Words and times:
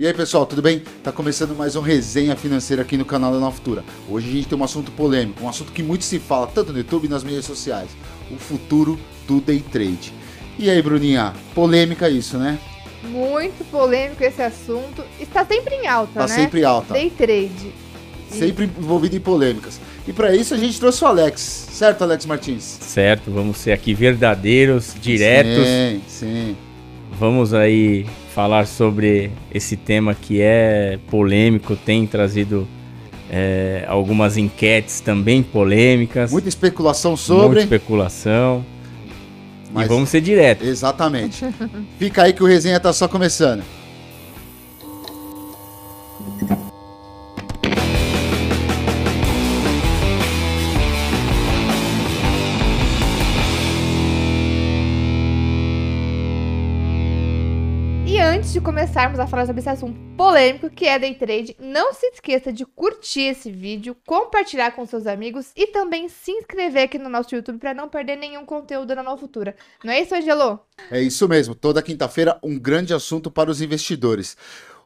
E 0.00 0.06
aí, 0.06 0.14
pessoal, 0.14 0.46
tudo 0.46 0.62
bem? 0.62 0.82
Tá 1.04 1.12
começando 1.12 1.54
mais 1.54 1.76
um 1.76 1.82
resenha 1.82 2.34
financeira 2.34 2.80
aqui 2.80 2.96
no 2.96 3.04
canal 3.04 3.30
da 3.34 3.38
Nova 3.38 3.54
Futura. 3.54 3.84
Hoje 4.08 4.30
a 4.30 4.32
gente 4.32 4.48
tem 4.48 4.56
um 4.56 4.64
assunto 4.64 4.90
polêmico, 4.92 5.44
um 5.44 5.48
assunto 5.50 5.72
que 5.72 5.82
muito 5.82 6.06
se 6.06 6.18
fala, 6.18 6.46
tanto 6.46 6.72
no 6.72 6.78
YouTube 6.78 7.04
e 7.04 7.08
nas 7.10 7.22
mídias 7.22 7.44
sociais: 7.44 7.90
o 8.30 8.36
futuro 8.38 8.98
do 9.28 9.42
day 9.42 9.60
trade. 9.60 10.10
E 10.58 10.70
aí, 10.70 10.80
Bruninha, 10.80 11.34
polêmica 11.54 12.08
isso, 12.08 12.38
né? 12.38 12.58
Muito 13.04 13.62
polêmico 13.70 14.24
esse 14.24 14.40
assunto. 14.40 15.04
Está 15.20 15.44
sempre 15.44 15.74
em 15.74 15.86
alta, 15.86 16.14
Tá 16.14 16.26
né? 16.26 16.28
sempre 16.28 16.64
alta, 16.64 16.94
Day 16.94 17.10
trade. 17.10 17.70
sempre 18.30 18.64
envolvido 18.64 19.16
em 19.16 19.20
polêmicas. 19.20 19.78
E 20.08 20.14
para 20.14 20.34
isso 20.34 20.54
a 20.54 20.56
gente 20.56 20.80
trouxe 20.80 21.04
o 21.04 21.08
Alex, 21.08 21.42
certo, 21.72 22.04
Alex 22.04 22.24
Martins? 22.24 22.62
Certo, 22.64 23.30
vamos 23.30 23.58
ser 23.58 23.72
aqui 23.72 23.92
verdadeiros, 23.92 24.94
diretos. 24.98 25.66
Sim, 25.66 26.02
sim. 26.08 26.56
Vamos 27.18 27.52
aí 27.52 28.06
falar 28.34 28.66
sobre 28.66 29.30
esse 29.52 29.76
tema 29.76 30.14
que 30.14 30.40
é 30.40 30.98
polêmico, 31.10 31.74
tem 31.76 32.06
trazido 32.06 32.66
é, 33.30 33.84
algumas 33.88 34.36
enquetes 34.36 35.00
também 35.00 35.42
polêmicas, 35.42 36.32
Muita 36.32 36.48
especulação 36.48 37.12
muita 37.12 37.22
sobre. 37.24 37.60
especulação. 37.60 38.64
mas- 39.72 39.86
E 39.86 39.88
vamos 39.88 40.08
ser 40.08 40.20
diretos. 40.20 40.66
Exatamente. 40.66 41.44
Fica 41.98 42.24
aí 42.24 42.32
que 42.32 42.42
o 42.42 42.46
resenha 42.46 42.80
tá 42.80 42.92
só 42.92 43.06
começando. 43.06 43.62
De 58.60 58.64
começarmos 58.64 59.18
a 59.18 59.26
falar 59.26 59.46
sobre 59.46 59.60
esse 59.60 59.70
assunto 59.70 59.98
polêmico 60.18 60.68
que 60.68 60.86
é 60.86 60.98
day 60.98 61.14
trade, 61.14 61.56
não 61.58 61.94
se 61.94 62.04
esqueça 62.08 62.52
de 62.52 62.66
curtir 62.66 63.22
esse 63.22 63.50
vídeo, 63.50 63.96
compartilhar 64.06 64.72
com 64.72 64.84
seus 64.84 65.06
amigos 65.06 65.50
e 65.56 65.68
também 65.68 66.10
se 66.10 66.30
inscrever 66.30 66.82
aqui 66.82 66.98
no 66.98 67.08
nosso 67.08 67.34
YouTube 67.34 67.58
para 67.58 67.72
não 67.72 67.88
perder 67.88 68.16
nenhum 68.16 68.44
conteúdo 68.44 68.94
da 68.94 69.02
Nova 69.02 69.16
Futura. 69.16 69.56
Não 69.82 69.90
é 69.90 70.02
isso, 70.02 70.14
Angelo? 70.14 70.60
É 70.90 71.00
isso 71.00 71.26
mesmo. 71.26 71.54
Toda 71.54 71.80
quinta-feira, 71.80 72.38
um 72.42 72.58
grande 72.58 72.92
assunto 72.92 73.30
para 73.30 73.50
os 73.50 73.62
investidores. 73.62 74.36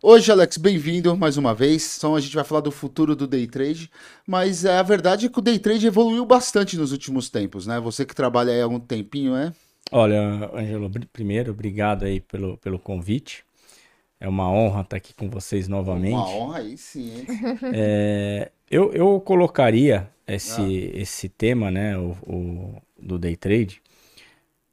Hoje, 0.00 0.30
Alex, 0.30 0.56
bem-vindo 0.56 1.16
mais 1.16 1.36
uma 1.36 1.52
vez. 1.52 1.96
Então, 1.98 2.14
a 2.14 2.20
gente 2.20 2.36
vai 2.36 2.44
falar 2.44 2.60
do 2.60 2.70
futuro 2.70 3.16
do 3.16 3.26
day 3.26 3.48
trade, 3.48 3.90
mas 4.24 4.64
é, 4.64 4.78
a 4.78 4.82
verdade 4.84 5.26
é 5.26 5.28
que 5.28 5.38
o 5.38 5.42
day 5.42 5.58
trade 5.58 5.84
evoluiu 5.84 6.24
bastante 6.24 6.76
nos 6.76 6.92
últimos 6.92 7.28
tempos, 7.28 7.66
né? 7.66 7.80
Você 7.80 8.04
que 8.04 8.14
trabalha 8.14 8.52
aí 8.52 8.60
há 8.60 8.64
algum 8.64 8.78
tempinho, 8.78 9.34
é? 9.34 9.52
Olha, 9.90 10.50
Angelo, 10.54 10.90
primeiro, 11.12 11.50
obrigado 11.52 12.04
aí 12.04 12.20
pelo, 12.20 12.56
pelo 12.58 12.78
convite. 12.78 13.43
É 14.24 14.28
uma 14.28 14.50
honra 14.50 14.80
estar 14.80 14.96
aqui 14.96 15.12
com 15.12 15.28
vocês 15.28 15.68
novamente. 15.68 16.14
Uma 16.14 16.28
honra 16.30 16.58
aí, 16.60 16.78
sim, 16.78 17.10
hein? 17.18 17.26
É, 17.74 18.50
eu, 18.70 18.90
eu 18.94 19.20
colocaria 19.20 20.08
esse, 20.26 20.62
Ah. 20.62 20.98
esse 20.98 21.28
tema, 21.28 21.70
né, 21.70 21.98
o, 21.98 22.12
o- 22.26 22.82
do 22.98 23.18
day 23.18 23.36
trade. 23.36 23.82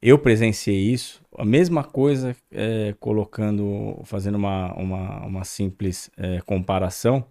Eu 0.00 0.18
presenciei 0.18 0.80
isso, 0.90 1.20
a 1.38 1.44
mesma 1.44 1.84
coisa, 1.84 2.34
é, 2.50 2.94
colocando, 2.98 4.00
fazendo 4.04 4.36
uma, 4.36 4.72
uma, 4.74 5.26
uma 5.26 5.44
simples 5.44 6.10
é, 6.16 6.40
comparação, 6.46 7.26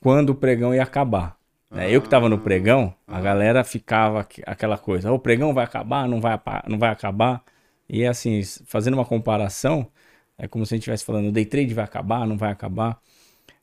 quando 0.00 0.30
o 0.30 0.34
pregão 0.34 0.74
ia 0.74 0.82
acabar. 0.82 1.36
né? 1.70 1.90
Eu 1.94 2.00
que 2.00 2.06
estava 2.06 2.28
no 2.28 2.38
pregão, 2.38 2.94
a 3.08 3.18
Ah. 3.18 3.20
galera 3.20 3.64
ficava 3.64 4.20
aqu- 4.20 4.42
aquela 4.46 4.78
coisa, 4.78 5.10
o 5.12 5.18
pregão 5.18 5.52
vai 5.52 5.64
acabar, 5.64 6.08
não 6.08 6.20
vai, 6.20 6.40
não 6.68 6.78
vai 6.78 6.90
acabar. 6.90 7.42
E 7.88 8.06
assim, 8.06 8.40
fazendo 8.66 8.94
uma 8.94 9.04
comparação, 9.04 9.88
é 10.38 10.46
como 10.48 10.64
se 10.66 10.74
a 10.74 10.76
gente 10.76 10.82
estivesse 10.82 11.04
falando, 11.04 11.28
o 11.28 11.32
day 11.32 11.44
trade 11.44 11.72
vai 11.74 11.84
acabar, 11.84 12.26
não 12.26 12.36
vai 12.36 12.50
acabar. 12.50 12.98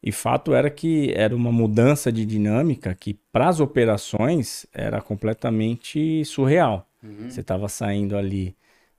E 0.02 0.12
fato 0.12 0.54
era 0.54 0.70
que 0.70 1.14
era 1.16 1.36
uma 1.36 1.52
mudança 1.52 2.12
de 2.12 2.26
dinâmica 2.26 2.94
que 2.94 3.14
para 3.32 3.48
as 3.48 3.60
operações 3.60 4.66
era 4.74 5.02
completamente 5.02 6.26
surreal. 6.26 6.88
Uhum. 7.02 7.30
Você 7.30 7.40
estava 7.40 7.70
saindo 7.70 8.18
ali 8.18 8.56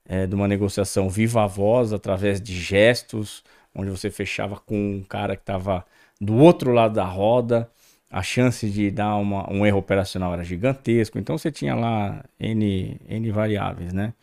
é, 0.06 0.26
de 0.26 0.34
uma 0.34 0.48
negociação 0.48 1.08
viva 1.10 1.46
voz, 1.46 1.92
através 1.92 2.40
de 2.40 2.54
gestos, 2.58 3.42
onde 3.74 3.90
você 3.90 4.10
fechava 4.10 4.56
com 4.56 4.96
um 4.96 5.02
cara 5.02 5.36
que 5.36 5.42
estava 5.42 5.84
do 6.20 6.36
outro 6.36 6.72
lado 6.72 6.94
da 6.94 7.04
roda, 7.04 7.70
a 8.10 8.22
chance 8.22 8.70
de 8.70 8.90
dar 8.90 9.16
uma- 9.16 9.50
um 9.52 9.66
erro 9.66 9.78
operacional 9.78 10.32
era 10.32 10.44
gigantesco. 10.44 11.18
Então 11.18 11.36
você 11.36 11.50
tinha 11.50 11.74
lá 11.74 12.24
N, 12.38 12.98
N 13.08 13.30
variáveis, 13.30 13.92
né? 13.92 14.14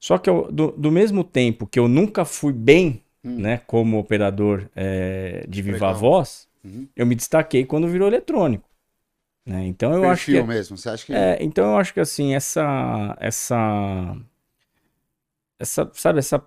Só 0.00 0.18
que 0.18 0.30
eu- 0.30 0.50
do, 0.52 0.72
do 0.72 0.90
mesmo 0.92 1.24
tempo 1.24 1.66
que 1.66 1.78
eu 1.78 1.88
nunca 1.88 2.24
fui 2.24 2.52
bem, 2.52 3.02
Hum. 3.24 3.40
né, 3.40 3.58
como 3.66 3.98
operador 3.98 4.68
é, 4.74 5.46
de 5.48 5.62
viva 5.62 5.92
voz, 5.92 6.48
Uhum. 6.64 6.88
eu 6.96 7.06
me 7.06 7.14
destaquei 7.14 7.64
quando 7.66 7.88
virou 7.88 8.08
eletrônico. 8.08 8.68
Né? 9.46 9.66
Então 9.66 9.94
eu 9.94 10.08
acho 10.08 10.28
que 10.28 10.36
Perfil 10.36 10.46
mesmo, 10.46 10.76
você 10.78 10.88
acha 10.88 11.04
que... 11.06 11.12
é, 11.12 11.42
então 11.42 11.72
eu 11.72 11.78
acho 11.78 11.94
que 11.94 12.00
assim, 12.00 12.34
essa 12.34 13.16
essa 13.20 14.16
essa, 15.58 15.90
sabe, 15.94 16.18
essa 16.18 16.44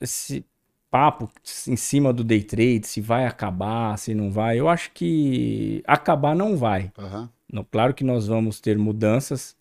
esse 0.00 0.44
papo 0.90 1.30
em 1.68 1.76
cima 1.76 2.12
do 2.12 2.22
day 2.24 2.42
trade, 2.42 2.86
se 2.86 3.00
vai 3.00 3.26
acabar, 3.26 3.98
se 3.98 4.14
não 4.14 4.30
vai, 4.30 4.58
eu 4.60 4.68
acho 4.68 4.90
que 4.92 5.82
acabar 5.86 6.34
não 6.36 6.56
vai. 6.56 6.92
Aham, 6.96 7.32
No- 7.52 7.64
Claro 7.66 7.94
que 7.94 8.04
nós 8.04 8.26
vamos 8.28 8.60
ter 8.60 8.78
mudanças, 8.78 9.56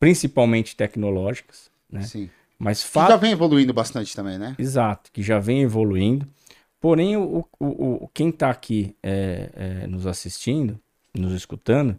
principalmente 0.00 0.76
tecnológicas, 0.76 1.70
né? 1.90 2.12
sim. 2.12 2.34
Mas 2.58 2.82
Que 2.82 2.98
já 3.12 3.16
vem 3.16 3.32
evoluindo 3.32 3.72
bastante 3.74 4.14
também, 4.14 4.38
né? 4.38 4.54
Exato, 4.58 5.10
que 5.12 5.22
já 5.22 5.38
vem 5.38 5.62
evoluindo. 5.62 6.26
Porém, 6.80 7.16
o, 7.16 7.44
o, 7.58 8.04
o- 8.04 8.08
quem 8.14 8.28
está 8.28 8.50
aqui 8.50 8.94
é, 9.02 9.50
é, 9.54 9.86
nos 9.86 10.06
assistindo, 10.06 10.78
nos 11.14 11.32
escutando, 11.34 11.98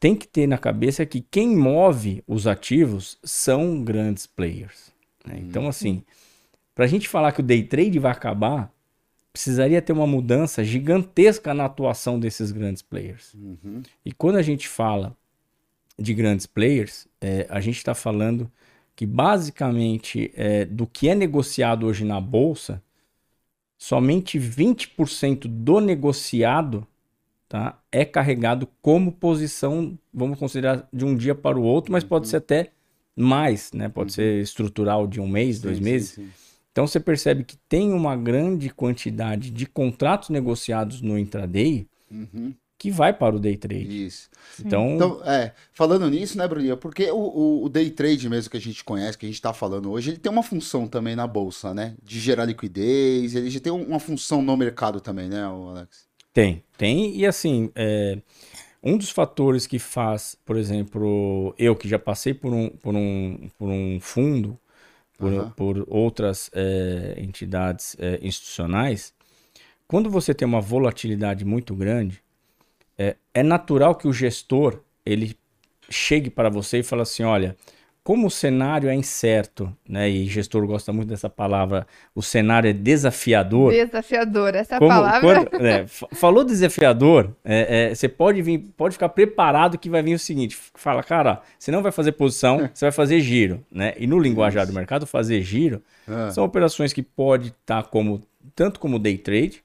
tem 0.00 0.14
que 0.14 0.26
ter 0.26 0.46
na 0.46 0.58
cabeça 0.58 1.06
que 1.06 1.20
quem 1.20 1.56
move 1.56 2.22
os 2.26 2.46
ativos 2.46 3.18
são 3.24 3.82
grandes 3.82 4.26
players. 4.26 4.92
né? 5.24 5.38
Então, 5.38 5.68
assim, 5.68 6.02
para 6.74 6.84
a 6.84 6.88
gente 6.88 7.08
falar 7.08 7.32
que 7.32 7.40
o 7.40 7.44
day 7.44 7.62
trade 7.62 7.98
vai 7.98 8.12
acabar, 8.12 8.72
precisaria 9.32 9.82
ter 9.82 9.92
uma 9.92 10.06
mudança 10.06 10.64
gigantesca 10.64 11.52
na 11.54 11.64
atuação 11.66 12.18
desses 12.18 12.50
grandes 12.52 12.82
players. 12.82 13.34
Uhum. 13.34 13.82
E 14.04 14.12
quando 14.12 14.36
a 14.36 14.42
gente 14.42 14.66
fala 14.68 15.16
de 15.98 16.12
grandes 16.14 16.46
players, 16.46 17.06
é, 17.20 17.46
a 17.50 17.60
gente 17.60 17.76
está 17.76 17.94
falando 17.94 18.50
que 18.96 19.04
basicamente 19.06 20.32
é, 20.34 20.64
do 20.64 20.86
que 20.86 21.08
é 21.08 21.14
negociado 21.14 21.86
hoje 21.86 22.02
na 22.04 22.18
bolsa, 22.20 22.82
somente 23.76 24.38
20% 24.38 25.46
do 25.46 25.80
negociado 25.80 26.86
tá, 27.48 27.78
é 27.92 28.04
carregado 28.04 28.66
como 28.80 29.12
posição, 29.12 29.96
vamos 30.12 30.38
considerar 30.38 30.88
de 30.92 31.04
um 31.04 31.14
dia 31.14 31.34
para 31.34 31.58
o 31.58 31.62
outro, 31.62 31.92
mas 31.92 32.02
pode 32.02 32.26
Uhum. 32.26 32.30
ser 32.30 32.36
até 32.38 32.72
mais, 33.14 33.70
né? 33.72 33.88
Pode 33.88 34.10
Uhum. 34.12 34.14
ser 34.14 34.42
estrutural 34.42 35.06
de 35.06 35.20
um 35.20 35.28
mês, 35.28 35.60
dois 35.60 35.76
Sim, 35.78 35.84
meses. 35.84 36.08
sim, 36.10 36.24
sim. 36.24 36.30
Então 36.72 36.86
você 36.86 36.98
percebe 37.00 37.44
que 37.44 37.56
tem 37.68 37.92
uma 37.92 38.16
grande 38.16 38.68
quantidade 38.70 39.50
de 39.50 39.66
contratos 39.66 40.30
negociados 40.30 41.00
no 41.00 41.18
intraday 41.18 41.86
Uhum. 42.10 42.54
Que 42.78 42.90
vai 42.90 43.12
para 43.12 43.36
o 43.36 43.40
day 43.40 43.56
trade. 43.56 44.02
Isso. 44.06 44.30
Então, 44.58 44.84
Então, 44.94 45.22
é, 45.24 45.54
falando 45.72 46.08
nisso, 46.08 46.38
né, 46.38 46.48
Bruninha? 46.48 46.76
Porque 46.76 47.10
o, 47.10 47.16
o- 47.16 47.64
o 47.64 47.68
day 47.68 47.90
trade 47.90 48.28
mesmo 48.28 48.50
que 48.50 48.56
a 48.56 48.60
gente 48.60 48.82
conhece, 48.82 49.18
que 49.18 49.26
a 49.26 49.28
gente 49.28 49.40
tá 49.40 49.52
falando 49.52 49.90
hoje, 49.90 50.10
ele 50.10 50.18
tem 50.18 50.32
uma 50.32 50.42
função 50.42 50.88
também 50.88 51.14
na 51.14 51.26
bolsa, 51.26 51.74
né? 51.74 51.94
De 52.02 52.18
gerar 52.18 52.46
liquidez, 52.46 53.34
ele 53.34 53.50
já 53.50 53.60
tem 53.60 53.72
um- 53.72 53.84
uma 53.84 54.00
função 54.00 54.40
no 54.42 54.56
mercado 54.56 55.00
também, 55.00 55.28
né, 55.28 55.42
Alex? 55.44 56.06
Tem, 56.32 56.62
tem. 56.76 57.16
E 57.16 57.26
assim, 57.26 57.70
é, 57.74 58.18
um 58.82 58.98
dos 58.98 59.10
fatores 59.10 59.66
que 59.66 59.78
faz, 59.78 60.36
por 60.44 60.56
exemplo, 60.56 61.54
eu 61.58 61.76
que 61.76 61.88
já 61.88 61.98
passei 61.98 62.34
por 62.34 62.52
um, 62.54 62.70
por 62.70 62.94
um, 62.96 63.48
por 63.58 63.68
um 63.70 64.00
fundo, 64.00 64.58
por, 65.18 65.32
Aham. 65.32 65.52
por 65.56 65.84
outras 65.88 66.50
é, 66.54 67.16
entidades 67.18 67.96
é, 68.00 68.18
institucionais, 68.22 69.14
quando 69.88 70.10
você 70.10 70.34
tem 70.34 70.46
uma 70.48 70.60
volatilidade 70.60 71.44
muito 71.44 71.74
grande, 71.76 72.22
é, 72.98 73.16
é 73.34 73.42
natural 73.42 73.94
que 73.94 74.08
o 74.08 74.12
gestor 74.12 74.80
ele 75.04 75.36
chegue 75.88 76.30
para 76.30 76.48
você 76.48 76.78
e 76.78 76.82
fale 76.82 77.02
assim, 77.02 77.22
olha, 77.22 77.56
como 78.02 78.28
o 78.28 78.30
cenário 78.30 78.88
é 78.88 78.94
incerto, 78.94 79.72
né? 79.88 80.08
E 80.08 80.26
gestor 80.26 80.64
gosta 80.64 80.92
muito 80.92 81.08
dessa 81.08 81.28
palavra, 81.28 81.86
o 82.14 82.22
cenário 82.22 82.70
é 82.70 82.72
desafiador. 82.72 83.72
Desafiador, 83.72 84.54
essa 84.54 84.78
Como- 84.78 84.90
palavra. 84.90 85.20
quando- 85.46 85.54
é, 85.66 85.86
fa- 85.88 86.06
falou 86.12 86.44
desafiador, 86.44 87.32
é, 87.44 87.88
é, 87.90 87.94
você 87.94 88.08
pode 88.08 88.40
vir, 88.42 88.58
pode 88.76 88.92
ficar 88.94 89.08
preparado 89.08 89.76
que 89.76 89.90
vai 89.90 90.02
vir 90.02 90.14
o 90.14 90.18
seguinte: 90.20 90.56
fala, 90.74 91.02
cara, 91.02 91.42
você 91.58 91.72
não 91.72 91.82
vai 91.82 91.90
fazer 91.90 92.12
posição, 92.12 92.70
você 92.72 92.84
vai 92.84 92.92
fazer 92.92 93.20
giro, 93.20 93.64
né? 93.70 93.94
E 93.98 94.06
no 94.06 94.20
linguajar 94.20 94.66
do 94.66 94.72
mercado, 94.72 95.04
fazer 95.04 95.42
giro 95.42 95.82
Ah, 96.06 96.30
são 96.30 96.44
operações 96.44 96.92
que 96.92 97.02
pode 97.02 97.48
estar 97.48 97.82
como 97.84 98.22
tanto 98.54 98.78
como 98.78 99.00
day 99.00 99.18
trade, 99.18 99.64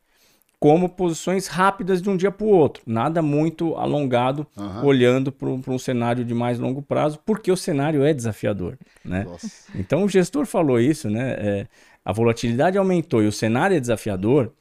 como 0.61 0.87
posições 0.87 1.47
rápidas 1.47 2.03
de 2.03 2.07
um 2.07 2.15
dia 2.15 2.29
para 2.29 2.45
o 2.45 2.49
outro, 2.49 2.83
nada 2.85 3.19
muito 3.19 3.73
alongado, 3.73 4.45
aham. 4.55 4.85
olhando 4.85 5.31
para 5.31 5.49
um 5.49 5.79
cenário 5.79 6.23
de 6.23 6.35
mais 6.35 6.59
longo 6.59 6.83
prazo, 6.83 7.19
porque 7.25 7.51
o 7.51 7.57
cenário 7.57 8.03
é 8.03 8.13
desafiador, 8.13 8.77
né? 9.03 9.23
Nossa. 9.23 9.71
Então 9.73 10.03
o 10.03 10.07
gestor 10.07 10.45
falou 10.45 10.79
isso, 10.79 11.09
né? 11.09 11.31
É, 11.31 11.67
a 12.05 12.13
volatilidade 12.13 12.77
aumentou 12.77 13.23
e 13.23 13.27
o 13.27 13.31
cenário 13.31 13.75
é 13.75 13.79
desafiador. 13.79 14.53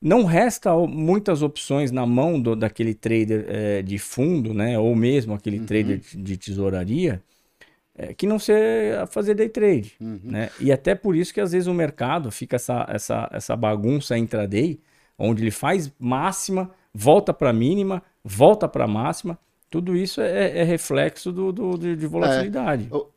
não 0.00 0.24
resta 0.24 0.72
muitas 0.86 1.42
opções 1.42 1.90
na 1.90 2.06
mão 2.06 2.40
do, 2.40 2.54
daquele 2.54 2.94
trader 2.94 3.44
é, 3.48 3.82
de 3.82 3.98
fundo, 3.98 4.54
né? 4.54 4.78
Ou 4.78 4.94
mesmo 4.94 5.34
aquele 5.34 5.58
uhum. 5.58 5.66
trader 5.66 6.00
de 6.14 6.36
tesouraria, 6.36 7.20
é, 7.96 8.14
que 8.14 8.24
não 8.24 8.38
ser 8.38 9.04
fazer 9.08 9.34
day 9.34 9.48
trade, 9.48 9.94
uhum. 10.00 10.20
né? 10.22 10.50
E 10.60 10.70
até 10.70 10.94
por 10.94 11.16
isso 11.16 11.34
que 11.34 11.40
às 11.40 11.50
vezes 11.50 11.66
o 11.66 11.74
mercado 11.74 12.30
fica 12.30 12.54
essa, 12.54 12.86
essa, 12.88 13.28
essa 13.32 13.56
bagunça 13.56 14.16
intraday, 14.16 14.78
onde 15.18 15.42
ele 15.42 15.50
faz 15.50 15.92
máxima, 15.98 16.70
volta 16.92 17.32
para 17.32 17.52
mínima, 17.52 18.02
volta 18.22 18.68
para 18.68 18.86
máxima. 18.86 19.38
Tudo 19.70 19.96
isso 19.96 20.20
é, 20.20 20.58
é 20.58 20.62
reflexo 20.62 21.32
do, 21.32 21.52
do, 21.52 21.76
de 21.76 22.06
volatilidade. 22.06 22.88
É, 22.92 23.14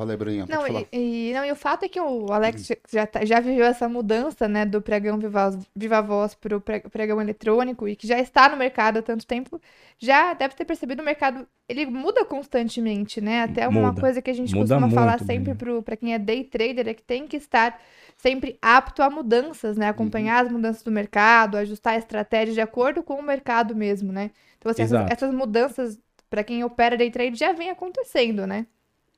Fala 0.00 0.12
aí, 0.12 0.16
Bruninha, 0.16 0.46
não, 0.48 0.66
e, 0.66 0.86
e, 0.92 1.32
não, 1.34 1.44
e 1.44 1.52
o 1.52 1.56
fato 1.56 1.84
é 1.84 1.88
que 1.88 2.00
o 2.00 2.32
Alex 2.32 2.70
hum. 2.70 2.74
já, 2.90 3.06
tá, 3.06 3.22
já 3.22 3.38
viveu 3.38 3.66
essa 3.66 3.86
mudança, 3.86 4.48
né, 4.48 4.64
do 4.64 4.80
pregão 4.80 5.18
Viva, 5.18 5.58
Viva 5.76 6.00
Voz 6.00 6.34
para 6.34 6.56
o 6.56 6.60
pregão 6.60 7.20
eletrônico 7.20 7.86
e 7.86 7.94
que 7.94 8.06
já 8.06 8.18
está 8.18 8.48
no 8.48 8.56
mercado 8.56 8.98
há 8.98 9.02
tanto 9.02 9.26
tempo, 9.26 9.60
já 9.98 10.32
deve 10.32 10.54
ter 10.54 10.64
percebido 10.64 11.02
o 11.02 11.04
mercado, 11.04 11.46
ele 11.68 11.84
muda 11.84 12.24
constantemente, 12.24 13.20
né? 13.20 13.42
Até 13.42 13.68
uma 13.68 13.88
muda. 13.88 14.00
coisa 14.00 14.22
que 14.22 14.30
a 14.30 14.34
gente 14.34 14.54
muda 14.54 14.60
costuma 14.62 14.86
muito, 14.86 14.94
falar 14.94 15.18
sempre 15.20 15.54
para 15.84 15.96
quem 15.96 16.14
é 16.14 16.18
day 16.18 16.44
trader 16.44 16.88
é 16.88 16.94
que 16.94 17.02
tem 17.02 17.26
que 17.26 17.36
estar 17.36 17.78
sempre 18.20 18.58
apto 18.60 19.02
a 19.02 19.08
mudanças, 19.08 19.76
né? 19.76 19.88
Acompanhar 19.88 20.40
uhum. 20.40 20.46
as 20.46 20.52
mudanças 20.52 20.82
do 20.82 20.90
mercado, 20.90 21.56
ajustar 21.56 21.94
a 21.94 21.98
estratégia 21.98 22.52
de 22.52 22.60
acordo 22.60 23.02
com 23.02 23.14
o 23.14 23.22
mercado 23.22 23.74
mesmo, 23.74 24.12
né? 24.12 24.30
Então, 24.58 24.70
assim, 24.70 24.82
essas, 24.82 25.10
essas 25.10 25.34
mudanças, 25.34 25.98
para 26.28 26.44
quem 26.44 26.62
opera 26.62 26.98
day 26.98 27.10
trade, 27.10 27.38
já 27.38 27.52
vem 27.52 27.70
acontecendo, 27.70 28.46
né? 28.46 28.66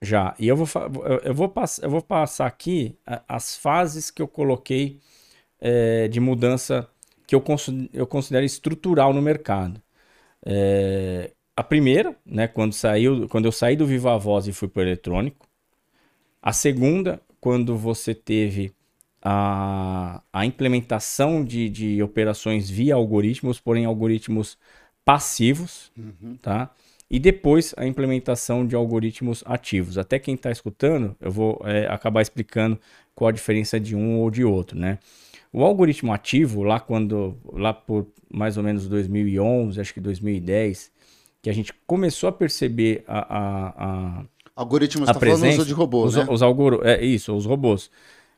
Já. 0.00 0.34
E 0.38 0.46
eu 0.46 0.56
vou, 0.56 0.68
eu 1.24 1.34
vou, 1.34 1.48
pass 1.48 1.78
eu 1.78 1.90
vou 1.90 2.00
passar 2.00 2.46
aqui 2.46 2.96
as 3.28 3.56
fases 3.56 4.10
que 4.10 4.22
eu 4.22 4.28
coloquei 4.28 5.00
é, 5.60 6.06
de 6.06 6.20
mudança 6.20 6.88
que 7.26 7.34
eu, 7.34 7.40
considero, 7.40 7.90
eu 7.92 8.06
considero 8.06 8.44
estrutural 8.44 9.12
no 9.12 9.20
mercado. 9.20 9.82
É, 10.46 11.32
a 11.56 11.64
primeira, 11.64 12.16
né, 12.24 12.46
quando, 12.46 12.72
saiu, 12.72 13.28
quando 13.28 13.46
eu 13.46 13.52
saí 13.52 13.76
do 13.76 13.86
Viva 13.86 14.16
Voz 14.16 14.46
e 14.46 14.52
fui 14.52 14.68
para 14.68 14.80
o 14.80 14.84
eletrônico. 14.84 15.46
A 16.40 16.52
segunda, 16.52 17.20
quando 17.40 17.76
você 17.76 18.14
teve 18.14 18.72
a, 19.22 20.20
a 20.32 20.44
implementação 20.44 21.44
de, 21.44 21.68
de 21.68 22.02
operações 22.02 22.68
via 22.68 22.94
algoritmos, 22.94 23.60
porém 23.60 23.84
algoritmos 23.84 24.58
passivos, 25.04 25.92
uhum. 25.96 26.36
tá? 26.40 26.70
e 27.12 27.18
depois 27.18 27.74
a 27.76 27.86
implementação 27.86 28.66
de 28.66 28.74
algoritmos 28.74 29.44
ativos. 29.44 29.98
Até 29.98 30.18
quem 30.18 30.34
está 30.34 30.50
escutando, 30.50 31.14
eu 31.20 31.30
vou 31.30 31.60
é, 31.66 31.86
acabar 31.86 32.22
explicando 32.22 32.80
qual 33.14 33.28
a 33.28 33.32
diferença 33.32 33.78
de 33.78 33.94
um 33.94 34.18
ou 34.20 34.30
de 34.30 34.42
outro, 34.42 34.78
né? 34.78 34.98
O 35.52 35.62
algoritmo 35.62 36.10
ativo, 36.14 36.62
lá 36.62 36.80
quando, 36.80 37.36
lá 37.52 37.74
por 37.74 38.06
mais 38.32 38.56
ou 38.56 38.62
menos 38.62 38.88
2011, 38.88 39.78
acho 39.78 39.92
que 39.92 40.00
2010, 40.00 40.90
que 41.42 41.50
a 41.50 41.52
gente 41.52 41.74
começou 41.86 42.30
a 42.30 42.32
perceber 42.32 43.04
a, 43.06 43.18
a, 43.18 43.74
a 43.76 44.24
algoritmos 44.56 45.06
a 45.06 45.12
tá 45.12 45.20
presença, 45.20 45.52
falando 45.52 45.66
de 45.66 45.74
robôs, 45.74 46.16
os, 46.16 46.16
né? 46.16 46.32
Os 46.32 46.40
algor 46.40 46.80
é 46.82 47.04
isso, 47.04 47.36
os 47.36 47.44
robôs. 47.44 47.90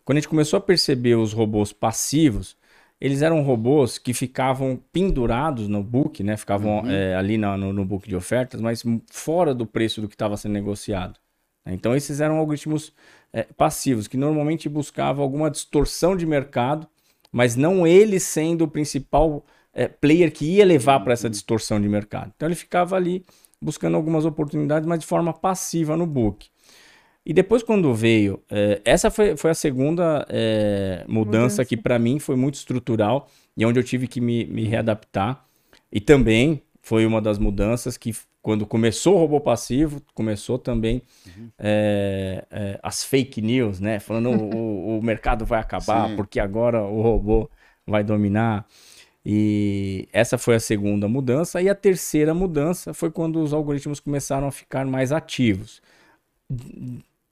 Quando 0.05 0.19
a 0.19 0.21
gente 0.21 0.29
começou 0.29 0.59
a 0.59 0.61
perceber 0.61 1.15
os 1.15 1.33
robôs 1.33 1.73
passivos, 1.73 2.57
eles 3.01 3.23
eram 3.23 3.43
robôs 3.43 3.99
que 3.99 4.15
ficavam 4.15 4.81
pendurados 4.93 5.69
no 5.69 5.83
book, 5.83 6.23
né? 6.23 6.37
Ficavam 6.37 6.81
uhum. 6.81 6.91
é, 6.91 7.15
ali 7.15 7.37
no, 7.37 7.57
no, 7.57 7.73
no, 7.73 7.85
book 7.85 8.09
de 8.09 8.15
ofertas, 8.15 8.61
mas 8.61 8.83
fora 9.11 9.55
do 9.55 9.67
preço 9.67 10.01
do 10.01 10.09
que 10.09 10.15
estava 10.15 10.37
sendo 10.37 10.53
negociado. 10.53 11.19
Né? 11.65 11.75
Então, 11.75 11.97
esses 11.97 12.21
eram 12.21 12.37
algoritmos 12.37 12.93
é, 13.33 13.43
passivos, 13.43 14.07
que 14.07 14.17
normalmente 14.17 14.69
buscavam 14.69 15.23
alguma 15.23 15.51
distorção 15.51 16.17
de 16.17 16.25
mercado, 16.25 16.87
mas 17.33 17.57
não 17.57 17.87
ele 17.87 18.21
sendo 18.21 18.65
o 18.65 18.69
principal 18.69 19.45
é, 19.73 19.89
player 19.89 20.33
que 20.33 20.45
ia 20.45 20.65
levar 20.65 21.01
para 21.01 21.15
essa 21.15 21.27
uhum. 21.27 21.33
distorção 21.33 21.81
de 21.81 21.89
mercado. 21.89 22.33
Então, 22.37 22.49
ele 22.49 22.57
ficava 22.57 22.95
ali 22.95 23.25
buscando 23.61 23.97
algumas 23.97 24.25
oportunidades, 24.25 24.87
mas 24.87 25.01
de 25.01 25.07
forma 25.07 25.33
passiva 25.33 25.97
no 25.97 26.07
book. 26.07 26.49
E 27.27 27.33
depois, 27.33 27.63
quando 27.63 27.95
veio, 27.95 28.43
é, 28.51 28.83
essa 28.85 29.11
foi, 29.11 29.37
foi 29.37 29.51
a 29.51 29.55
segunda 29.55 30.27
é, 30.29 31.05
mudança, 31.09 31.39
mudança, 31.39 31.65
que 31.65 31.77
para 31.77 31.99
mim 31.99 32.19
foi 32.19 32.37
muito 32.37 32.57
estrutural 32.57 33.31
e 33.57 33.65
onde 33.65 33.79
eu 33.79 33.85
tive 33.85 34.07
que 34.07 34.21
me, 34.21 34.45
me 34.45 34.65
readaptar. 34.65 35.43
E 35.91 36.01
também 36.01 36.63
foi 36.83 37.07
uma 37.07 37.23
das 37.23 37.39
mudanças 37.39 37.97
que, 37.97 38.15
quando 38.43 38.67
começou 38.67 39.15
o 39.15 39.19
robô 39.19 39.41
passivo, 39.41 40.03
começou 40.13 40.59
também 40.59 41.01
uhum. 41.27 41.49
é, 41.59 42.45
é, 42.51 42.81
as 42.83 43.03
fake 43.03 43.41
news, 43.41 43.81
né? 43.81 43.99
Falando 44.01 44.29
o, 44.31 44.99
o 44.99 45.03
mercado 45.03 45.47
vai 45.47 45.61
acabar 45.61 46.11
Sim. 46.11 46.17
porque 46.17 46.39
agora 46.39 46.83
o 46.83 47.01
robô 47.01 47.49
vai 47.87 48.05
dominar. 48.05 48.67
E 49.25 50.07
essa 50.13 50.37
foi 50.37 50.57
a 50.57 50.61
segunda 50.61 51.09
mudança. 51.09 51.63
E 51.63 51.71
a 51.71 51.75
terceira 51.75 52.35
mudança 52.35 52.93
foi 52.93 53.11
quando 53.11 53.43
os 53.43 53.55
algoritmos 53.55 53.99
começaram 53.99 54.47
a 54.47 54.53
ficar 54.53 54.85
mais 54.85 55.11
ativos 55.11 55.81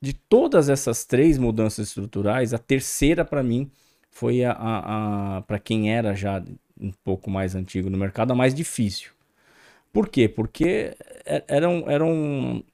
de 0.02 0.12
todas 0.12 0.68
essas 0.68 1.04
três 1.04 1.38
mudanças 1.38 1.86
estruturais, 1.86 2.52
a 2.52 2.58
terceira 2.58 3.24
para 3.24 3.40
mim 3.40 3.70
foi 4.10 4.44
a, 4.44 4.50
a, 4.50 5.36
a 5.36 5.42
para 5.42 5.60
quem 5.60 5.94
era 5.94 6.12
já 6.12 6.42
um 6.78 6.90
pouco 7.04 7.30
mais 7.30 7.54
antigo 7.54 7.88
no 7.88 7.96
mercado, 7.96 8.32
a 8.32 8.34
mais 8.34 8.52
difícil. 8.52 9.12
Por 9.92 10.08
quê? 10.08 10.28
Porque 10.28 10.96
é, 11.24 11.44
eram, 11.46 11.88
eram 11.88 12.64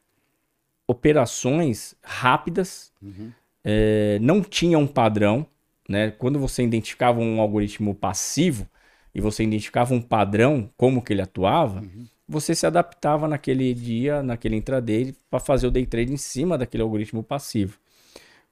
operações 0.86 1.94
rápidas, 2.02 2.90
uhum. 3.02 3.30
é, 3.62 4.18
não 4.22 4.40
tinham 4.40 4.80
um 4.80 4.86
padrão. 4.86 5.46
Né? 5.86 6.10
Quando 6.12 6.38
você 6.38 6.62
identificava 6.62 7.20
um 7.20 7.42
algoritmo 7.42 7.94
passivo 7.94 8.66
e 9.14 9.20
você 9.20 9.44
identificava 9.44 9.92
um 9.92 10.00
padrão, 10.00 10.70
como 10.78 11.02
que 11.02 11.12
ele 11.12 11.20
atuava, 11.20 11.80
uhum 11.80 12.06
você 12.28 12.54
se 12.54 12.66
adaptava 12.66 13.26
naquele 13.26 13.72
dia, 13.72 14.22
naquele 14.22 14.56
intraday, 14.56 15.14
para 15.30 15.40
fazer 15.40 15.66
o 15.66 15.70
day 15.70 15.86
trade 15.86 16.12
em 16.12 16.16
cima 16.16 16.58
daquele 16.58 16.82
algoritmo 16.82 17.22
passivo. 17.22 17.78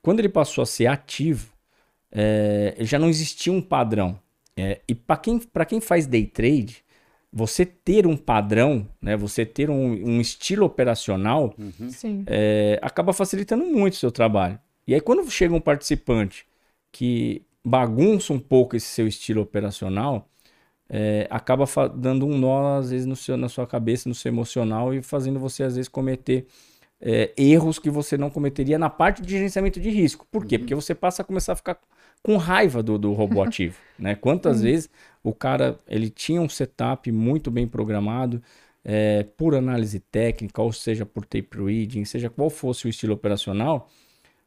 Quando 0.00 0.20
ele 0.20 0.28
passou 0.28 0.62
a 0.62 0.66
ser 0.66 0.86
ativo, 0.86 1.52
é, 2.10 2.74
já 2.80 2.98
não 2.98 3.08
existia 3.08 3.52
um 3.52 3.60
padrão. 3.60 4.18
É, 4.56 4.80
e 4.88 4.94
para 4.94 5.16
quem, 5.18 5.40
quem 5.68 5.80
faz 5.80 6.06
day 6.06 6.24
trade, 6.24 6.82
você 7.30 7.66
ter 7.66 8.06
um 8.06 8.16
padrão, 8.16 8.88
né, 9.02 9.14
você 9.14 9.44
ter 9.44 9.68
um, 9.68 9.92
um 10.08 10.20
estilo 10.20 10.64
operacional, 10.64 11.54
uhum. 11.58 12.24
é, 12.26 12.78
acaba 12.80 13.12
facilitando 13.12 13.66
muito 13.66 13.92
o 13.92 13.96
seu 13.96 14.10
trabalho. 14.10 14.58
E 14.86 14.94
aí, 14.94 15.00
quando 15.00 15.28
chega 15.30 15.54
um 15.54 15.60
participante 15.60 16.46
que 16.90 17.42
bagunça 17.62 18.32
um 18.32 18.38
pouco 18.38 18.76
esse 18.76 18.86
seu 18.86 19.06
estilo 19.06 19.42
operacional, 19.42 20.26
é, 20.88 21.26
acaba 21.30 21.64
dando 21.94 22.26
um 22.26 22.38
nó, 22.38 22.78
às 22.78 22.90
vezes, 22.90 23.18
seu, 23.18 23.36
na 23.36 23.48
sua 23.48 23.66
cabeça, 23.66 24.08
no 24.08 24.14
seu 24.14 24.30
emocional 24.30 24.94
e 24.94 25.02
fazendo 25.02 25.38
você, 25.38 25.62
às 25.62 25.76
vezes, 25.76 25.88
cometer 25.88 26.46
é, 27.00 27.32
erros 27.36 27.78
que 27.78 27.90
você 27.90 28.16
não 28.16 28.30
cometeria 28.30 28.78
na 28.78 28.88
parte 28.88 29.22
de 29.22 29.30
gerenciamento 29.30 29.80
de 29.80 29.90
risco. 29.90 30.26
Por 30.30 30.46
quê? 30.46 30.56
Uhum. 30.56 30.60
Porque 30.60 30.74
você 30.74 30.94
passa 30.94 31.22
a 31.22 31.24
começar 31.24 31.52
a 31.52 31.56
ficar 31.56 31.78
com 32.22 32.36
raiva 32.36 32.82
do, 32.82 32.98
do 32.98 33.12
robô 33.12 33.42
ativo. 33.44 33.76
né? 33.98 34.14
Quantas 34.14 34.58
uhum. 34.58 34.64
vezes 34.64 34.90
o 35.22 35.32
cara 35.32 35.78
ele 35.88 36.08
tinha 36.08 36.40
um 36.40 36.48
setup 36.48 37.10
muito 37.10 37.50
bem 37.50 37.66
programado, 37.66 38.42
é, 38.88 39.24
por 39.36 39.56
análise 39.56 39.98
técnica, 39.98 40.62
ou 40.62 40.72
seja, 40.72 41.04
por 41.04 41.24
tape 41.24 41.58
reading, 41.58 42.04
seja 42.04 42.30
qual 42.30 42.48
fosse 42.48 42.86
o 42.86 42.88
estilo 42.88 43.14
operacional, 43.14 43.90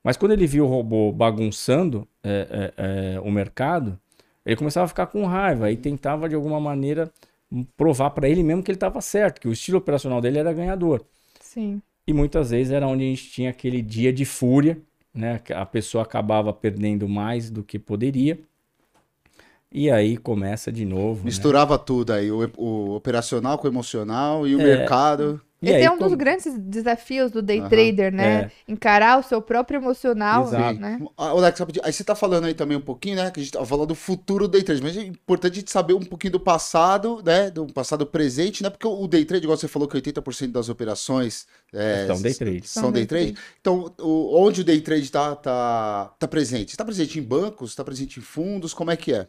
mas 0.01 0.15
quando 0.15 0.31
ele 0.31 0.47
viu 0.47 0.63
o 0.63 0.67
robô 0.67 1.11
bagunçando 1.11 2.07
é, 2.23 2.71
é, 2.77 3.15
é 3.15 3.19
o 3.19 3.29
mercado, 3.29 3.99
ele 4.45 4.55
começava 4.55 4.85
a 4.85 4.87
ficar 4.87 5.07
com 5.07 5.25
raiva 5.25 5.71
e 5.71 5.77
tentava 5.77 6.27
de 6.27 6.35
alguma 6.35 6.59
maneira 6.59 7.11
provar 7.75 8.11
para 8.11 8.29
ele 8.29 8.43
mesmo 8.43 8.63
que 8.63 8.71
ele 8.71 8.77
estava 8.77 9.01
certo, 9.01 9.41
que 9.41 9.47
o 9.47 9.51
estilo 9.51 9.77
operacional 9.77 10.21
dele 10.21 10.39
era 10.39 10.53
ganhador. 10.53 11.03
Sim. 11.39 11.81
E 12.05 12.13
muitas 12.13 12.51
vezes 12.51 12.71
era 12.71 12.87
onde 12.87 13.03
a 13.03 13.07
gente 13.07 13.29
tinha 13.29 13.49
aquele 13.49 13.81
dia 13.81 14.11
de 14.11 14.25
fúria, 14.25 14.79
né? 15.13 15.41
A 15.53 15.65
pessoa 15.65 16.03
acabava 16.03 16.53
perdendo 16.53 17.07
mais 17.07 17.49
do 17.49 17.63
que 17.63 17.77
poderia. 17.77 18.39
E 19.71 19.89
aí 19.89 20.17
começa 20.17 20.71
de 20.71 20.83
novo. 20.83 21.19
Né? 21.19 21.25
Misturava 21.25 21.77
né? 21.77 21.83
tudo 21.85 22.11
aí, 22.11 22.31
o, 22.31 22.49
o, 22.57 22.95
operacional 22.95 23.57
com 23.57 23.67
o 23.67 23.71
emocional 23.71 24.47
e 24.47 24.55
o 24.55 24.61
é, 24.61 24.63
mercado. 24.63 25.39
Esse 25.61 25.75
aí, 25.75 25.83
é 25.83 25.91
um 25.91 25.97
como... 25.97 26.09
dos 26.09 26.17
grandes 26.17 26.57
desafios 26.57 27.31
do 27.31 27.41
day 27.41 27.59
uhum, 27.59 27.67
trader, 27.67 28.13
né? 28.13 28.49
É. 28.67 28.71
Encarar 28.71 29.19
o 29.19 29.23
seu 29.23 29.41
próprio 29.41 29.77
emocional, 29.77 30.47
Exato. 30.47 30.79
né? 30.79 30.99
Alex, 31.17 31.61
aí 31.83 31.91
você 31.91 32.03
tá 32.03 32.15
falando 32.15 32.45
aí 32.45 32.53
também 32.53 32.77
um 32.77 32.81
pouquinho, 32.81 33.17
né? 33.17 33.29
Que 33.29 33.41
a 33.41 33.43
gente 33.43 33.51
tá 33.51 33.63
falando 33.65 33.89
do 33.89 33.95
futuro 33.95 34.47
do 34.47 34.51
day 34.51 34.63
trade, 34.63 34.81
mas 34.81 34.95
é 34.95 35.01
importante 35.01 35.53
a 35.53 35.59
gente 35.59 35.69
saber 35.69 35.93
um 35.93 35.99
pouquinho 35.99 36.31
do 36.31 36.39
passado, 36.39 37.21
né? 37.23 37.51
Do 37.51 37.67
passado 37.67 38.05
presente, 38.05 38.63
né? 38.63 38.69
Porque 38.69 38.87
o 38.87 39.05
day 39.05 39.25
trade, 39.25 39.43
igual 39.43 39.57
você 39.57 39.67
falou 39.67 39.85
que 39.85 39.97
80% 39.97 40.51
das 40.51 40.69
operações 40.69 41.45
é, 41.73 42.07
são 42.07 42.21
day 42.21 42.33
trade. 42.33 42.67
São, 42.67 42.83
são 42.83 42.91
day, 42.93 43.05
trade. 43.05 43.33
trade. 43.33 43.47
Então, 43.59 43.93
o, 43.99 44.41
onde 44.41 44.61
o 44.61 44.63
day 44.63 44.79
trade 44.79 45.11
tá, 45.11 45.35
tá, 45.35 46.13
tá 46.17 46.27
presente? 46.27 46.69
Está 46.69 46.85
presente 46.85 47.19
em 47.19 47.21
bancos? 47.21 47.71
Está 47.71 47.83
presente 47.83 48.17
em 48.17 48.23
fundos? 48.23 48.73
Como 48.73 48.89
é 48.89 48.95
que 48.95 49.13
é? 49.13 49.27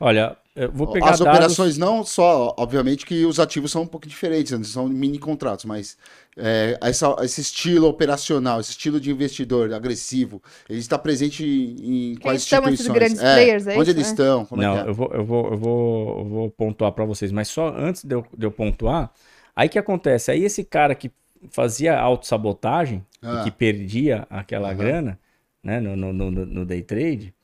Olha, 0.00 0.36
eu 0.56 0.72
vou 0.72 0.88
pegar 0.88 1.16
As 1.16 1.18
dados... 1.18 1.60
operações 1.60 1.76
não 1.78 2.04
só, 2.04 2.54
obviamente 2.58 3.04
que 3.06 3.24
os 3.24 3.38
ativos 3.38 3.70
são 3.70 3.82
um 3.82 3.86
pouco 3.86 4.08
diferentes, 4.08 4.52
né? 4.58 4.64
são 4.64 4.88
mini 4.88 5.18
contratos, 5.18 5.64
mas 5.64 5.96
é, 6.36 6.78
essa- 6.82 7.16
esse 7.22 7.40
estilo 7.40 7.86
operacional, 7.88 8.60
esse 8.60 8.70
estilo 8.70 9.00
de 9.00 9.10
investidor 9.10 9.72
agressivo, 9.72 10.42
ele 10.68 10.78
está 10.78 10.98
presente 10.98 11.44
em, 11.44 12.12
em 12.12 12.16
quais 12.16 12.42
esses 12.42 12.52
instituições? 12.52 12.90
grandes 12.90 13.22
players, 13.22 13.66
é 13.66 13.78
onde 13.78 13.90
isso, 13.90 13.90
eles 13.90 14.06
né? 14.06 14.08
estão? 14.08 14.44
Como 14.46 14.62
Não, 14.62 14.76
é 14.76 14.80
é? 14.80 14.88
eu, 14.88 14.94
vou, 14.94 15.10
eu, 15.12 15.24
vou, 15.24 15.50
eu, 15.52 15.56
vou, 15.58 16.18
eu 16.20 16.24
vou 16.28 16.50
pontuar 16.50 16.92
para 16.92 17.04
vocês, 17.04 17.30
mas 17.32 17.48
só 17.48 17.68
antes 17.76 18.04
de 18.04 18.14
eu, 18.14 18.26
de 18.36 18.46
eu 18.46 18.50
pontuar, 18.52 19.12
aí 19.54 19.68
que 19.68 19.78
acontece? 19.78 20.30
Aí 20.30 20.42
esse 20.44 20.64
cara 20.64 20.94
que 20.94 21.10
fazia 21.50 21.98
autossabotagem 21.98 23.04
Ah. 23.22 23.28
e 23.30 23.38
que 23.38 23.50
perdia 23.50 24.26
aquela 24.28 24.72
Aham. 24.72 24.74
grana 24.74 25.18
né, 25.62 25.78
no, 25.80 25.94
no, 25.96 26.12
no, 26.12 26.30
no 26.30 26.66
day 26.66 26.82
trade, 26.82 27.34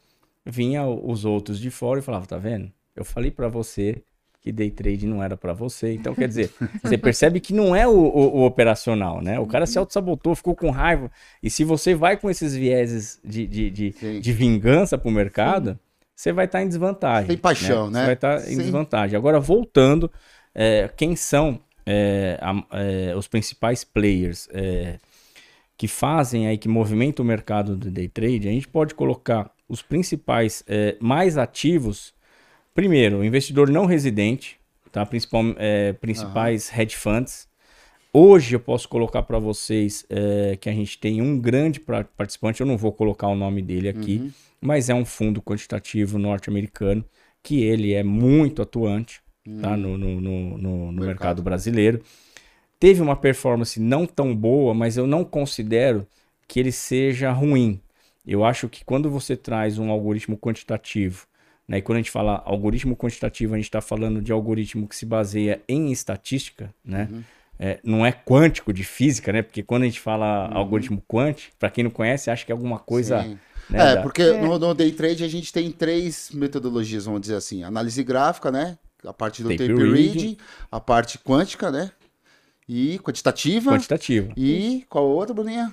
vinha 0.47 0.87
os 0.87 1.25
outros 1.25 1.59
de 1.59 1.71
fora 1.71 1.99
e 2.01 2.03
falava, 2.03 2.27
tá 2.27 2.39
vendo? 2.39 2.71
Eu 2.95 3.05
falei 3.05 3.31
para 3.31 3.49
você 3.49 4.03
que 4.41 4.53
day 4.53 4.71
trade 4.71 5.07
não 5.09 5.21
era 5.23 5.37
para 5.37 5.53
você. 5.53 5.93
Então, 5.93 6.15
quer 6.15 6.29
dizer, 6.29 6.53
você 6.83 6.97
percebe 6.97 7.41
que 7.41 7.53
não 7.53 7.75
é 7.75 7.87
o, 7.87 7.91
o- 7.91 8.37
o 8.39 8.47
operacional, 8.47 9.21
né? 9.21 9.41
O 9.41 9.47
cara 9.47 9.67
se 9.67 9.77
autossabotou, 9.77 10.37
ficou 10.37 10.55
com 10.55 10.71
raiva. 10.71 11.11
E 11.43 11.51
se 11.51 11.65
você 11.65 11.95
vai 11.97 12.17
com 12.17 12.31
esses 12.31 12.55
vieses 12.55 13.21
de, 13.25 13.45
de, 13.47 13.71
de, 13.71 13.93
Sim. 13.93 14.21
de 14.21 14.33
vingança 14.33 14.97
pro 14.97 15.11
mercado, 15.11 15.77
você 16.15 16.33
vai 16.33 16.45
estar 16.45 16.63
em 16.63 16.69
desvantagem. 16.69 17.27
Tem 17.27 17.37
paixão, 17.37 17.91
né? 17.91 17.99
Você 18.01 18.05
vai 18.07 18.15
estar 18.15 18.37
em 18.43 18.55
Sim. 18.55 18.59
desvantagem. 18.59 19.17
Agora, 19.17 19.41
voltando, 19.41 20.11
é, 20.55 20.89
quem 20.97 21.17
são 21.17 21.59
é, 21.85 22.39
a- 22.41 22.65
é, 22.73 23.17
os 23.17 23.27
principais 23.27 23.83
players 23.83 24.49
é, 24.53 24.99
que 25.77 25.89
fazem 25.89 26.47
aí, 26.47 26.57
que 26.57 26.69
movimentam 26.69 27.25
o 27.25 27.27
mercado 27.29 27.77
do 27.77 27.91
day 27.91 28.09
trade, 28.09 28.49
a 28.49 28.53
gente 28.53 28.69
pode 28.69 28.95
colocar 28.95 29.51
os 29.69 29.83
principais 29.83 30.63
é, 30.67 30.97
mais 31.01 31.37
ativos. 31.39 32.15
Primeiro, 32.75 33.19
o 33.19 33.25
investidor 33.25 33.71
não 33.71 33.87
residente, 33.87 34.59
tá? 34.93 35.05
Principal, 35.07 35.43
é, 35.59 35.93
principais 35.95 36.71
hedge 36.77 36.97
funds. 36.97 37.49
Hoje 38.13 38.57
eu 38.57 38.61
posso 38.61 38.89
colocar 38.89 39.23
para 39.23 39.39
vocês 39.39 40.07
é, 40.09 40.57
que 40.61 40.69
a 40.69 40.73
gente 40.73 40.99
tem 40.99 41.21
um 41.21 41.39
grande 41.39 41.81
participante, 42.17 42.61
eu 42.61 42.67
não 42.67 42.77
vou 42.79 42.93
colocar 42.93 43.29
o 43.29 43.35
nome 43.35 43.61
dele 43.61 43.89
aqui, 43.89 44.19
Uhum. 44.23 44.31
mas 44.61 44.89
é 44.89 44.95
um 44.95 45.05
fundo 45.05 45.43
quantitativo 45.43 46.19
norte-americano 46.19 47.05
que 47.43 47.63
ele 47.63 47.93
é 47.93 48.03
muito 48.03 48.63
atuante 48.63 49.21
tá? 49.61 49.77
no, 49.77 49.97
no, 49.99 50.21
no- 50.21 50.59
no- 50.59 50.59
no 50.59 50.93
mercado. 50.93 51.07
Mercado. 51.07 51.43
brasileiro. 51.43 52.03
Teve 52.81 53.01
uma 53.03 53.17
performance 53.17 53.79
não 53.81 54.07
tão 54.07 54.35
boa, 54.35 54.75
mas 54.75 54.97
eu 54.97 55.07
não 55.07 55.25
considero 55.25 56.07
que 56.49 56.59
ele 56.61 56.73
seja 56.73 57.31
ruim. 57.33 57.81
Eu 58.27 58.45
acho 58.45 58.69
que 58.69 58.85
quando 58.85 59.09
você 59.09 59.37
traz 59.37 59.79
um 59.79 59.91
algoritmo 59.91 60.37
quantitativo, 60.37 61.27
né, 61.69 61.79
e 61.79 61.83
quando 61.83 61.97
a 61.97 62.01
gente 62.01 62.11
fala 62.11 62.43
algoritmo 62.45 62.97
quantitativo, 62.97 63.55
a 63.55 63.57
gente 63.57 63.67
está 63.67 63.81
falando 63.81 64.21
de 64.21 64.33
algoritmo 64.33 64.87
que 64.89 64.97
se 64.97 65.07
baseia 65.07 65.63
em 65.69 65.91
estatística, 65.93 66.75
né? 66.85 67.09
É, 67.59 67.81
não 67.83 68.05
é 68.05 68.13
quântico 68.13 68.71
de 68.73 68.85
física, 68.85 69.33
né? 69.33 69.41
Porque 69.43 69.63
quando 69.63 69.83
a 69.83 69.87
gente 69.87 69.99
fala 70.01 70.47
algoritmo 70.53 71.03
quant, 71.09 71.37
para 71.59 71.71
quem 71.71 71.85
não 71.85 71.91
conhece, 71.91 72.31
acha 72.31 72.45
que 72.45 72.53
é 72.53 72.55
alguma 72.55 72.79
coisa. 72.79 73.23
Sim. 73.23 73.39
né, 73.71 73.93
é, 73.93 73.95
da- 73.97 74.03
porque 74.03 74.23
É. 74.23 74.41
No, 74.43 74.59
no 74.59 74.75
day 74.75 74.93
trade 74.93 75.25
a 75.25 75.29
gente 75.29 75.53
tem 75.53 75.73
três 75.73 76.31
metodologias, 76.35 77.07
vamos 77.07 77.21
dizer 77.23 77.37
assim. 77.37 77.63
Análise 77.65 78.03
gráfica, 78.05 78.51
né? 78.53 78.77
A 79.05 79.13
parte 79.13 79.43
do 79.43 79.49
Tape 79.49 79.69
tape, 79.69 79.73
reading. 79.83 79.93
reading, 80.03 80.37
a 80.71 80.79
parte 80.81 81.19
quântica, 81.19 81.71
né? 81.71 81.91
E 82.69 82.99
quantitativa. 82.99 83.71
quantitativo. 83.73 84.33
E 84.37 84.85
qual 84.89 85.05
a 85.05 85.09
outra, 85.09 85.33
Bruninha? 85.35 85.73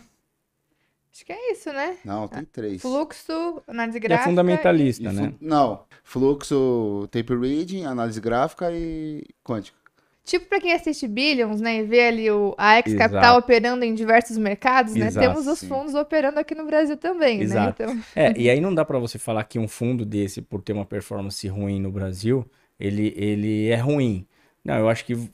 Acho 1.13 1.25
que 1.25 1.31
é 1.31 1.51
isso, 1.51 1.71
né? 1.71 1.95
Não, 2.03 2.27
tem 2.27 2.43
três. 2.43 2.81
Fluxo, 2.81 3.61
análise 3.67 3.97
E 3.97 3.99
é 3.99 4.01
gráfica. 4.01 4.29
fundamentalista, 4.29 5.03
E 5.03 5.13
né? 5.13 5.33
Não, 5.39 5.85
fluxo, 6.03 7.07
tape 7.11 7.35
reading, 7.35 7.85
análise 7.85 8.19
gráfica 8.19 8.71
e 8.71 9.23
quântica. 9.43 9.77
Tipo 10.25 10.45
pra 10.47 10.59
quem 10.59 10.71
assiste 10.73 11.05
Billions, 11.07 11.59
né, 11.59 11.79
e 11.79 11.83
vê 11.83 12.07
ali 12.07 12.31
o, 12.31 12.55
a 12.57 12.77
X 12.77 12.93
Exato. 12.93 13.11
Capital 13.11 13.37
operando 13.39 13.83
em 13.83 13.93
diversos 13.93 14.37
mercados, 14.37 14.95
né? 14.95 15.07
Exato, 15.07 15.27
Temos 15.27 15.47
os 15.47 15.59
sim. 15.59 15.67
fundos 15.67 15.93
operando 15.95 16.39
aqui 16.39 16.55
no 16.55 16.65
Brasil 16.65 16.95
também, 16.97 17.41
Exato. 17.41 17.83
né? 17.85 17.91
Então, 17.91 18.03
É, 18.15 18.33
e 18.39 18.49
aí 18.49 18.61
não 18.61 18.73
dá 18.73 18.85
para 18.85 18.97
você 18.97 19.19
falar 19.19 19.43
que 19.43 19.59
um 19.59 19.67
fundo 19.67 20.05
desse, 20.05 20.41
por 20.41 20.61
ter 20.61 20.71
uma 20.73 20.85
performance 20.85 21.45
ruim 21.47 21.79
no 21.79 21.91
Brasil, 21.91 22.49
ele, 22.79 23.13
ele 23.17 23.67
é 23.67 23.75
ruim. 23.75 24.25
Não, 24.63 24.75
eu 24.79 24.87
acho 24.89 25.03
que 25.05 25.29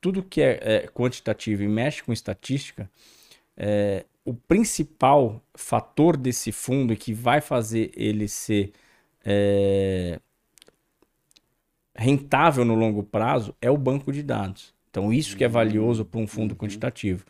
tudo 0.00 0.22
que 0.22 0.40
é, 0.40 0.58
é 0.84 0.88
quantitativo 0.88 1.62
e 1.64 1.68
mexe 1.68 2.02
com 2.02 2.12
estatística, 2.12 2.88
é, 3.56 4.04
o 4.28 4.34
principal 4.34 5.42
fator 5.54 6.14
desse 6.14 6.52
fundo 6.52 6.92
e 6.92 6.96
que 6.96 7.14
vai 7.14 7.40
fazer 7.40 7.90
ele 7.96 8.28
ser 8.28 8.72
é, 9.24 10.20
rentável 11.96 12.62
no 12.62 12.74
longo 12.74 13.02
prazo 13.02 13.56
é 13.58 13.70
o 13.70 13.78
banco 13.78 14.12
de 14.12 14.22
dados. 14.22 14.74
Então, 14.90 15.10
isso 15.10 15.34
que 15.34 15.44
é 15.44 15.48
valioso 15.48 16.04
para 16.04 16.20
um 16.20 16.26
fundo 16.26 16.54
quantitativo. 16.54 17.24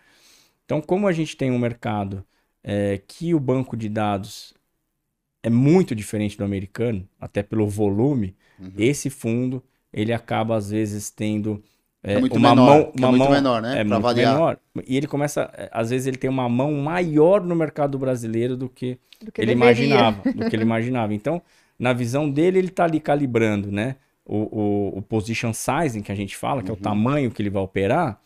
Então, 0.65 0.81
como 0.81 1.07
a 1.07 1.13
gente 1.13 1.37
tem 1.37 1.53
um 1.53 1.59
mercado 1.59 2.25
é, 2.65 2.99
que 3.07 3.33
o 3.33 3.39
banco 3.39 3.77
de 3.77 3.89
dados 3.89 4.53
é 5.41 5.49
muito 5.49 5.95
diferente 5.95 6.37
do 6.37 6.43
americano, 6.43 7.09
até 7.21 7.45
pelo 7.45 7.69
volume, 7.69 8.35
esse 8.77 9.09
fundo 9.09 9.63
ele 9.93 10.13
acaba 10.13 10.57
às 10.57 10.71
vezes 10.71 11.11
tendo 11.11 11.63
é, 12.03 12.19
É 12.19 12.21
muito 12.21 12.39
uma 12.39 12.55
menor, 12.55 12.55
mão, 12.55 12.93
que 12.95 13.05
é 13.05 13.07
uma 13.07 13.13
muito 13.13 13.29
mão 13.29 13.31
menor, 13.31 13.63
né? 13.63 13.77
é 13.77 13.85
Pra 13.87 13.97
muito 13.97 13.97
avaliar. 13.97 14.47
menor. 14.57 14.59
E 14.87 14.97
ele 14.97 15.07
começa, 15.07 15.51
é, 15.55 15.69
às 15.73 15.91
vezes 15.91 16.07
ele 16.07 16.17
tem 16.17 16.31
uma 16.31 16.49
mão 16.49 16.73
maior 16.75 17.43
no 17.45 17.55
mercado 17.57 17.99
brasileiro 17.99 18.57
do 18.57 18.69
que 18.69 18.99
do 19.21 19.33
que 19.33 19.43
ele 19.43 19.53
deveria. 19.53 19.53
imaginava, 19.53 20.29
do 20.33 20.45
que 20.45 20.57
ele 20.57 20.63
imaginava. 20.65 21.15
Então, 21.15 21.43
na 21.79 21.93
visão 21.93 22.31
dele, 22.31 22.59
ele 22.59 22.69
está 22.69 22.85
ali 22.85 23.01
calibrando, 23.01 23.71
né? 23.71 23.97
O, 24.25 24.95
o, 24.97 24.99
o 24.99 25.03
position 25.03 25.53
sizing 25.53 26.03
que 26.03 26.13
a 26.13 26.15
gente 26.15 26.37
fala, 26.37 26.63
Uhum. 26.63 26.65
que 26.65 26.71
é 26.71 26.75
o 26.75 26.77
tamanho 26.77 27.31
que 27.31 27.41
ele 27.43 27.51
vai 27.51 27.63
operar, 27.63 28.21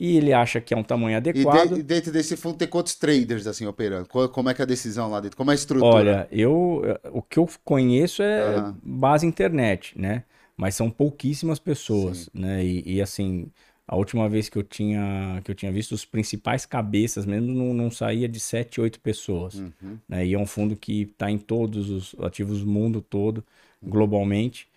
e 0.00 0.16
ele 0.16 0.32
acha 0.32 0.60
que 0.60 0.74
é 0.74 0.76
um 0.76 0.82
tamanho 0.84 1.16
E, 1.34 1.44
adequado. 1.44 1.72
de- 1.72 1.80
e 1.80 1.82
dentro 1.82 2.10
desse 2.12 2.36
fundo 2.36 2.56
tem 2.58 2.68
quantos 2.68 2.94
traders 2.94 3.46
assim 3.46 3.66
operando? 3.66 4.08
Qual- 4.08 4.28
como 4.30 4.48
é 4.50 4.54
que 4.54 4.62
é 4.62 4.64
a 4.64 4.66
decisão 4.66 5.10
lá 5.10 5.20
dentro? 5.20 5.36
Como 5.36 5.50
é 5.50 5.54
a 5.54 5.56
estrutura? 5.56 6.18
Olha, 6.18 6.28
eu 6.30 6.82
o 7.12 7.22
que 7.22 7.38
eu 7.38 7.46
conheço 7.64 8.22
é 8.22 8.60
Aham. 8.60 8.78
base 8.82 9.26
internet, 9.26 9.98
né? 9.98 10.24
Mas 10.56 10.74
são 10.74 10.90
pouquíssimas 10.90 11.58
pessoas, 11.58 12.24
Sim. 12.24 12.30
né? 12.34 12.64
E, 12.64 12.96
e, 12.96 13.02
assim, 13.02 13.50
a 13.86 13.96
última 13.96 14.28
vez 14.28 14.48
que 14.48 14.56
eu 14.58 14.62
tinha 14.62 15.40
que 15.44 15.50
eu 15.50 15.54
tinha 15.54 15.72
visto 15.72 15.92
os 15.92 16.04
principais 16.04 16.64
cabeças 16.66 17.26
mesmo 17.26 17.52
não, 17.52 17.74
não 17.74 17.90
saía 17.90 18.28
de 18.28 18.38
7, 18.40 18.80
8 18.80 19.00
pessoas, 19.00 19.54
Uhum. 19.54 19.98
né? 20.08 20.26
E 20.26 20.34
é 20.34 20.38
um 20.38 20.46
fundo 20.46 20.76
que 20.76 21.02
está 21.02 21.30
em 21.30 21.38
todos 21.38 21.90
os 21.90 22.14
ativos 22.20 22.60
do 22.60 22.66
mundo 22.66 23.00
todo, 23.00 23.44
globalmente. 23.82 24.68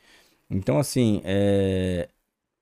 Então, 0.50 0.80
assim, 0.80 1.22
é, 1.24 2.08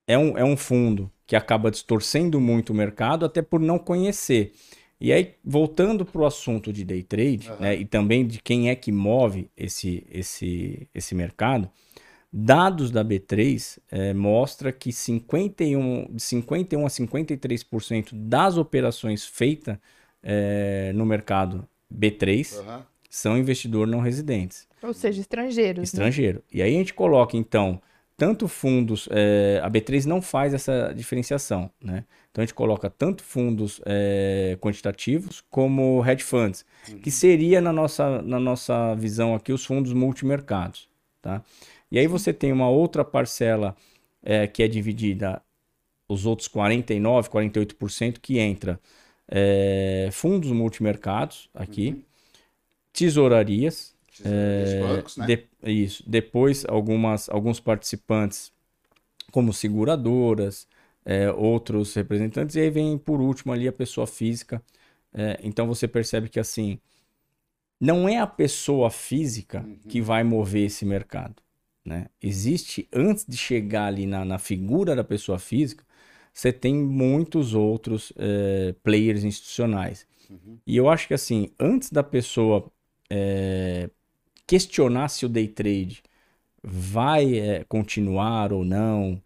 é, 0.08 0.18
um, 0.18 0.38
é 0.38 0.44
um 0.44 0.58
fundo 0.58 1.12
que 1.26 1.36
acaba 1.36 1.72
distorcendo 1.72 2.40
muito 2.40 2.72
o 2.72 2.76
mercado, 2.76 3.26
até 3.26 3.42
por 3.42 3.60
não 3.60 3.80
conhecer. 3.80 4.54
E 5.00 5.12
aí, 5.12 5.36
voltando 5.44 6.06
para 6.06 6.22
o 6.22 6.26
assunto 6.26 6.72
de 6.72 6.84
day 6.86 7.04
trade, 7.04 7.50
Aham. 7.50 7.60
né, 7.60 7.76
e 7.76 7.86
também 7.86 8.26
de 8.26 8.42
quem 8.42 8.70
é 8.70 8.76
que 8.76 8.92
move 8.92 9.50
esse, 9.58 10.06
esse, 10.10 10.88
esse 10.94 11.14
mercado, 11.16 11.70
dados 12.36 12.90
da 12.90 13.06
B3 13.06 13.78
eh, 13.92 14.14
mostra 14.14 14.72
que 14.72 14.92
51, 14.92 16.08
de 16.12 16.22
51 16.24 16.84
a 16.86 16.90
53% 16.90 18.10
das 18.14 18.58
operações 18.58 19.24
feitas 19.26 19.78
eh, 20.24 20.92
no 20.96 21.06
mercado 21.06 21.68
B3 21.94 22.60
Aham. 22.60 22.86
são 23.10 23.38
investidor 23.38 23.86
não 23.86 24.00
residentes 24.00 24.68
Ou 24.82 24.94
seja, 24.94 25.22
estrangeiros. 25.22 25.78
né? 25.80 25.84
estrangeiro. 25.84 26.44
E 26.52 26.62
aí 26.64 26.74
a 26.76 26.78
gente 26.80 26.94
coloca, 26.96 27.38
então, 27.38 27.80
tanto 28.18 28.48
fundos. 28.48 29.08
eh, 29.12 29.60
a 29.64 29.70
B3 29.70 30.06
não 30.06 30.20
faz 30.22 30.54
essa 30.56 30.92
diferenciação, 30.96 31.70
né? 31.84 32.04
Então 32.32 32.42
a 32.42 32.46
gente 32.46 32.56
coloca 32.56 32.90
tanto 32.90 33.22
fundos 33.24 33.80
eh, 33.86 34.58
quantitativos 34.60 35.44
como 35.52 36.04
hedge 36.04 36.24
funds, 36.24 36.66
que 37.04 37.12
seria 37.12 37.62
na 37.62 37.72
nossa, 37.72 38.24
na 38.24 38.40
nossa 38.40 38.96
visão 38.96 39.36
aqui 39.36 39.54
os 39.54 39.64
fundos 39.64 39.94
multimercados, 39.94 40.90
tá? 41.22 41.44
E 41.94 42.00
aí 42.00 42.08
você 42.08 42.34
tem 42.34 42.52
uma 42.52 42.68
outra 42.68 43.06
parcela 43.06 43.76
eh, 44.24 44.48
que 44.48 44.64
é 44.64 44.68
dividida, 44.68 45.40
os 46.10 46.26
outros 46.26 46.48
49, 46.48 47.30
48% 47.30 48.22
que 48.22 48.40
entra 48.40 48.80
eh, 49.30 50.10
fundos 50.12 50.52
multimercados 50.52 51.50
aqui, 51.54 52.04
tesourarias, 52.92 53.96
Os 54.20 54.74
bancos, 54.88 55.18
né? 55.18 55.28
de- 55.28 55.48
isso. 55.72 56.04
Depois, 56.08 56.66
algumas, 56.66 57.30
alguns 57.30 57.60
participantes, 57.60 58.52
como 59.32 59.54
seguradoras, 59.54 60.68
é, 61.06 61.32
outros 61.32 61.94
representantes, 61.96 62.56
e 62.56 62.62
aí 62.62 62.70
vem 62.70 62.98
por 62.98 63.22
último 63.22 63.54
ali 63.54 63.68
a 63.68 63.74
pessoa 63.74 64.08
física. 64.08 64.64
É, 65.14 65.40
então 65.44 65.68
você 65.68 65.88
percebe 65.88 66.30
que 66.30 66.40
assim, 66.40 66.80
não 67.80 68.08
é 68.08 68.18
a 68.18 68.28
pessoa 68.28 68.90
física 68.90 69.68
que 69.88 70.02
vai 70.02 70.24
mover 70.24 70.66
esse 70.68 70.86
mercado. 70.86 71.36
Né? 71.86 72.08
Existe, 72.22 72.88
antes 72.94 73.26
de 73.28 73.36
chegar 73.36 73.88
ali 73.88 74.06
na, 74.06 74.24
na 74.24 74.40
figura 74.40 74.96
da 74.96 75.04
pessoa 75.04 75.38
física, 75.38 75.86
você 76.34 76.52
tem 76.52 76.74
muitos 76.74 77.54
outros 77.54 78.12
é, 78.18 78.74
players 78.84 79.24
institucionais. 79.24 80.08
E 80.66 80.78
eu 80.78 80.90
acho 80.90 81.08
que 81.08 81.14
assim, 81.14 81.52
antes 81.60 81.92
da 81.92 82.02
pessoa 82.02 82.72
é, 83.10 83.90
questionar 84.48 85.10
se 85.10 85.26
o 85.26 85.30
day 85.30 85.48
trade 85.48 86.02
vai 86.64 87.38
é, 87.38 87.64
continuar 87.66 88.54
ou 88.54 88.64
não, 88.64 89.22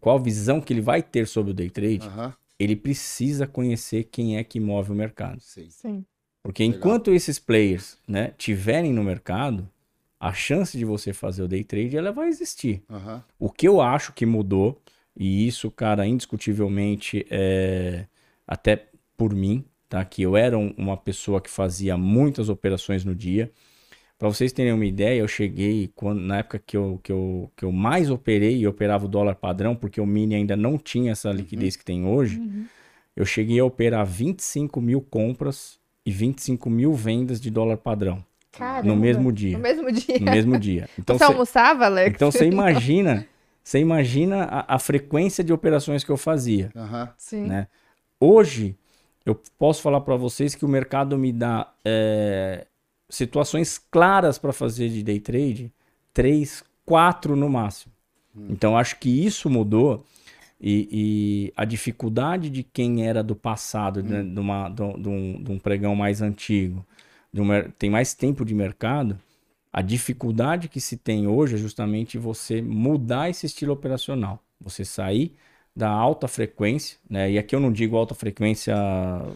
qual 0.00 0.16
a 0.16 0.22
visão 0.22 0.60
que 0.60 0.72
ele 0.72 0.80
vai 0.80 1.02
ter 1.02 1.26
sobre 1.26 1.50
o 1.50 1.54
day 1.54 1.68
trade, 1.68 2.06
Aham, 2.06 2.34
ele 2.58 2.76
precisa 2.76 3.46
conhecer 3.46 4.04
quem 4.04 4.36
é 4.36 4.44
que 4.44 4.60
move 4.60 4.92
o 4.92 4.94
mercado. 4.94 5.40
sim. 5.40 5.68
Sim. 5.70 6.04
Porque 6.42 6.62
Legal. 6.62 6.78
enquanto 6.78 7.12
esses 7.12 7.38
players 7.38 7.98
né, 8.06 8.32
tiverem 8.38 8.92
no 8.92 9.04
mercado, 9.04 9.68
a 10.20 10.32
chance 10.34 10.76
de 10.76 10.84
você 10.84 11.12
fazer 11.14 11.42
o 11.42 11.48
day 11.48 11.64
trade 11.64 11.96
ela 11.96 12.12
vai 12.12 12.28
existir. 12.28 12.82
Aham, 12.90 13.24
O 13.38 13.50
que 13.50 13.66
eu 13.66 13.80
acho 13.80 14.12
que 14.12 14.26
mudou, 14.26 14.78
e 15.16 15.46
isso, 15.48 15.70
cara, 15.70 16.06
indiscutivelmente, 16.06 17.26
é, 17.30 18.04
até 18.46 18.86
por 19.16 19.34
mim, 19.34 19.64
tá? 19.88 20.04
Que 20.04 20.22
eu 20.22 20.36
era 20.36 20.56
um- 20.58 20.74
uma 20.76 20.96
pessoa 20.96 21.40
que 21.40 21.48
fazia 21.50 21.96
muitas 21.96 22.48
operações 22.48 23.04
no 23.04 23.14
dia. 23.14 23.50
Para 24.18 24.28
vocês 24.28 24.52
terem 24.52 24.72
uma 24.72 24.84
ideia, 24.84 25.18
eu 25.20 25.26
cheguei 25.28 25.90
quando, 25.94 26.20
na 26.20 26.38
época 26.38 26.58
que 26.58 26.76
eu, 26.76 27.00
que, 27.02 27.10
eu, 27.10 27.50
que 27.56 27.64
eu 27.64 27.72
mais 27.72 28.10
operei 28.10 28.58
e 28.58 28.66
operava 28.66 29.06
o 29.06 29.08
dólar 29.08 29.34
padrão, 29.36 29.74
porque 29.74 30.00
o 30.00 30.06
mini 30.06 30.34
ainda 30.34 30.54
não 30.56 30.76
tinha 30.76 31.12
essa 31.12 31.32
liquidez 31.32 31.74
que 31.76 31.84
tem 31.84 32.04
hoje, 32.06 32.38
eu 33.16 33.24
cheguei 33.24 33.58
a 33.58 33.64
operar 33.64 34.04
25 34.06 34.80
mil 34.82 35.00
compras 35.00 35.80
e 36.04 36.10
25 36.10 36.68
mil 36.68 36.92
vendas 36.92 37.40
de 37.40 37.50
dólar 37.50 37.78
padrão 37.78 38.22
Caramba. 38.52 38.88
no 38.88 38.96
mesmo 38.96 39.32
dia. 39.32 39.52
No 39.56 39.62
mesmo 39.62 39.92
dia. 39.92 40.18
No 40.18 40.30
mesmo 40.30 40.58
dia. 40.58 40.88
Então, 40.98 41.16
você 41.16 41.24
cê- 41.24 41.32
almoçava, 41.32 41.84
Alex? 41.86 42.14
então 42.14 42.30
você 42.30 42.46
imagina, 42.46 43.26
você 43.62 43.78
imagina 43.78 44.44
a, 44.44 44.74
a 44.74 44.78
frequência 44.78 45.42
de 45.44 45.52
operações 45.52 46.02
que 46.04 46.10
eu 46.10 46.16
fazia, 46.16 46.70
aham. 46.74 47.08
Sim. 47.16 47.46
né? 47.46 47.68
Hoje 48.18 48.76
eu 49.24 49.40
posso 49.58 49.80
falar 49.82 50.00
para 50.00 50.16
vocês 50.16 50.54
que 50.54 50.64
o 50.64 50.68
mercado 50.68 51.16
me 51.16 51.32
dá 51.32 51.72
é, 51.84 52.66
situações 53.08 53.78
claras 53.90 54.38
para 54.38 54.52
fazer 54.52 54.88
de 54.88 55.02
day 55.02 55.20
trade, 55.20 55.72
três, 56.12 56.62
quatro 56.84 57.36
no 57.36 57.48
máximo. 57.48 57.92
Então 58.48 58.76
acho 58.78 58.96
que 58.98 59.08
isso 59.26 59.50
mudou 59.50 60.04
e, 60.60 60.88
e 60.92 61.52
a 61.56 61.64
dificuldade 61.64 62.48
de 62.48 62.62
quem 62.62 63.06
era 63.06 63.22
do 63.24 63.34
passado, 63.34 64.02
né, 64.02 64.22
de, 64.22 64.38
uma- 64.38 64.68
de- 64.68 65.00
de 65.02 65.08
um, 65.08 65.42
de 65.42 65.52
um 65.52 65.58
pregão 65.58 65.94
mais 65.96 66.22
antigo, 66.22 66.76
de 66.76 66.99
um 67.34 67.70
tem 67.78 67.90
mais 67.90 68.14
tempo 68.14 68.44
de 68.44 68.54
mercado, 68.54 69.18
a 69.72 69.82
dificuldade 69.82 70.68
que 70.68 70.80
se 70.80 70.96
tem 70.96 71.26
hoje 71.26 71.54
é 71.54 71.58
justamente 71.58 72.18
você 72.18 72.60
mudar 72.60 73.30
esse 73.30 73.46
estilo 73.46 73.72
operacional. 73.72 74.42
Você 74.60 74.84
sair 74.84 75.34
da 75.74 75.88
alta 75.88 76.26
frequência, 76.26 76.98
né? 77.08 77.30
E 77.30 77.38
aqui 77.38 77.54
eu 77.54 77.60
não 77.60 77.72
digo 77.72 77.96
alta 77.96 78.14
frequência 78.14 78.74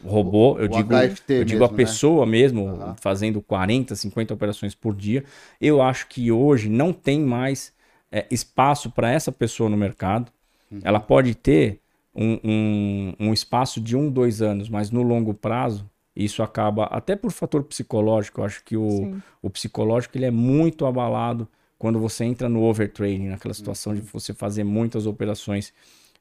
robô, 0.04 0.58
eu 0.58 0.66
o 0.66 0.68
digo, 0.68 0.92
HFT 0.92 1.32
eu 1.32 1.44
digo 1.44 1.60
mesmo, 1.60 1.64
a 1.64 1.70
né? 1.70 1.76
pessoa 1.76 2.26
mesmo 2.26 2.68
Aham. 2.68 2.96
fazendo 3.00 3.40
40, 3.40 3.94
50 3.94 4.34
operações 4.34 4.74
por 4.74 4.94
dia. 4.94 5.24
Eu 5.60 5.80
acho 5.80 6.08
que 6.08 6.32
hoje 6.32 6.68
não 6.68 6.92
tem 6.92 7.20
mais 7.20 7.72
é, 8.10 8.26
espaço 8.30 8.90
para 8.90 9.10
essa 9.10 9.30
pessoa 9.30 9.70
no 9.70 9.76
mercado. 9.76 10.32
Uhum. 10.70 10.80
Ela 10.82 10.98
pode 10.98 11.34
ter 11.36 11.80
um, 12.14 12.38
um, 12.44 13.14
um 13.20 13.32
espaço 13.32 13.80
de 13.80 13.96
um, 13.96 14.10
dois 14.10 14.42
anos, 14.42 14.68
mas 14.68 14.90
no 14.90 15.02
longo 15.02 15.32
prazo, 15.32 15.88
isso 16.14 16.42
acaba, 16.42 16.84
até 16.84 17.16
por 17.16 17.32
fator 17.32 17.64
psicológico, 17.64 18.40
eu 18.40 18.44
acho 18.44 18.62
que 18.64 18.76
o, 18.76 18.90
Sim. 18.90 19.22
o 19.42 19.50
psicológico 19.50 20.16
ele 20.16 20.26
é 20.26 20.30
muito 20.30 20.86
abalado 20.86 21.48
quando 21.78 21.98
você 21.98 22.24
entra 22.24 22.48
no 22.48 22.62
overtrading, 22.62 23.28
naquela 23.28 23.52
situação 23.52 23.94
de 23.94 24.00
você 24.00 24.32
fazer 24.32 24.64
muitas 24.64 25.06
operações. 25.06 25.72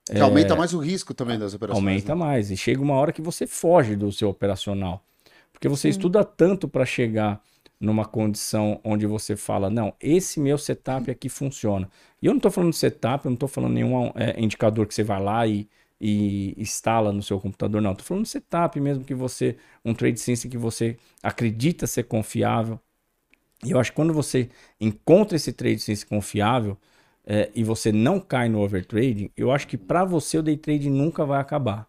Que 0.06 0.20
aumenta 0.20 0.56
mais 0.56 0.74
o 0.74 0.80
risco 0.80 1.14
também 1.14 1.40
das 1.40 1.54
operações. 1.54 1.82
É. 1.82 1.88
Aumenta 1.88 2.16
né? 2.16 2.20
mais. 2.20 2.52
E 2.52 2.58
chega 2.58 2.82
uma 2.82 2.96
hora 2.96 3.14
que 3.14 3.22
você 3.22 3.48
foge 3.48 3.96
do 3.96 4.12
seu 4.12 4.30
operacional. 4.30 5.06
Porque 5.54 5.70
você 5.70 5.88
estuda 5.88 6.26
tanto 6.26 6.68
para 6.68 6.86
chegar 6.86 7.42
numa 7.80 8.04
condição 8.04 8.80
onde 8.84 9.06
você 9.06 9.36
fala, 9.36 9.70
não, 9.70 9.94
esse 10.02 10.40
meu 10.40 10.58
setup 10.58 11.10
aqui 11.12 11.30
funciona. 11.30 11.90
E 12.22 12.26
eu 12.26 12.32
não 12.32 12.38
estou 12.38 12.52
falando 12.52 12.72
de 12.72 12.78
setup, 12.78 13.26
eu 13.26 13.30
não 13.30 13.36
estou 13.36 13.48
falando 13.48 13.74
nenhum 13.74 14.12
é, 14.16 14.40
indicador 14.42 14.88
que 14.88 14.94
você 14.94 15.04
vai 15.04 15.22
lá 15.22 15.46
e, 15.46 15.68
e 16.05 16.53
instala 16.57 17.13
no 17.13 17.24
seu 17.24 17.39
computador, 17.39 17.81
não. 17.81 17.93
Estou 17.93 18.05
falando 18.05 18.25
setup 18.25 18.77
mesmo 18.79 19.05
que 19.05 19.15
você, 19.15 19.55
um 19.86 19.93
trade 19.93 20.19
sense 20.19 20.50
que 20.50 20.57
você 20.57 20.98
acredita 21.24 21.88
ser 21.88 22.03
confiável. 22.03 22.77
E 23.63 23.72
eu 23.72 23.79
acho 23.79 23.91
que 23.91 23.95
quando 23.95 24.13
você 24.13 24.50
encontra 24.81 25.38
esse 25.38 25.53
trade 25.53 25.79
sense 25.79 26.05
confiável 26.05 26.77
é, 27.25 27.50
e 27.55 27.63
você 27.63 27.91
não 27.93 28.19
cai 28.19 28.50
no 28.50 28.60
overtrading, 28.60 29.31
eu 29.38 29.50
acho 29.50 29.65
que 29.65 29.77
para 29.77 30.03
você 30.03 30.38
o 30.38 30.43
day 30.43 30.57
trade 30.57 30.89
nunca 30.89 31.25
vai 31.25 31.39
acabar, 31.39 31.87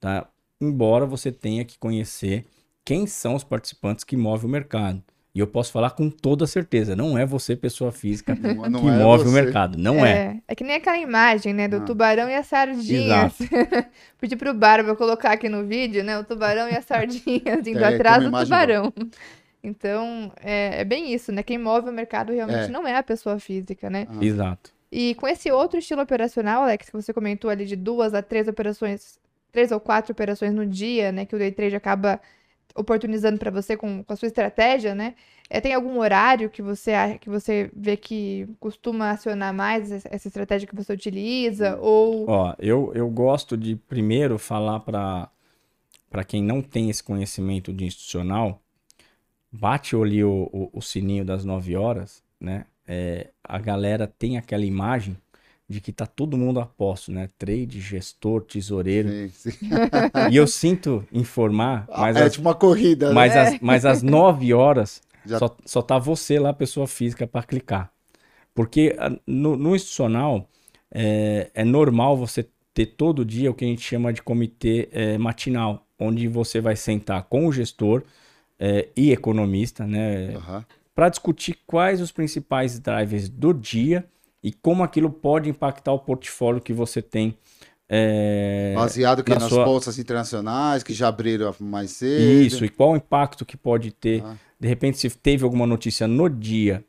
tá? 0.00 0.28
Embora 0.60 1.06
você 1.06 1.32
tenha 1.32 1.64
que 1.64 1.78
conhecer 1.78 2.46
quem 2.84 3.06
são 3.06 3.34
os 3.34 3.44
participantes 3.44 4.04
que 4.04 4.16
movem 4.16 4.46
o 4.48 4.52
mercado. 4.52 5.02
E 5.36 5.38
eu 5.38 5.46
posso 5.46 5.70
falar 5.70 5.90
com 5.90 6.08
toda 6.08 6.46
certeza, 6.46 6.96
não 6.96 7.18
é 7.18 7.26
você, 7.26 7.54
pessoa 7.54 7.92
física, 7.92 8.34
Não, 8.40 8.70
não 8.70 8.80
que 8.80 8.88
é 8.88 8.92
move 8.92 9.24
o 9.24 9.26
você. 9.30 9.42
mercado. 9.42 9.76
Não 9.76 10.04
é. 10.04 10.40
É 10.48 10.54
que 10.54 10.64
nem 10.64 10.76
aquela 10.76 10.96
imagem, 10.96 11.52
né, 11.52 11.68
do 11.68 11.76
Ah. 11.76 11.80
tubarão 11.80 12.26
e 12.30 12.34
as 12.34 12.46
sardinhas. 12.46 13.34
Pedi 14.18 14.34
pro 14.34 14.54
Barba 14.54 14.96
colocar 14.96 15.32
aqui 15.32 15.46
no 15.46 15.62
vídeo, 15.66 16.02
né, 16.02 16.18
o 16.18 16.24
tubarão 16.24 16.68
e 16.70 16.74
as 16.74 16.86
sardinhas 16.86 17.20
indo 17.68 17.80
É, 17.84 17.94
atrás 17.94 18.22
do 18.22 18.28
imagem 18.30 18.46
tubarão. 18.46 18.92
Então, 19.62 20.32
é, 20.42 20.80
é 20.80 20.84
bem 20.84 21.12
isso, 21.12 21.30
né? 21.32 21.42
Quem 21.42 21.58
move 21.58 21.88
o 21.90 21.92
mercado 21.92 22.32
realmente 22.32 22.64
É. 22.64 22.68
não 22.68 22.86
é 22.86 22.96
a 22.96 23.02
pessoa 23.02 23.38
física, 23.38 23.90
né? 23.90 24.06
Ah. 24.08 24.24
Exato. 24.24 24.70
E 24.90 25.14
com 25.16 25.26
esse 25.28 25.50
outro 25.50 25.78
estilo 25.78 26.00
operacional, 26.00 26.62
Alex, 26.62 26.86
que 26.88 26.92
você 26.96 27.12
comentou 27.12 27.50
ali 27.50 27.66
de 27.66 27.74
duas 27.76 28.14
a 28.14 28.22
três 28.22 28.46
operações, 28.48 29.18
três 29.52 29.72
ou 29.72 29.80
quatro 29.80 30.12
operações 30.12 30.54
no 30.54 30.64
dia, 30.64 31.10
né? 31.12 31.26
Que 31.26 31.34
o 31.34 31.38
day 31.38 31.50
trade 31.50 31.74
acaba 31.76 32.20
oportunizando 32.76 33.38
para 33.38 33.50
você 33.50 33.76
com, 33.76 34.02
com 34.04 34.12
a 34.12 34.16
sua 34.16 34.26
estratégia, 34.26 34.94
né? 34.94 35.14
É, 35.48 35.60
tem 35.60 35.72
algum 35.72 35.98
horário 35.98 36.50
que 36.50 36.60
você 36.60 36.92
que 37.20 37.28
você 37.30 37.70
vê 37.74 37.96
que 37.96 38.48
costuma 38.58 39.10
acionar 39.10 39.54
mais 39.54 39.90
essa 39.90 40.08
essa 40.10 40.28
estratégia 40.28 40.68
que 40.68 40.74
você 40.74 40.92
utiliza? 40.92 41.78
Ou 41.80 42.28
Ó, 42.28 42.54
eu, 42.58 42.92
eu 42.94 43.08
gosto 43.08 43.56
de 43.56 43.76
primeiro 43.76 44.38
falar 44.38 44.80
para 44.80 45.28
para 46.10 46.24
quem 46.24 46.42
não 46.42 46.62
tem 46.62 46.88
esse 46.88 47.02
conhecimento 47.02 47.72
de 47.72 47.84
institucional, 47.84 48.62
bate 49.50 49.94
ali 49.96 50.22
o, 50.24 50.48
o, 50.52 50.70
o 50.72 50.80
sininho 50.80 51.24
das 51.24 51.44
9 51.44 51.76
horas, 51.76 52.22
né? 52.40 52.66
É, 52.86 53.30
a 53.42 53.58
galera 53.58 54.06
tem 54.06 54.38
aquela 54.38 54.64
imagem 54.64 55.16
de 55.68 55.80
que 55.80 55.92
tá 55.92 56.06
todo 56.06 56.36
mundo 56.36 56.60
a 56.60 56.66
posto, 56.66 57.10
né? 57.10 57.28
Trade, 57.38 57.80
gestor, 57.80 58.42
tesoureiro. 58.42 59.08
Sim, 59.08 59.28
sim. 59.28 59.68
E 60.30 60.36
eu 60.36 60.46
sinto 60.46 61.04
informar, 61.12 61.86
mas, 61.98 62.16
é 62.16 62.24
as, 62.24 62.32
tipo 62.32 62.46
uma 62.48 62.54
corrida, 62.54 63.08
né? 63.08 63.14
mas, 63.14 63.36
as, 63.36 63.60
mas 63.60 63.84
às 63.86 64.02
9 64.02 64.52
horas 64.54 65.02
Já- 65.26 65.38
só, 65.40 65.56
só 65.64 65.82
tá 65.82 65.98
você 65.98 66.38
lá, 66.38 66.52
pessoa 66.52 66.86
física, 66.86 67.26
para 67.26 67.42
clicar. 67.42 67.92
Porque 68.54 68.94
ah, 68.98 69.10
no, 69.26 69.56
no 69.56 69.74
institucional 69.74 70.48
é, 70.90 71.50
é 71.54 71.64
normal 71.64 72.16
você 72.16 72.46
ter 72.72 72.86
todo 72.86 73.24
dia 73.24 73.50
o 73.50 73.54
que 73.54 73.64
a 73.64 73.68
gente 73.68 73.82
chama 73.82 74.12
de 74.12 74.22
comitê 74.22 74.88
é, 74.92 75.18
matinal, 75.18 75.86
onde 75.98 76.28
você 76.28 76.60
vai 76.60 76.76
sentar 76.76 77.24
com 77.24 77.46
o 77.46 77.52
gestor 77.52 78.02
é, 78.58 78.88
e 78.96 79.10
economista, 79.12 79.86
né? 79.86 80.34
Aham. 80.36 80.64
para 80.94 81.08
discutir 81.08 81.58
quais 81.66 82.00
os 82.00 82.12
principais 82.12 82.78
drivers 82.78 83.28
do 83.28 83.52
dia 83.52 84.04
e 84.46 84.52
como 84.52 84.84
aquilo 84.84 85.10
pode 85.10 85.50
impactar 85.50 85.92
o 85.92 85.98
portfólio 85.98 86.60
que 86.60 86.72
você 86.72 87.02
tem. 87.02 87.36
é, 87.88 88.74
Baseado 88.76 89.24
na 89.28 89.40
nas 89.40 89.48
sua- 89.48 89.64
bolsas 89.64 89.98
internacionais, 89.98 90.84
que 90.84 90.94
já 90.94 91.08
abriram 91.08 91.52
mais 91.58 91.90
cedo. 91.90 92.22
Isso, 92.46 92.64
e 92.64 92.68
qual 92.68 92.92
o 92.92 92.96
impacto 92.96 93.44
que 93.44 93.56
pode 93.56 93.90
ter. 93.90 94.22
Ah. 94.24 94.36
De 94.58 94.68
repente, 94.68 94.98
se 94.98 95.10
teve 95.10 95.42
alguma 95.42 95.66
notícia 95.66 96.06
no 96.06 96.28
dia 96.30 96.84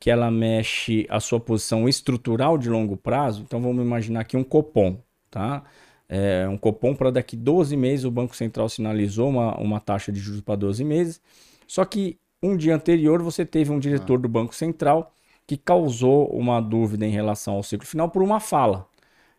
que 0.00 0.10
ela 0.10 0.30
mexe 0.30 1.06
a 1.10 1.20
sua 1.20 1.38
posição 1.38 1.86
estrutural 1.86 2.56
de 2.56 2.70
longo 2.70 2.96
prazo, 2.96 3.42
então 3.42 3.60
vamos 3.60 3.84
imaginar 3.84 4.20
aqui 4.20 4.34
um 4.34 4.42
Copom, 4.42 4.96
tá? 5.30 5.62
É, 6.08 6.48
um 6.48 6.56
Copom 6.56 6.94
para 6.94 7.10
daqui 7.10 7.36
12 7.36 7.76
meses 7.76 8.06
o 8.06 8.10
Banco 8.10 8.34
Central 8.34 8.70
sinalizou 8.70 9.28
uma, 9.28 9.54
uma 9.58 9.80
taxa 9.80 10.10
de 10.10 10.18
juros 10.18 10.40
para 10.40 10.56
12 10.56 10.82
meses, 10.82 11.20
só 11.66 11.84
que 11.84 12.16
um 12.42 12.56
dia 12.56 12.74
anterior 12.74 13.22
você 13.22 13.44
teve 13.44 13.70
um 13.70 13.78
diretor 13.78 14.18
do 14.18 14.28
Banco 14.30 14.54
Central 14.54 15.12
que 15.46 15.56
causou 15.56 16.28
uma 16.28 16.60
dúvida 16.60 17.06
em 17.06 17.10
relação 17.10 17.54
ao 17.54 17.62
ciclo 17.62 17.86
final 17.86 18.08
por 18.08 18.22
uma 18.22 18.40
fala. 18.40 18.88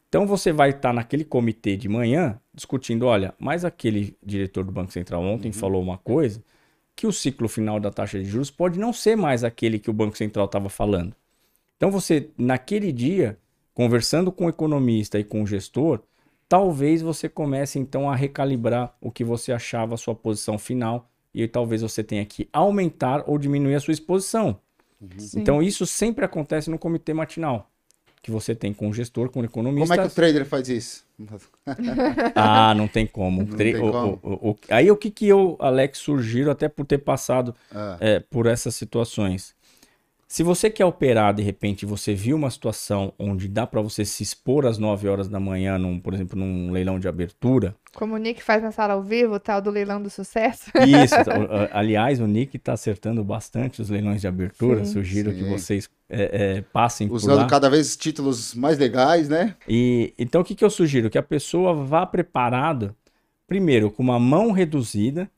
Então 0.09 0.27
você 0.27 0.51
vai 0.51 0.69
estar 0.69 0.93
naquele 0.93 1.23
comitê 1.25 1.75
de 1.75 1.89
manhã 1.89 2.39
discutindo, 2.53 3.07
olha, 3.07 3.33
mas 3.39 3.65
aquele 3.65 4.15
diretor 4.23 4.63
do 4.63 4.71
Banco 4.71 4.91
Central 4.91 5.23
ontem 5.23 5.51
falou 5.51 5.81
uma 5.81 5.97
coisa 5.97 6.43
que 6.95 7.07
o 7.07 7.11
ciclo 7.11 7.47
final 7.47 7.79
da 7.79 7.89
taxa 7.89 8.19
de 8.19 8.25
juros 8.25 8.51
pode 8.51 8.79
não 8.79 8.93
ser 8.93 9.15
mais 9.15 9.43
aquele 9.43 9.79
que 9.79 9.89
o 9.89 9.93
Banco 9.93 10.17
Central 10.17 10.45
estava 10.45 10.69
falando. 10.69 11.15
Então 11.77 11.89
você, 11.89 12.29
naquele 12.37 12.91
dia, 12.91 13.37
conversando 13.73 14.31
com 14.31 14.45
o 14.45 14.49
economista 14.49 15.19
e 15.19 15.23
com 15.23 15.41
o 15.41 15.47
gestor, 15.47 16.01
talvez 16.47 17.01
você 17.01 17.27
comece 17.27 17.79
então 17.79 18.09
a 18.09 18.15
recalibrar 18.15 18.95
o 19.01 19.11
que 19.11 19.23
você 19.23 19.51
achava 19.51 19.95
a 19.95 19.97
sua 19.97 20.13
posição 20.13 20.57
final 20.59 21.09
e 21.33 21.47
talvez 21.47 21.81
você 21.81 22.03
tenha 22.03 22.23
que 22.23 22.47
aumentar 22.53 23.23
ou 23.27 23.39
diminuir 23.39 23.75
a 23.75 23.79
sua 23.79 23.93
exposição. 23.93 24.59
Sim. 25.17 25.39
Então 25.41 25.61
isso 25.61 25.85
sempre 25.85 26.23
acontece 26.25 26.69
no 26.69 26.79
comitê 26.79 27.13
matinal, 27.13 27.69
que 28.21 28.31
você 28.31 28.55
tem 28.55 28.73
com 28.73 28.89
o 28.89 28.93
gestor, 28.93 29.29
com 29.29 29.41
o 29.41 29.45
economista. 29.45 29.87
Como 29.95 29.99
é 30.01 30.07
que 30.07 30.11
o 30.11 30.15
trader 30.15 30.45
faz 30.45 30.69
isso? 30.69 31.05
Ah, 32.35 32.73
não 32.75 32.87
tem 32.87 33.05
como. 33.05 33.43
Não 33.43 33.57
tem 33.57 33.75
o- 33.75 33.91
como. 33.91 34.19
o- 34.23 34.49
o- 34.51 34.55
aí 34.69 34.89
o 34.91 34.97
que 34.97 35.09
que 35.11 35.27
eu, 35.27 35.55
Alex, 35.59 35.99
sugiro, 35.99 36.51
até 36.51 36.67
por 36.67 36.85
ter 36.85 36.97
passado 36.99 37.55
Ah, 37.73 37.97
é, 37.99 38.19
por 38.19 38.45
essas 38.45 38.75
situações. 38.75 39.53
Se 40.27 40.41
você 40.41 40.69
quer 40.69 40.85
operar, 40.85 41.33
de 41.33 41.43
repente, 41.43 41.85
você 41.85 42.15
viu 42.15 42.35
uma 42.35 42.49
situação 42.49 43.13
onde 43.19 43.47
dá 43.47 43.67
para 43.67 43.81
você 43.81 44.03
se 44.03 44.23
expor 44.23 44.65
às 44.65 44.79
9 44.79 45.07
horas 45.07 45.27
da 45.27 45.39
manhã, 45.39 45.77
num, 45.77 45.99
por 45.99 46.13
exemplo, 46.13 46.37
num 46.39 46.71
leilão 46.71 46.99
de 46.99 47.07
abertura. 47.07 47.75
Como 47.95 48.15
o 48.15 48.17
Nick 48.17 48.41
faz 48.41 48.61
na 48.63 48.71
sala 48.71 48.93
ao 48.93 49.03
vivo, 49.03 49.39
tal 49.39 49.61
do 49.61 49.69
leilão 49.69 50.01
do 50.01 50.09
sucesso. 50.09 50.71
Isso. 50.75 51.15
aliás, 51.71 52.19
o 52.19 52.25
Nick 52.25 52.57
está 52.57 52.73
acertando 52.73 53.23
bastante 53.23 53.81
os 53.81 53.89
leilões 53.89 54.21
de 54.21 54.27
abertura. 54.27 54.83
Sim, 54.83 54.93
Sugiro 54.93 55.31
sim. 55.31 55.37
que 55.37 55.43
vocês 55.43 55.89
é, 56.09 56.57
é, 56.57 56.61
passem 56.61 57.07
Usando 57.11 57.37
por 57.37 57.41
lá. 57.43 57.47
cada 57.47 57.69
vez 57.69 57.95
títulos 57.95 58.55
mais 58.55 58.79
legais, 58.79 59.29
né? 59.29 59.55
E 59.67 60.13
então 60.17 60.41
o 60.41 60.43
que, 60.43 60.55
que 60.55 60.65
eu 60.65 60.69
sugiro? 60.71 61.09
Que 61.09 61.19
a 61.19 61.23
pessoa 61.23 61.73
vá 61.73 62.05
preparada, 62.05 62.95
primeiro, 63.47 63.91
com 63.91 64.01
uma 64.01 64.19
mão 64.19 64.51
reduzida, 64.51 65.29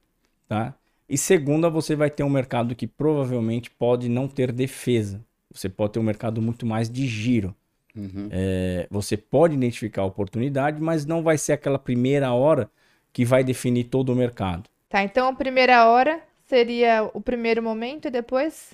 tá? 0.48 0.74
E 1.10 1.18
segunda, 1.18 1.70
você 1.70 1.96
vai 1.96 2.10
ter 2.10 2.24
um 2.24 2.30
mercado 2.30 2.74
que 2.74 2.88
provavelmente 2.88 3.70
pode 3.70 4.10
não 4.10 4.28
ter 4.28 4.52
defesa. 4.52 5.22
Você 5.54 5.70
pode 5.70 5.94
ter 5.94 6.00
um 6.00 6.04
mercado 6.04 6.42
muito 6.42 6.66
mais 6.66 6.90
de 6.90 7.06
giro. 7.06 7.54
Uhum. 7.96 8.28
É, 8.30 8.88
você 8.90 9.16
pode 9.16 9.56
identificar 9.56 10.02
a 10.02 10.06
oportunidade, 10.06 10.82
mas 10.82 11.06
não 11.06 11.24
vai 11.24 11.38
ser 11.38 11.54
aquela 11.54 11.80
primeira 11.80 12.34
hora 12.34 12.70
que 13.14 13.24
vai 13.24 13.44
definir 13.44 13.86
todo 13.86 14.12
o 14.12 14.16
mercado. 14.16 14.70
Tá, 14.90 15.04
então 15.04 15.28
a 15.28 15.34
primeira 15.34 15.86
hora 15.88 16.20
seria 16.46 17.10
o 17.14 17.22
primeiro 17.22 17.64
momento 17.64 18.08
e 18.08 18.12
depois? 18.12 18.74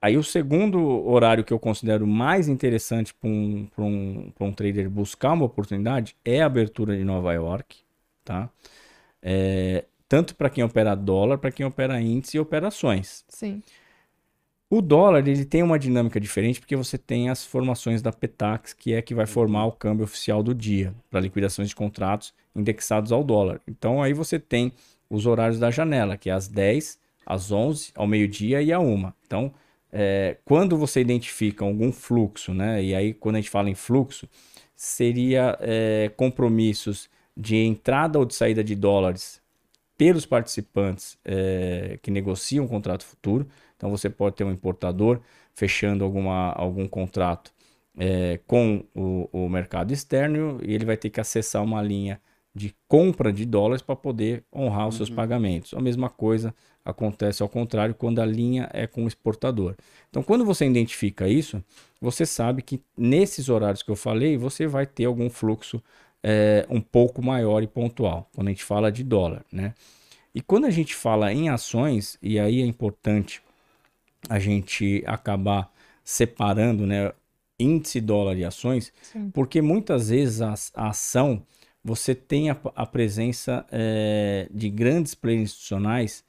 Aí 0.00 0.16
o 0.16 0.22
segundo 0.22 1.06
horário 1.08 1.44
que 1.44 1.52
eu 1.52 1.58
considero 1.58 2.06
mais 2.06 2.48
interessante 2.48 3.14
para 3.14 3.28
um, 3.30 3.68
um, 3.78 4.32
um 4.40 4.52
trader 4.52 4.90
buscar 4.90 5.32
uma 5.32 5.46
oportunidade 5.46 6.14
é 6.24 6.42
a 6.42 6.46
abertura 6.46 6.96
de 6.96 7.04
Nova 7.04 7.32
York, 7.32 7.78
tá? 8.24 8.50
É, 9.22 9.84
tanto 10.08 10.34
para 10.34 10.50
quem 10.50 10.64
opera 10.64 10.94
dólar, 10.94 11.38
para 11.38 11.50
quem 11.50 11.64
opera 11.64 12.00
índice 12.00 12.36
e 12.36 12.40
operações. 12.40 13.24
Sim. 13.28 13.62
O 14.70 14.82
dólar 14.82 15.26
ele 15.26 15.46
tem 15.46 15.62
uma 15.62 15.78
dinâmica 15.78 16.20
diferente 16.20 16.60
porque 16.60 16.76
você 16.76 16.98
tem 16.98 17.30
as 17.30 17.42
formações 17.42 18.02
da 18.02 18.12
Petax, 18.12 18.74
que 18.74 18.92
é 18.92 19.00
que 19.00 19.14
vai 19.14 19.24
formar 19.24 19.64
o 19.64 19.72
câmbio 19.72 20.04
oficial 20.04 20.42
do 20.42 20.54
dia 20.54 20.94
para 21.08 21.20
liquidações 21.20 21.70
de 21.70 21.74
contratos 21.74 22.34
indexados 22.54 23.10
ao 23.10 23.24
dólar. 23.24 23.62
Então 23.66 24.02
aí 24.02 24.12
você 24.12 24.38
tem 24.38 24.72
os 25.08 25.24
horários 25.24 25.58
da 25.58 25.70
janela, 25.70 26.18
que 26.18 26.28
é 26.28 26.34
às 26.34 26.48
10, 26.48 26.98
às 27.24 27.50
11, 27.50 27.92
ao 27.94 28.06
meio-dia 28.06 28.60
e 28.60 28.70
à 28.70 28.78
1. 28.78 29.10
Então, 29.26 29.54
é, 29.90 30.36
quando 30.44 30.76
você 30.76 31.00
identifica 31.00 31.64
algum 31.64 31.90
fluxo, 31.90 32.52
né? 32.52 32.82
E 32.84 32.94
aí 32.94 33.14
quando 33.14 33.36
a 33.36 33.40
gente 33.40 33.50
fala 33.50 33.70
em 33.70 33.74
fluxo, 33.74 34.28
seria 34.76 35.56
é, 35.62 36.10
compromissos 36.14 37.08
de 37.34 37.56
entrada 37.56 38.18
ou 38.18 38.26
de 38.26 38.34
saída 38.34 38.62
de 38.62 38.74
dólares 38.74 39.40
pelos 39.96 40.26
participantes 40.26 41.18
é, 41.24 41.98
que 42.02 42.10
negociam 42.10 42.64
um 42.64 42.68
contrato 42.68 43.04
futuro. 43.04 43.48
Então 43.78 43.88
você 43.88 44.10
pode 44.10 44.36
ter 44.36 44.44
um 44.44 44.52
importador 44.52 45.20
fechando 45.54 46.04
alguma, 46.04 46.52
algum 46.52 46.86
contrato 46.86 47.52
é, 47.96 48.38
com 48.46 48.84
o, 48.94 49.28
o, 49.32 49.48
mercado 49.48 49.92
externo 49.92 50.60
e 50.62 50.74
ele 50.74 50.84
vai 50.84 50.96
ter 50.96 51.08
que 51.08 51.20
acessar 51.20 51.62
uma 51.62 51.80
linha 51.80 52.20
de 52.54 52.74
compra 52.86 53.32
de 53.32 53.46
dólares 53.46 53.80
para 53.80 53.96
poder 53.96 54.44
honrar 54.54 54.88
os 54.88 54.94
uhum. 54.94 55.06
seus 55.06 55.10
pagamentos. 55.10 55.72
A 55.74 55.80
mesma 55.80 56.10
coisa 56.10 56.54
acontece 56.84 57.42
ao 57.42 57.48
contrário 57.48 57.94
quando 57.94 58.20
a 58.20 58.26
linha 58.26 58.68
é 58.72 58.86
com 58.86 59.04
o 59.04 59.08
exportador. 59.08 59.76
Então, 60.10 60.22
quando 60.22 60.44
você 60.44 60.66
identifica 60.66 61.28
isso, 61.28 61.62
você 62.00 62.26
sabe 62.26 62.62
que 62.62 62.80
nesses 62.96 63.48
horários 63.48 63.82
que 63.82 63.90
eu 63.90 63.96
falei, 63.96 64.36
você 64.36 64.66
vai 64.66 64.86
ter 64.86 65.04
algum 65.04 65.30
fluxo 65.30 65.82
é, 66.22 66.66
um 66.68 66.80
pouco 66.80 67.22
maior 67.22 67.62
e 67.62 67.66
pontual, 67.66 68.28
quando 68.34 68.48
a 68.48 68.50
gente 68.50 68.64
fala 68.64 68.90
de 68.90 69.04
dólar, 69.04 69.44
né? 69.52 69.74
E 70.34 70.40
quando 70.40 70.66
a 70.66 70.70
gente 70.70 70.94
fala 70.94 71.32
em 71.32 71.48
ações, 71.48 72.18
e 72.22 72.38
aí 72.38 72.60
é 72.60 72.64
importante 72.64 73.42
a 74.28 74.38
gente 74.38 75.02
acabar 75.06 75.72
separando, 76.04 76.86
né, 76.86 77.12
índice 77.58 78.00
dólar 78.00 78.36
e 78.36 78.44
ações, 78.44 78.92
Sim. 79.02 79.30
porque 79.30 79.60
muitas 79.60 80.10
vezes 80.10 80.40
a, 80.40 80.54
a, 80.74 80.88
ação 80.88 81.42
você 81.82 82.14
tem 82.14 82.50
a, 82.50 82.56
a 82.74 82.86
presença 82.86 83.66
é, 83.70 84.48
de 84.50 84.68
grandes 84.70 85.14
players 85.14 85.50
institucionais 85.50 86.24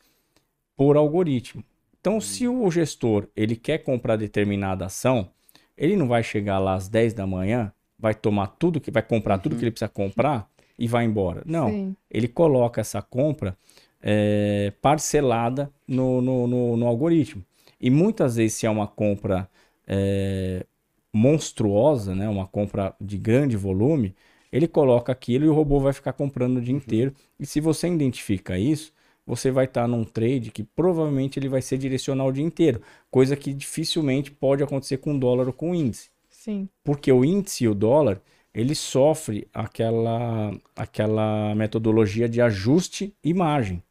por 0.75 0.97
algoritmo. 0.97 1.63
Então, 1.99 2.15
uhum. 2.15 2.21
se 2.21 2.47
o 2.47 2.71
gestor 2.71 3.27
ele 3.35 3.55
quer 3.55 3.79
comprar 3.79 4.15
determinada 4.15 4.85
ação, 4.85 5.29
ele 5.77 5.95
não 5.95 6.07
vai 6.07 6.23
chegar 6.23 6.59
lá 6.59 6.75
às 6.75 6.87
10 6.87 7.13
da 7.13 7.27
manhã 7.27 7.71
vai 7.99 8.15
tomar 8.15 8.47
tudo 8.47 8.79
que 8.79 8.89
vai 8.89 9.03
comprar 9.03 9.37
tudo 9.39 9.57
que 9.57 9.63
ele 9.63 9.71
precisa 9.71 9.89
comprar 9.89 10.49
e 10.77 10.87
vai 10.87 11.03
embora. 11.03 11.43
Não, 11.45 11.69
Sim. 11.69 11.95
ele 12.09 12.29
coloca 12.29 12.79
essa 12.79 13.01
compra 13.01 13.57
é, 14.01 14.71
parcelada 14.81 15.69
no, 15.85 16.21
no, 16.21 16.47
no, 16.47 16.77
no, 16.77 16.87
algoritmo. 16.87 17.43
E 17.79 17.89
muitas 17.89 18.35
vezes, 18.35 18.53
se 18.57 18.65
é 18.65 18.69
uma 18.69 18.87
compra 18.87 19.49
é, 19.87 20.65
monstruosa, 21.13 22.13
né, 22.13 22.27
uma 22.27 22.47
compra 22.47 22.95
de 22.99 23.17
grande 23.17 23.55
volume, 23.55 24.15
ele 24.51 24.67
coloca 24.67 25.11
aquilo 25.11 25.45
e 25.45 25.49
o 25.49 25.53
robô 25.53 25.79
vai 25.79 25.93
ficar 25.93 26.13
comprando 26.13 26.57
o 26.57 26.61
dia 26.61 26.73
uhum. 26.73 26.79
inteiro. 26.79 27.13
E 27.39 27.45
se 27.45 27.59
você 27.59 27.87
identifica 27.87 28.57
isso, 28.57 28.91
você 29.25 29.51
vai 29.51 29.65
estar 29.65 29.81
tá 29.81 29.87
num 29.87 30.03
trade 30.03 30.51
que 30.51 30.63
provavelmente 30.63 31.37
ele 31.37 31.47
vai 31.47 31.61
ser 31.61 31.77
direcional 31.77 32.27
o 32.27 32.31
dia 32.31 32.43
inteiro, 32.43 32.81
coisa 33.11 33.35
que 33.35 33.53
dificilmente 33.53 34.31
pode 34.31 34.63
acontecer 34.63 34.97
com 34.97 35.17
dólar 35.17 35.47
ou 35.47 35.53
com 35.53 35.75
índice. 35.75 36.09
Sim. 36.29 36.67
Porque 36.83 37.11
o 37.11 37.23
índice 37.23 37.65
e 37.65 37.67
o 37.67 37.75
dólar, 37.75 38.21
ele 38.53 38.73
sofre 38.73 39.47
aquela, 39.53 40.51
aquela 40.75 41.53
metodologia 41.53 42.27
de 42.27 42.41
ajuste 42.41 43.13
e 43.23 43.33
margem. 43.33 43.83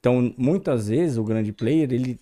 Então, 0.00 0.32
muitas 0.38 0.88
vezes, 0.88 1.18
o 1.18 1.24
grande 1.24 1.52
player, 1.52 1.92
ele 1.92 2.18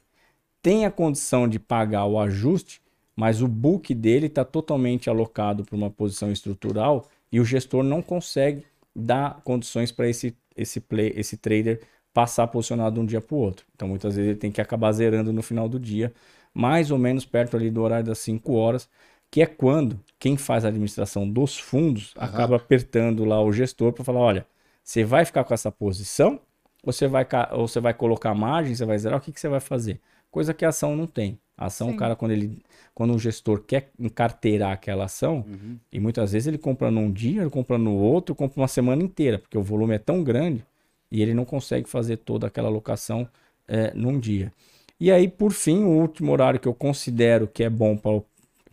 tem 0.64 0.86
a 0.86 0.90
condição 0.90 1.46
de 1.46 1.58
pagar 1.58 2.06
o 2.06 2.18
ajuste, 2.18 2.80
mas 3.14 3.42
o 3.42 3.46
book 3.46 3.94
dele 3.94 4.28
está 4.28 4.46
totalmente 4.46 5.10
alocado 5.10 5.62
para 5.62 5.76
uma 5.76 5.90
posição 5.90 6.32
estrutural 6.32 7.06
e 7.30 7.38
o 7.38 7.44
gestor 7.44 7.82
não 7.82 8.00
consegue 8.00 8.64
dar 8.96 9.42
condições 9.44 9.92
para 9.92 10.08
esse, 10.08 10.34
esse, 10.56 10.80
play, 10.80 11.12
esse 11.16 11.36
trader 11.36 11.82
passar 12.14 12.46
posicionado 12.46 12.94
de 12.94 13.00
um 13.02 13.04
dia 13.04 13.20
para 13.20 13.34
o 13.36 13.38
outro. 13.38 13.66
Então, 13.74 13.86
muitas 13.88 14.16
vezes, 14.16 14.30
ele 14.30 14.38
tem 14.38 14.50
que 14.50 14.58
acabar 14.58 14.90
zerando 14.92 15.34
no 15.34 15.42
final 15.42 15.68
do 15.68 15.78
dia, 15.78 16.14
mais 16.54 16.90
ou 16.90 16.96
menos 16.96 17.26
perto 17.26 17.58
ali 17.58 17.70
do 17.70 17.82
horário 17.82 18.06
das 18.06 18.20
5 18.20 18.54
horas, 18.54 18.88
que 19.30 19.42
é 19.42 19.46
quando 19.46 20.00
quem 20.18 20.38
faz 20.38 20.64
a 20.64 20.68
administração 20.68 21.28
dos 21.28 21.58
fundos 21.58 22.14
acaba 22.16 22.56
apertando 22.56 23.26
lá 23.26 23.42
o 23.42 23.52
gestor 23.52 23.92
para 23.92 24.02
falar, 24.02 24.20
olha, 24.20 24.46
você 24.82 25.04
vai 25.04 25.26
ficar 25.26 25.44
com 25.44 25.52
essa 25.52 25.70
posição, 25.70 26.40
ou 26.82 26.90
você 26.90 27.06
vai, 27.06 27.26
ou 27.52 27.68
você 27.68 27.80
vai 27.80 27.92
colocar 27.92 28.34
margem, 28.34 28.74
você 28.74 28.86
vai 28.86 28.98
zerar, 28.98 29.18
o 29.18 29.20
que, 29.20 29.30
que 29.30 29.38
você 29.38 29.48
vai 29.48 29.60
fazer? 29.60 30.00
Coisa 30.34 30.52
que 30.52 30.64
a 30.64 30.70
ação 30.70 30.96
não 30.96 31.06
tem. 31.06 31.38
A 31.56 31.66
ação, 31.66 31.90
Sim. 31.90 31.94
o 31.94 31.96
cara, 31.96 32.16
quando 32.16 32.32
ele, 32.32 32.60
quando 32.92 33.14
um 33.14 33.18
gestor 33.20 33.60
quer 33.60 33.92
encarteirar 33.96 34.72
aquela 34.72 35.04
ação, 35.04 35.44
uhum. 35.46 35.78
e 35.92 36.00
muitas 36.00 36.32
vezes 36.32 36.48
ele 36.48 36.58
compra 36.58 36.90
num 36.90 37.12
dia, 37.12 37.42
ele 37.42 37.50
compra 37.50 37.78
no 37.78 37.94
outro, 37.94 38.34
compra 38.34 38.60
uma 38.60 38.66
semana 38.66 39.00
inteira, 39.00 39.38
porque 39.38 39.56
o 39.56 39.62
volume 39.62 39.94
é 39.94 39.98
tão 39.98 40.24
grande 40.24 40.66
e 41.08 41.22
ele 41.22 41.32
não 41.34 41.44
consegue 41.44 41.88
fazer 41.88 42.16
toda 42.16 42.48
aquela 42.48 42.66
alocação 42.66 43.28
é, 43.68 43.94
num 43.94 44.18
dia. 44.18 44.52
E 44.98 45.12
aí, 45.12 45.28
por 45.28 45.52
fim, 45.52 45.84
o 45.84 46.00
último 46.00 46.32
horário 46.32 46.58
que 46.58 46.66
eu 46.66 46.74
considero 46.74 47.46
que 47.46 47.62
é 47.62 47.70
bom 47.70 47.96
para 47.96 48.10
o 48.10 48.26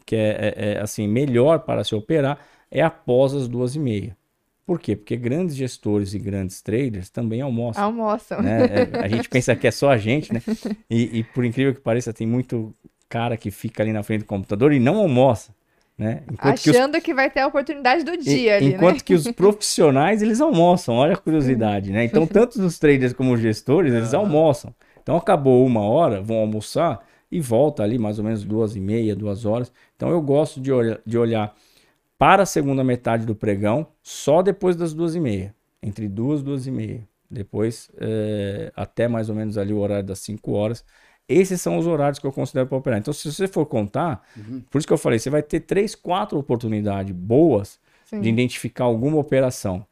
que 0.03 0.15
é, 0.15 0.29
é, 0.29 0.71
é, 0.71 0.81
assim 0.81 1.07
melhor 1.07 1.59
para 1.59 1.83
se 1.83 1.93
operar 1.93 2.39
é 2.71 2.81
após 2.81 3.35
as 3.35 3.47
duas 3.47 3.75
e 3.75 3.79
meia. 3.79 4.17
Por 4.71 4.79
quê? 4.79 4.95
Porque 4.95 5.17
grandes 5.17 5.53
gestores 5.53 6.13
e 6.13 6.17
grandes 6.17 6.61
traders 6.61 7.09
também 7.09 7.41
almoçam. 7.41 7.83
Almoçam. 7.83 8.41
Né? 8.41 8.87
É, 8.93 9.03
a 9.03 9.07
gente 9.09 9.27
pensa 9.27 9.53
que 9.53 9.67
é 9.67 9.71
só 9.71 9.89
a 9.89 9.97
gente, 9.97 10.33
né? 10.33 10.41
E, 10.89 11.19
e, 11.19 11.23
por 11.25 11.43
incrível 11.43 11.75
que 11.75 11.81
pareça, 11.81 12.13
tem 12.13 12.25
muito 12.25 12.73
cara 13.09 13.35
que 13.35 13.51
fica 13.51 13.83
ali 13.83 13.91
na 13.91 14.01
frente 14.01 14.21
do 14.21 14.27
computador 14.27 14.71
e 14.71 14.79
não 14.79 14.95
almoça. 14.95 15.53
Né? 15.97 16.23
Achando 16.37 16.93
que, 16.93 16.97
os... 16.99 17.03
que, 17.03 17.13
vai 17.13 17.29
ter 17.29 17.41
a 17.41 17.47
oportunidade 17.47 18.05
do 18.05 18.15
dia 18.15 18.43
e, 18.43 18.49
ali, 18.49 18.73
Enquanto 18.75 18.95
né? 18.95 19.01
que 19.03 19.13
os 19.13 19.27
profissionais, 19.35 20.21
eles 20.21 20.39
almoçam. 20.39 20.95
Olha 20.95 21.15
a 21.15 21.17
curiosidade, 21.17 21.91
né? 21.91 22.05
Então, 22.05 22.25
tanto 22.25 22.61
os 22.65 22.79
traders 22.79 23.11
como 23.11 23.33
os 23.33 23.41
gestores, 23.41 23.93
eles 23.93 24.13
almoçam. 24.13 24.73
Então, 25.03 25.17
acabou 25.17 25.65
uma 25.65 25.81
hora, 25.81 26.21
vão 26.21 26.37
almoçar 26.37 27.05
e 27.29 27.41
volta 27.41 27.83
ali 27.83 27.99
mais 27.99 28.19
ou 28.19 28.23
menos 28.23 28.45
duas 28.45 28.73
e 28.77 28.79
meia, 28.79 29.13
duas 29.17 29.43
horas. 29.43 29.69
Então 29.97 30.09
eu 30.09 30.21
gosto 30.21 30.61
de, 30.61 30.71
olha, 30.71 31.01
de 31.05 31.17
olhar 31.17 31.53
para 32.21 32.43
a 32.43 32.45
segunda 32.45 32.83
metade 32.83 33.25
do 33.25 33.33
pregão 33.33 33.87
só 34.03 34.43
depois 34.43 34.75
das 34.75 34.93
duas 34.93 35.15
e 35.15 35.19
meia, 35.19 35.55
entre 35.81 36.07
duas, 36.07 36.43
duas 36.43 36.67
e 36.67 36.71
meia. 36.71 37.01
Depois, 37.27 37.89
é, 37.97 38.71
até 38.75 39.07
mais 39.07 39.27
ou 39.27 39.35
menos 39.35 39.57
ali 39.57 39.73
o 39.73 39.79
horário 39.79 40.05
das 40.05 40.19
5 40.19 40.51
horas. 40.51 40.85
Esses 41.27 41.59
são 41.59 41.79
os 41.79 41.87
horários 41.87 42.19
que 42.19 42.27
eu 42.27 42.31
considero 42.31 42.67
para 42.67 42.77
operar. 42.77 42.99
Então, 42.99 43.11
se 43.11 43.31
você 43.31 43.47
for 43.47 43.65
contar, 43.65 44.21
uhum. 44.37 44.61
por 44.69 44.77
isso 44.77 44.85
que 44.85 44.93
eu 44.93 44.99
falei, 44.99 45.17
você 45.17 45.31
vai 45.31 45.41
ter 45.41 45.61
três, 45.61 45.95
quatro 45.95 46.37
oportunidades 46.37 47.11
boas 47.15 47.79
Sim. 48.05 48.21
de 48.21 48.29
identificar 48.29 48.83
alguma 48.83 49.17
operação. 49.17 49.83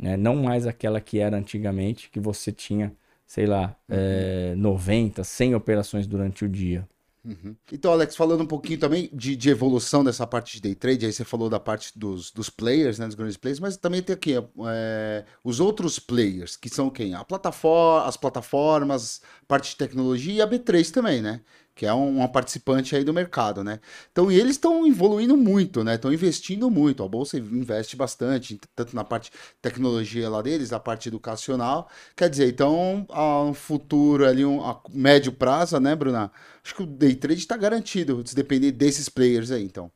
Né? 0.00 0.16
Não 0.16 0.34
mais 0.34 0.66
aquela 0.66 1.00
que 1.00 1.20
era 1.20 1.36
antigamente, 1.36 2.10
que 2.10 2.18
você 2.18 2.50
tinha 2.50 2.92
sei 3.24 3.44
lá, 3.46 3.76
uhum. 3.88 3.96
é, 3.96 4.54
90, 4.56 5.22
100 5.22 5.54
operações 5.54 6.06
durante 6.06 6.44
o 6.46 6.48
dia. 6.48 6.88
Uhum. 7.24 7.54
Então, 7.72 7.92
Alex, 7.92 8.14
falando 8.16 8.42
um 8.42 8.46
pouquinho 8.46 8.78
também 8.78 9.10
de, 9.12 9.36
de, 9.36 9.50
evolução 9.50 10.04
dessa 10.04 10.26
parte 10.26 10.54
de 10.54 10.62
day 10.62 10.74
trade, 10.74 11.04
aí 11.04 11.12
você 11.12 11.24
falou 11.24 11.50
da 11.50 11.58
parte 11.58 11.98
dos, 11.98 12.30
dos 12.30 12.48
players, 12.48 12.98
né, 12.98 13.06
dos 13.06 13.14
grandes 13.14 13.36
players, 13.36 13.60
mas 13.60 13.76
também 13.76 14.02
tem 14.02 14.14
aqui 14.14 14.34
é, 14.36 15.24
os 15.42 15.60
outros 15.60 15.98
players, 15.98 16.56
que 16.56 16.68
são 16.68 16.88
quem? 16.88 17.14
A 17.14 17.24
plataforma, 17.24 18.06
as 18.06 18.16
plataformas, 18.16 19.20
parte 19.46 19.70
de 19.70 19.76
tecnologia 19.76 20.34
e 20.34 20.40
a 20.40 20.46
B3 20.46 20.90
também, 20.90 21.20
né? 21.20 21.40
Que 21.78 21.86
é 21.86 21.94
um- 21.94 22.16
uma 22.18 22.28
participante 22.28 22.96
aí 22.96 23.04
do 23.04 23.14
mercado, 23.14 23.62
né? 23.62 23.78
Então, 24.10 24.30
e 24.32 24.38
eles 24.38 24.52
estão 24.56 24.86
evoluindo 24.86 25.36
muito, 25.36 25.84
né? 25.84 25.94
Estão 25.94 26.12
investindo 26.12 26.68
muito. 26.70 27.02
A 27.04 27.08
bolsa 27.08 27.38
investe 27.38 27.96
bastante, 27.96 28.60
tanto 28.74 28.94
na 28.96 29.04
parte 29.04 29.30
tecnologia 29.62 30.28
lá 30.28 30.42
deles, 30.42 30.72
a 30.72 30.80
parte 30.80 31.08
educacional. 31.08 31.88
Quer 32.16 32.28
dizer, 32.30 32.48
então, 32.48 33.06
a 33.10 33.42
um 33.44 33.54
futuro 33.54 34.26
ali, 34.26 34.44
um 34.44 34.62
a 34.64 34.80
médio 34.90 35.32
prazo, 35.32 35.78
né, 35.80 35.94
Bruna? 35.94 36.32
Acho 36.64 36.74
que 36.74 36.82
o 36.82 36.86
day 36.86 37.14
trade 37.14 37.40
está 37.40 37.56
garantido, 37.56 38.22
se 38.26 38.34
depender 38.34 38.72
desses 38.72 39.08
players 39.08 39.50
aí, 39.52 39.62
então. 39.64 39.90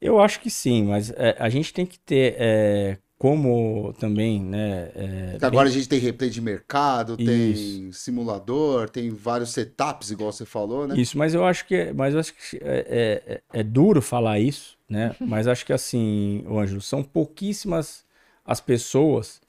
Eu 0.00 0.20
acho 0.20 0.40
que 0.40 0.50
sim, 0.50 0.84
mas 0.84 1.10
é, 1.10 1.36
a 1.38 1.48
gente 1.48 1.72
tem 1.72 1.86
que 1.86 1.98
ter 1.98 2.36
é, 2.38 2.98
como 3.18 3.92
também, 3.94 4.42
né? 4.42 4.90
é, 4.94 5.38
agora 5.42 5.68
a 5.68 5.72
gente 5.72 5.88
tem 5.88 5.98
replay 5.98 6.28
de 6.30 6.40
mercado, 6.40 7.16
tem 7.16 7.52
Isso. 7.90 7.92
simulador, 8.04 8.88
tem 8.90 9.10
vários 9.10 9.50
setups, 9.50 10.10
igual 10.10 10.32
você 10.32 10.44
falou, 10.44 10.86
né? 10.86 10.96
Isso, 10.96 11.16
mas 11.16 11.34
eu 11.34 11.44
acho 11.44 11.66
que, 11.66 11.92
mas 11.92 12.14
eu 12.14 12.20
acho 12.20 12.34
que 12.34 12.58
é, 12.62 13.42
é- 13.52 13.60
é 13.60 13.62
duro 13.62 14.00
falar 14.02 14.38
isso, 14.38 14.76
né? 14.88 15.14
Mas 15.20 15.48
acho 15.48 15.66
que 15.66 15.72
assim, 15.72 16.44
Ângelo, 16.48 16.80
são 16.80 17.02
pouquíssimas 17.02 18.04
as 18.44 18.60
pessoas 18.60 19.40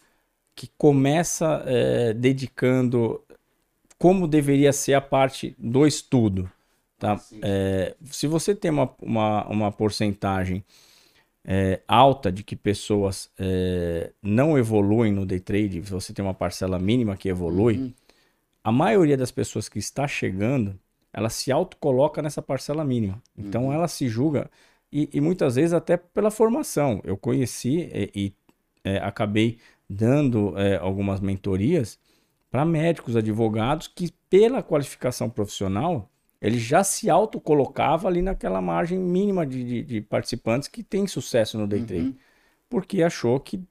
que 0.56 0.68
começam 0.78 1.62
é, 1.66 2.14
dedicando 2.14 3.22
como 3.98 4.28
deveria 4.28 4.72
ser 4.74 4.94
a 4.94 5.02
parte 5.02 5.56
do 5.58 5.86
estudo, 5.88 6.50
tá? 7.00 7.20
É, 7.42 7.96
se 8.06 8.28
você 8.28 8.56
tem 8.56 8.72
uma, 8.72 8.94
uma, 9.02 9.48
uma 9.48 9.72
porcentagem 9.72 10.64
é, 11.48 11.80
alta 11.88 12.30
de 12.30 12.44
que 12.44 12.56
pessoas 12.58 13.32
é, 13.40 14.12
não 14.22 14.58
evoluem 14.58 15.14
no 15.14 15.26
day 15.26 15.40
trade, 15.40 15.82
se 15.86 15.92
você 15.92 16.14
tem 16.14 16.24
uma 16.24 16.34
parcela 16.34 16.78
mínima 16.78 17.16
que 17.16 17.30
evolui, 17.30 17.78
Uhum. 17.78 17.94
a 18.64 18.72
maioria 18.72 19.16
das 19.16 19.32
pessoas 19.32 19.70
que 19.70 19.80
está 19.80 20.06
chegando, 20.08 20.78
ela 21.14 21.30
se 21.30 21.50
autocoloca 21.52 22.22
nessa 22.22 22.42
parcela 22.42 22.84
mínima. 22.84 23.22
Então 23.38 23.68
Uhum. 23.68 23.74
ela 23.74 23.88
se 23.88 24.10
julga, 24.10 24.52
e, 24.92 25.10
e 25.14 25.22
muitas 25.22 25.56
vezes 25.56 25.74
até 25.74 25.96
pela 25.98 26.30
formação. 26.30 27.02
Eu 27.04 27.18
conheci 27.18 27.90
e, 27.94 28.12
e, 28.16 28.34
é, 28.84 28.98
acabei 28.98 29.58
dando 29.90 30.58
é, 30.58 30.76
algumas 30.78 31.20
mentorias 31.22 31.98
para 32.52 32.66
médicos, 32.66 33.16
advogados, 33.16 33.88
que 33.88 34.12
pela 34.30 34.62
qualificação 34.62 35.30
profissional, 35.30 36.10
ele 36.42 36.60
já 36.60 36.84
se 36.84 37.10
autocolocava 37.10 38.08
ali 38.08 38.22
naquela 38.22 38.62
margem 38.62 38.98
mínima 39.00 39.46
de, 39.46 39.64
de- 39.64 39.84
de 39.84 40.02
participantes 40.02 40.68
que 40.68 40.84
tem 40.84 41.08
sucesso 41.08 41.58
no 41.58 41.68
day 41.68 41.82
trade 41.82 42.04
Uhum. 42.08 42.16
porque 42.70 43.02
achou 43.02 43.40
que, 43.40 43.62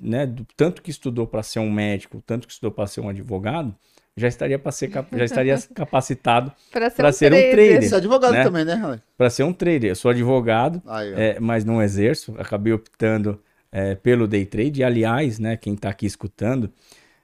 né, 0.00 0.26
do 0.26 0.46
tanto 0.56 0.82
que 0.82 0.90
estudou 0.90 1.26
para 1.26 1.42
ser 1.42 1.58
um 1.60 1.70
médico, 1.70 2.22
tanto 2.26 2.46
que 2.46 2.52
estudou 2.52 2.70
para 2.72 2.86
ser 2.86 3.00
um 3.00 3.08
advogado, 3.08 3.74
já 4.16 4.28
estaria 4.28 4.58
para 4.58 4.72
ser 4.72 4.90
já 4.90 5.24
estaria 5.24 5.56
capacitado 5.74 6.52
Pra 6.70 6.90
ser, 6.90 7.04
um, 7.06 7.12
ser 7.12 7.32
um 7.32 7.36
trader. 7.36 7.50
trader. 7.50 7.82
Você 7.88 7.94
é 7.94 7.98
advogado 7.98 8.32
né? 8.34 8.44
também, 8.44 8.64
né, 8.64 8.74
Alex? 8.74 9.02
para 9.16 9.30
ser 9.30 9.42
um 9.44 9.52
trader. 9.52 9.90
Eu 9.90 9.96
sou 9.96 10.10
advogado, 10.10 10.82
Aí, 10.86 11.12
é, 11.14 11.40
mas 11.40 11.64
não 11.64 11.82
exerço. 11.82 12.34
Acabei 12.38 12.72
optando 12.72 13.40
é, 13.70 13.94
pelo 13.94 14.26
day 14.26 14.44
trade. 14.44 14.80
E, 14.80 14.84
aliás, 14.84 15.38
né, 15.38 15.56
quem 15.56 15.74
está 15.74 15.88
aqui 15.90 16.06
escutando, 16.06 16.70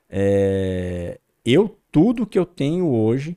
é, 0.08 1.18
eu 1.44 1.76
tudo 1.90 2.26
que 2.26 2.38
eu 2.38 2.46
tenho 2.46 2.88
hoje, 2.88 3.36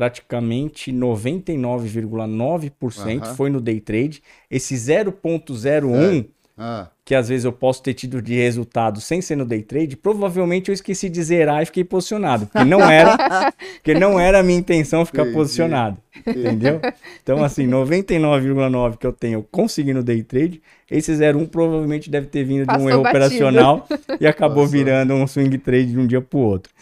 praticamente 0.00 0.90
99,9% 0.90 3.22
Aham. 3.22 3.34
foi 3.34 3.50
no 3.50 3.60
day 3.60 3.78
trade. 3.80 4.22
Esse 4.50 4.74
0,01 4.74 6.24
Ah, 6.56 6.88
que 7.04 7.14
às 7.14 7.28
vezes 7.28 7.44
eu 7.44 7.52
posso 7.52 7.82
ter 7.82 7.92
tido 7.92 8.22
de 8.22 8.34
resultado 8.34 8.98
sem 8.98 9.20
ser 9.20 9.36
no 9.36 9.44
day 9.44 9.60
trade, 9.62 9.96
provavelmente 9.98 10.70
eu 10.70 10.74
esqueci 10.74 11.10
de 11.10 11.22
zerar 11.22 11.62
e 11.62 11.66
fiquei 11.66 11.84
posicionado, 11.84 12.46
porque 12.46 12.64
não 12.64 12.80
era, 12.90 13.16
porque 13.76 13.92
não 13.94 14.18
era 14.18 14.40
a 14.40 14.42
minha 14.42 14.58
intenção 14.58 15.04
ficar 15.04 15.22
Entendi. 15.22 15.36
posicionado, 15.36 15.98
entendeu? 16.26 16.80
Então 17.22 17.42
assim, 17.42 17.66
99,9 17.66 18.96
que 18.98 19.06
eu 19.06 19.12
tenho 19.12 19.38
eu 19.40 19.46
consegui 19.50 19.92
no 19.92 20.02
day 20.02 20.22
trade, 20.22 20.62
esse 20.90 21.12
01 21.12 21.46
provavelmente 21.46 22.08
deve 22.10 22.26
ter 22.26 22.44
vindo 22.44 22.64
de 22.66 22.74
um 22.76 22.84
Passou 22.84 22.90
erro 22.90 23.02
batido. 23.02 23.26
operacional 23.26 23.86
e 24.20 24.26
acabou 24.26 24.64
Passou. 24.64 24.66
virando 24.66 25.14
um 25.14 25.26
swing 25.26 25.56
trade 25.58 25.92
de 25.92 25.98
um 25.98 26.06
dia 26.06 26.20
para 26.22 26.38
o 26.38 26.42
outro. 26.42 26.72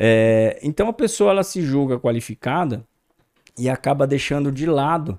É, 0.00 0.60
então 0.62 0.88
a 0.88 0.92
pessoa 0.92 1.32
ela 1.32 1.42
se 1.42 1.60
julga 1.60 1.98
qualificada 1.98 2.84
e 3.58 3.68
acaba 3.68 4.06
deixando 4.06 4.52
de 4.52 4.64
lado 4.64 5.18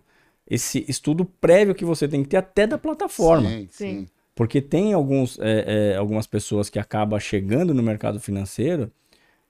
esse 0.50 0.86
estudo 0.88 1.26
prévio 1.26 1.76
que 1.76 1.84
você 1.84 2.08
tem 2.08 2.24
que 2.24 2.30
ter 2.30 2.38
até 2.38 2.66
da 2.66 2.78
plataforma. 2.78 3.50
Sim, 3.50 3.68
sim. 3.70 4.08
Porque 4.34 4.62
tem 4.62 4.94
alguns, 4.94 5.38
é, 5.42 5.92
é, 5.92 5.96
algumas 5.98 6.26
pessoas 6.26 6.70
que 6.70 6.80
acabam 6.80 7.20
chegando 7.20 7.74
no 7.74 7.84
mercado 7.84 8.22
financeiro 8.22 8.90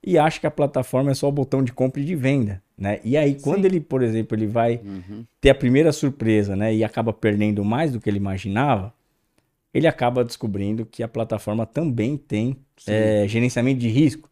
e 0.04 0.18
acham 0.18 0.42
que 0.42 0.48
a 0.48 0.52
plataforma 0.52 1.12
é 1.12 1.13
só 1.13 1.30
o 1.30 1.32
botão 1.32 1.63
de 1.63 1.72
compra 1.72 2.02
e 2.02 2.06
de 2.06 2.15
venda, 2.15 2.62
né? 2.76 3.00
E 3.04 3.15
aí, 3.15 3.36
quando 3.36 3.62
Sim. 3.62 3.68
ele, 3.68 3.80
por 3.80 4.02
exemplo, 4.02 4.36
ele 4.36 4.48
vai 4.48 4.82
Uhum. 4.84 5.26
ter 5.39 5.52
a 5.52 5.56
primeira 5.56 5.92
surpresa, 5.92 6.56
né? 6.56 6.74
E 6.74 6.84
acaba 6.84 7.13
perdendo 7.13 7.63
mais 7.63 7.92
do 7.92 8.00
que 8.00 8.10
ele 8.10 8.18
imaginava, 8.18 8.92
ele 9.74 9.86
acaba 9.86 10.24
descobrindo 10.24 10.86
que 10.86 11.04
a 11.04 11.08
plataforma 11.08 11.65
também 11.65 12.18
tem 12.18 12.58
é, 12.88 13.28
gerenciamento 13.28 13.80
de 13.80 13.89
risco. 13.89 14.29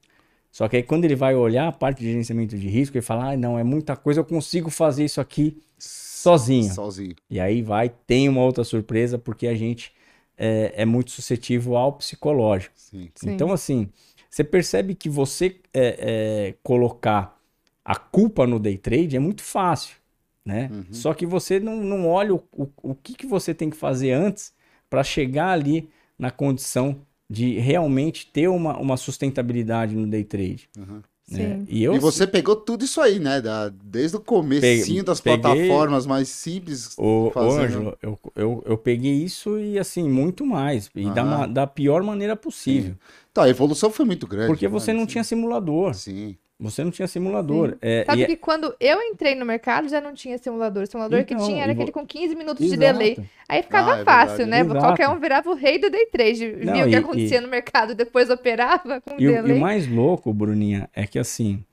Só 0.51 0.67
que 0.67 0.77
aí, 0.77 0.83
quando 0.83 1.05
ele 1.05 1.15
vai 1.15 1.35
olhar 1.35 1.67
a 1.67 1.71
parte 1.71 1.99
de 1.99 2.05
gerenciamento 2.05 2.57
de 2.57 2.67
risco, 2.67 2.97
ele 2.97 3.05
fala, 3.05 3.31
ah, 3.31 3.37
não, 3.37 3.59
é 3.59 3.63
muita 3.63 3.95
coisa, 3.95 4.19
eu 4.19 4.25
consigo 4.25 4.69
fazer 4.69 5.05
isso 5.05 5.21
aqui 5.21 5.57
sozinho. 5.77 6.73
Sozinho. 6.73 7.15
E 7.29 7.39
aí 7.39 7.61
vai, 7.61 7.89
tem 7.89 8.27
uma 8.27 8.41
outra 8.41 8.63
surpresa, 8.63 9.17
porque 9.17 9.47
a 9.47 9.55
gente 9.55 9.93
é, 10.37 10.73
é 10.75 10.85
muito 10.85 11.11
suscetível 11.11 11.77
ao 11.77 11.93
psicológico. 11.93 12.73
Sim. 12.75 13.09
Sim. 13.13 13.31
Então, 13.31 13.51
assim, 13.51 13.89
você 14.29 14.43
percebe 14.43 14.95
que 14.95 15.09
você 15.09 15.59
é, 15.73 15.95
é, 15.99 16.53
colocar 16.63 17.37
a 17.83 17.95
culpa 17.95 18.45
no 18.45 18.59
day 18.59 18.77
trade 18.77 19.15
é 19.15 19.19
muito 19.19 19.41
fácil, 19.41 19.95
né? 20.43 20.69
Uhum. 20.71 20.85
Só 20.91 21.13
que 21.13 21.25
você 21.25 21.59
não, 21.59 21.77
não 21.77 22.07
olha 22.07 22.35
o, 22.35 22.43
o, 22.51 22.67
o 22.83 22.95
que, 22.95 23.13
que 23.13 23.25
você 23.25 23.53
tem 23.53 23.69
que 23.69 23.77
fazer 23.77 24.11
antes 24.11 24.53
para 24.89 25.03
chegar 25.03 25.49
ali 25.49 25.89
na 26.19 26.29
condição 26.29 26.99
de 27.29 27.59
realmente 27.59 28.27
ter 28.27 28.47
uma, 28.47 28.77
uma 28.77 28.95
sustentabilidade 28.97 29.95
no 29.95 30.07
day 30.07 30.23
trade. 30.23 30.69
Uhum. 30.77 31.01
né? 31.29 31.57
Sim. 31.59 31.65
E 31.67 31.83
eu 31.83 31.93
E 31.95 31.99
você 31.99 32.25
pegou 32.25 32.55
tudo 32.55 32.85
isso 32.85 33.01
aí, 33.01 33.19
né? 33.19 33.41
Da, 33.41 33.67
desde 33.69 34.15
o 34.15 34.19
comecinho 34.21 34.85
Peguei- 34.85 35.03
das 35.03 35.19
peguei- 35.19 35.41
plataformas 35.41 36.05
mais 36.05 36.29
simples. 36.29 36.97
Ô, 36.97 37.29
fazendo- 37.33 37.61
Ângelo, 37.63 37.97
eu, 38.01 38.19
eu, 38.33 38.63
eu 38.65 38.77
peguei 38.77 39.11
isso 39.23 39.59
e 39.59 39.77
assim, 39.77 40.07
muito 40.09 40.45
mais. 40.45 40.89
E 40.95 41.03
da, 41.11 41.21
Aham. 41.23 41.37
ma- 41.39 41.47
da 41.47 41.67
pior 41.67 42.01
maneira 42.01 42.33
possível. 42.35 42.95
Tá, 43.33 43.43
a 43.43 43.49
evolução 43.49 43.91
foi 43.91 44.05
muito 44.05 44.25
grande. 44.25 44.47
Porque 44.47 44.65
né? 44.65 44.71
você 44.71 44.93
não 44.93 45.01
Sim. 45.01 45.07
tinha 45.07 45.23
simulador. 45.25 45.93
Sim. 45.95 46.37
Você 46.59 46.83
não 46.83 46.89
tinha 46.89 47.07
simulador. 47.07 47.77
É, 47.81 48.03
Sabe 48.05 48.21
e 48.21 48.23
é- 48.23 48.27
que 48.27 48.35
quando 48.35 48.75
eu 48.79 48.99
entrei 48.99 49.35
no 49.35 49.45
mercado 49.45 49.87
já 49.87 50.01
não 50.01 50.13
tinha 50.15 50.37
simulador. 50.39 50.83
O 50.83 50.87
simulador 50.87 51.23
que 51.23 51.35
Então, 51.35 51.45
tinha 51.45 51.61
era 51.61 51.71
e 51.71 51.75
aquele 51.75 51.91
com 51.91 52.03
15 52.05 52.35
minutos 52.35 52.65
de 52.67 52.73
Exato. 52.73 52.79
delay. 52.99 53.17
Aí 53.47 53.61
ficava 53.61 53.93
Ah, 53.93 53.99
é 53.99 54.03
fácil, 54.03 54.37
verdade. 54.37 54.49
né? 54.49 54.59
Exato. 54.61 54.79
Qualquer 54.79 55.09
um 55.09 55.19
virava 55.19 55.49
o 55.51 55.53
rei 55.53 55.77
do 55.77 55.89
day 55.91 56.07
trade. 56.07 56.55
Não, 56.65 56.73
Via 56.73 56.83
o 56.85 56.87
que 56.89 56.93
e- 56.93 56.95
acontecia 56.95 57.41
no 57.41 57.47
mercado, 57.47 57.93
depois 57.93 58.31
operava 58.31 58.99
com 59.01 59.11
E, 59.19 59.27
o- 59.27 59.29
e 59.29 59.33
delay. 59.35 59.55
o 59.55 59.59
mais 59.61 59.87
louco, 59.87 60.33
Bruninha, 60.33 60.89
é 60.95 61.05
que 61.05 61.19
assim, 61.19 61.63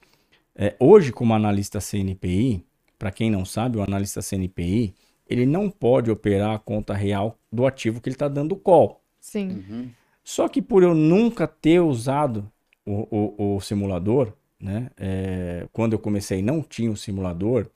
é, 0.55 0.75
hoje 0.79 1.12
como 1.12 1.33
analista 1.33 1.81
CNPI, 1.81 2.62
para 2.99 3.11
quem 3.11 3.31
não 3.31 3.47
sabe, 3.47 3.79
o 3.79 3.83
analista 3.83 4.20
CNPI, 4.20 4.94
ele 5.27 5.47
não 5.47 5.70
pode 5.70 6.11
operar 6.11 6.55
a 6.55 6.59
conta 6.59 6.92
real 6.92 7.38
do 7.51 7.66
ativo 7.66 8.03
que 8.03 8.11
ele 8.11 8.16
está 8.16 8.29
dando 8.29 8.55
call. 8.55 9.01
Sim. 9.18 9.64
Uhum. 9.70 9.88
Só 10.23 10.47
que 10.47 10.61
por 10.61 10.83
eu 10.83 10.94
nunca 10.94 11.47
ter 11.47 11.81
usado 11.81 12.47
o, 12.85 13.09
o- 13.11 13.57
o 13.57 13.61
simulador, 13.62 14.35
né? 14.64 14.90
é, 14.96 15.68
quando 15.72 15.92
eu 15.92 15.98
comecei 15.98 16.40
não 16.40 16.62
tinha 16.62 16.90
o 16.90 16.96
simulador, 16.96 17.66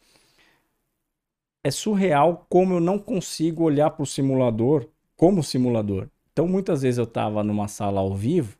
é 1.62 1.70
surreal 1.70 2.46
como 2.48 2.74
eu 2.74 2.80
não 2.80 2.98
consigo 2.98 3.64
olhar 3.64 3.90
para 3.90 4.02
o 4.02 4.06
simulador 4.06 4.88
como 5.14 5.42
simulador. 5.42 6.08
Então 6.32 6.48
muitas 6.48 6.80
vezes 6.80 6.96
eu 6.96 7.04
estava 7.04 7.44
numa 7.44 7.68
sala 7.68 8.00
ao 8.00 8.14
vivo 8.14 8.56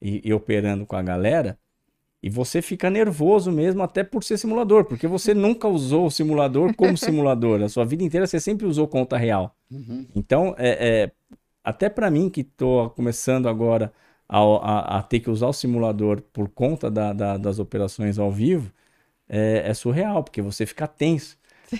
e, 0.00 0.26
e 0.26 0.32
operando 0.32 0.86
com 0.86 0.96
a 0.96 1.02
galera 1.02 1.58
e 2.22 2.30
você 2.30 2.62
fica 2.62 2.88
nervoso 2.88 3.52
mesmo 3.52 3.82
até 3.82 4.02
por 4.02 4.24
ser 4.24 4.38
simulador, 4.38 4.86
porque 4.86 5.06
você 5.06 5.34
nunca 5.34 5.68
usou 5.68 6.06
o 6.06 6.10
simulador 6.10 6.74
como 6.74 6.96
simulador. 6.96 7.62
A 7.62 7.68
sua 7.68 7.84
vida 7.84 8.02
inteira 8.02 8.26
você 8.26 8.40
sempre 8.40 8.66
usou 8.66 8.88
conta 8.88 9.18
real. 9.18 9.54
Uhum. 9.70 10.06
Então, 10.14 10.54
é, 10.56 11.04
é, 11.04 11.12
até 11.62 11.90
para 11.90 12.10
mim 12.10 12.30
que 12.30 12.40
estou 12.40 12.88
começando 12.90 13.48
agora 13.48 13.92
a, 14.28 14.38
a- 14.40 14.98
a 14.98 15.02
ter 15.02 15.20
que 15.20 15.30
usar 15.30 15.48
o 15.48 15.52
simulador 15.52 16.22
por 16.32 16.48
conta 16.48 16.90
da- 16.90 17.12
da- 17.12 17.36
das 17.36 17.58
operações 17.58 18.18
ao 18.18 18.30
vivo, 18.30 18.72
é, 19.28 19.62
é 19.70 19.74
surreal, 19.74 20.22
porque 20.24 20.42
você 20.42 20.66
fica 20.66 20.86
tenso. 20.88 21.38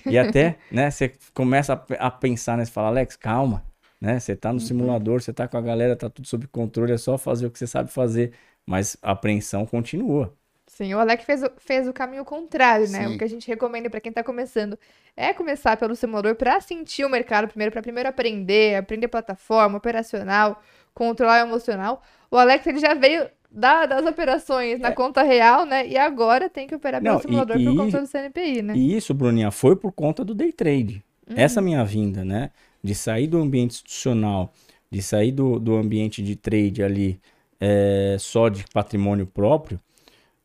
E 0.09 0.19
até, 0.19 0.59
né, 0.71 0.91
você 0.91 1.13
começa 1.35 1.75
a, 1.75 2.07
a 2.09 2.11
pensar, 2.11 2.57
né, 2.57 2.65
você 2.65 2.73
fala, 2.73 2.89
Alex, 2.89 3.17
calma, 3.17 3.65
né, 4.01 4.21
você 4.21 4.37
tá 4.37 4.53
no 4.53 4.61
simulador, 4.61 5.21
você 5.23 5.33
tá 5.33 5.49
com 5.49 5.57
a 5.57 5.61
galera, 5.61 5.97
tá 5.97 6.09
tudo 6.11 6.27
sob 6.29 6.47
controle, 6.49 6.93
é 6.93 6.99
só 6.99 7.19
fazer 7.19 7.47
o 7.47 7.51
que 7.51 7.59
você 7.59 7.67
sabe 7.67 7.91
fazer, 7.91 8.33
mas 8.67 8.97
a 9.03 9.13
apreensão 9.13 9.67
continua. 9.67 10.37
Sim, 10.69 10.95
o 10.95 10.99
Alec 10.99 11.25
fez, 11.25 11.43
o- 11.43 11.51
fez 11.59 11.87
o 11.89 11.93
caminho 11.93 12.25
contrário, 12.25 12.89
né? 12.89 13.09
Sim. 13.09 13.09
O 13.09 13.17
que 13.17 13.23
a 13.25 13.29
gente 13.29 13.47
recomenda 13.47 13.89
para 13.89 14.01
quem 14.01 14.13
tá 14.13 14.23
começando 14.25 14.77
é 15.17 15.33
começar 15.33 15.77
pelo 15.77 15.95
simulador 15.95 16.35
para 16.35 16.61
sentir 16.61 17.05
o 17.05 17.09
mercado 17.09 17.47
primeiro, 17.49 17.73
para 17.73 17.83
primeiro 17.83 18.09
aprender, 18.09 18.75
aprender 18.77 19.07
plataforma, 19.09 19.79
operacional, 19.79 20.61
controlar 20.93 21.45
o 21.45 21.49
emocional. 21.49 22.03
O 22.31 22.37
Alex 22.37 22.67
ele 22.67 22.79
já 22.79 22.95
veio 22.95 23.29
da- 23.51 23.87
das 23.87 24.05
operações 24.05 24.79
na 24.81 24.93
conta 24.93 25.23
real, 25.23 25.65
né? 25.65 25.87
E 25.87 25.97
agora 25.97 26.49
tem 26.51 26.67
que 26.67 26.75
operar 26.75 27.01
pelo 27.01 27.15
Não, 27.15 27.21
simulador 27.21 27.59
e- 27.59 27.65
por 27.65 27.77
conta 27.77 28.01
do 28.01 28.07
CNPI, 28.07 28.63
né? 28.63 28.75
E 28.77 28.97
isso, 28.97 29.15
Bruninha, 29.15 29.51
foi 29.51 29.77
por 29.77 29.93
conta 29.93 30.25
do 30.25 30.35
day 30.35 30.53
trade. 30.53 31.03
Uhum. 31.29 31.35
Essa 31.39 31.61
minha 31.61 31.85
vinda, 31.85 32.25
né? 32.25 32.51
De 32.83 32.95
sair 32.95 33.27
do 33.27 33.39
ambiente 33.39 33.73
institucional, 33.77 34.53
de 34.91 35.03
sair 35.03 35.33
do, 35.33 35.59
do 35.59 35.77
ambiente 35.77 36.23
de 36.23 36.37
trade 36.37 36.83
ali 36.83 37.21
é, 37.61 38.17
só 38.19 38.49
de 38.49 38.65
patrimônio 38.73 39.27
próprio, 39.27 39.81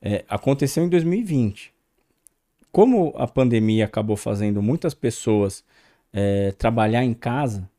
é, 0.02 0.24
aconteceu 0.30 0.84
em 0.86 0.90
2020. 0.90 1.74
Como 2.72 3.14
a 3.18 3.28
pandemia 3.28 3.86
acabou 3.86 4.16
fazendo 4.16 4.62
muitas 4.62 4.94
pessoas 4.94 5.64
é, 6.14 6.54
trabalhar 6.58 7.04
em 7.04 7.14
casa, 7.14 7.70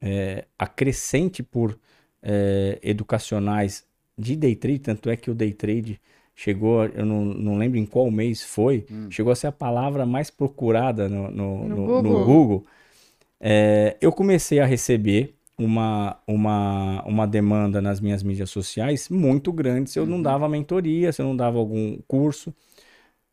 é, 0.00 0.44
a 0.58 0.66
crescente 0.66 1.42
por 1.42 1.78
é, 2.22 2.78
educacionais 2.82 3.84
de 4.16 4.34
day 4.36 4.54
trade, 4.56 4.80
tanto 4.80 5.08
é 5.10 5.16
que 5.16 5.30
o 5.30 5.34
day 5.34 5.52
trade 5.52 6.00
chegou, 6.34 6.84
eu 6.86 7.04
não, 7.04 7.24
não 7.24 7.58
lembro 7.58 7.78
em 7.78 7.86
qual 7.86 8.10
mês 8.10 8.42
foi, 8.42 8.86
chegou 9.10 9.32
a 9.32 9.36
ser 9.36 9.48
a 9.48 9.52
palavra 9.52 10.06
mais 10.06 10.30
procurada 10.30 11.08
no, 11.08 11.30
no, 11.30 11.68
No 11.68 11.68
no- 11.68 11.86
no 11.86 12.02
Google. 12.02 12.24
Google. 12.24 12.66
É, 13.40 13.96
eu 14.00 14.12
comecei 14.12 14.58
a 14.60 14.66
receber 14.66 15.34
uma, 15.56 16.16
uma, 16.26 17.02
uma 17.04 17.26
demanda 17.26 17.80
nas 17.80 18.00
minhas 18.00 18.22
mídias 18.22 18.50
sociais 18.50 19.08
muito 19.08 19.52
grande 19.52 19.90
se 19.90 19.98
eu 19.98 20.06
não 20.06 20.20
dava 20.22 20.48
mentoria, 20.48 21.12
se 21.12 21.20
eu 21.22 21.26
não 21.26 21.36
dava 21.36 21.58
algum 21.58 21.98
curso. 22.06 22.54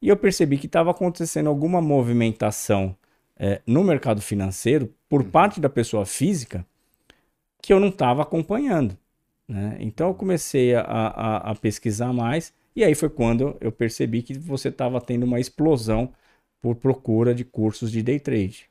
E 0.02 0.10
eu 0.10 0.18
percebi 0.18 0.58
que 0.58 0.68
estava 0.68 0.92
acontecendo 0.92 1.48
alguma 1.50 1.82
movimentação 1.82 2.96
é, 3.38 3.62
no 3.66 3.84
mercado 3.84 4.22
financeiro 4.22 4.94
por 5.10 5.24
parte 5.26 5.60
da 5.60 5.70
pessoa 5.70 6.06
física 6.06 6.66
que 7.66 7.74
eu 7.74 7.80
não 7.80 7.90
estava 7.90 8.22
acompanhando. 8.24 8.98
né? 9.48 9.78
Então 9.80 10.10
eu 10.10 10.16
comecei 10.16 10.76
a, 10.76 10.82
a, 10.84 11.52
a 11.52 11.56
pesquisar 11.56 12.14
mais 12.14 12.54
e 12.76 12.84
aí 12.84 12.96
foi 12.96 13.10
quando 13.10 13.58
eu 13.62 13.72
percebi 13.72 14.22
que 14.24 14.38
você 14.38 14.70
estava 14.70 15.02
tendo 15.02 15.24
uma 15.26 15.40
explosão 15.40 16.14
por 16.62 16.76
procura 16.76 17.34
de 17.36 17.46
cursos 17.46 17.92
de 17.92 18.04
day 18.04 18.20
trade. 18.20 18.70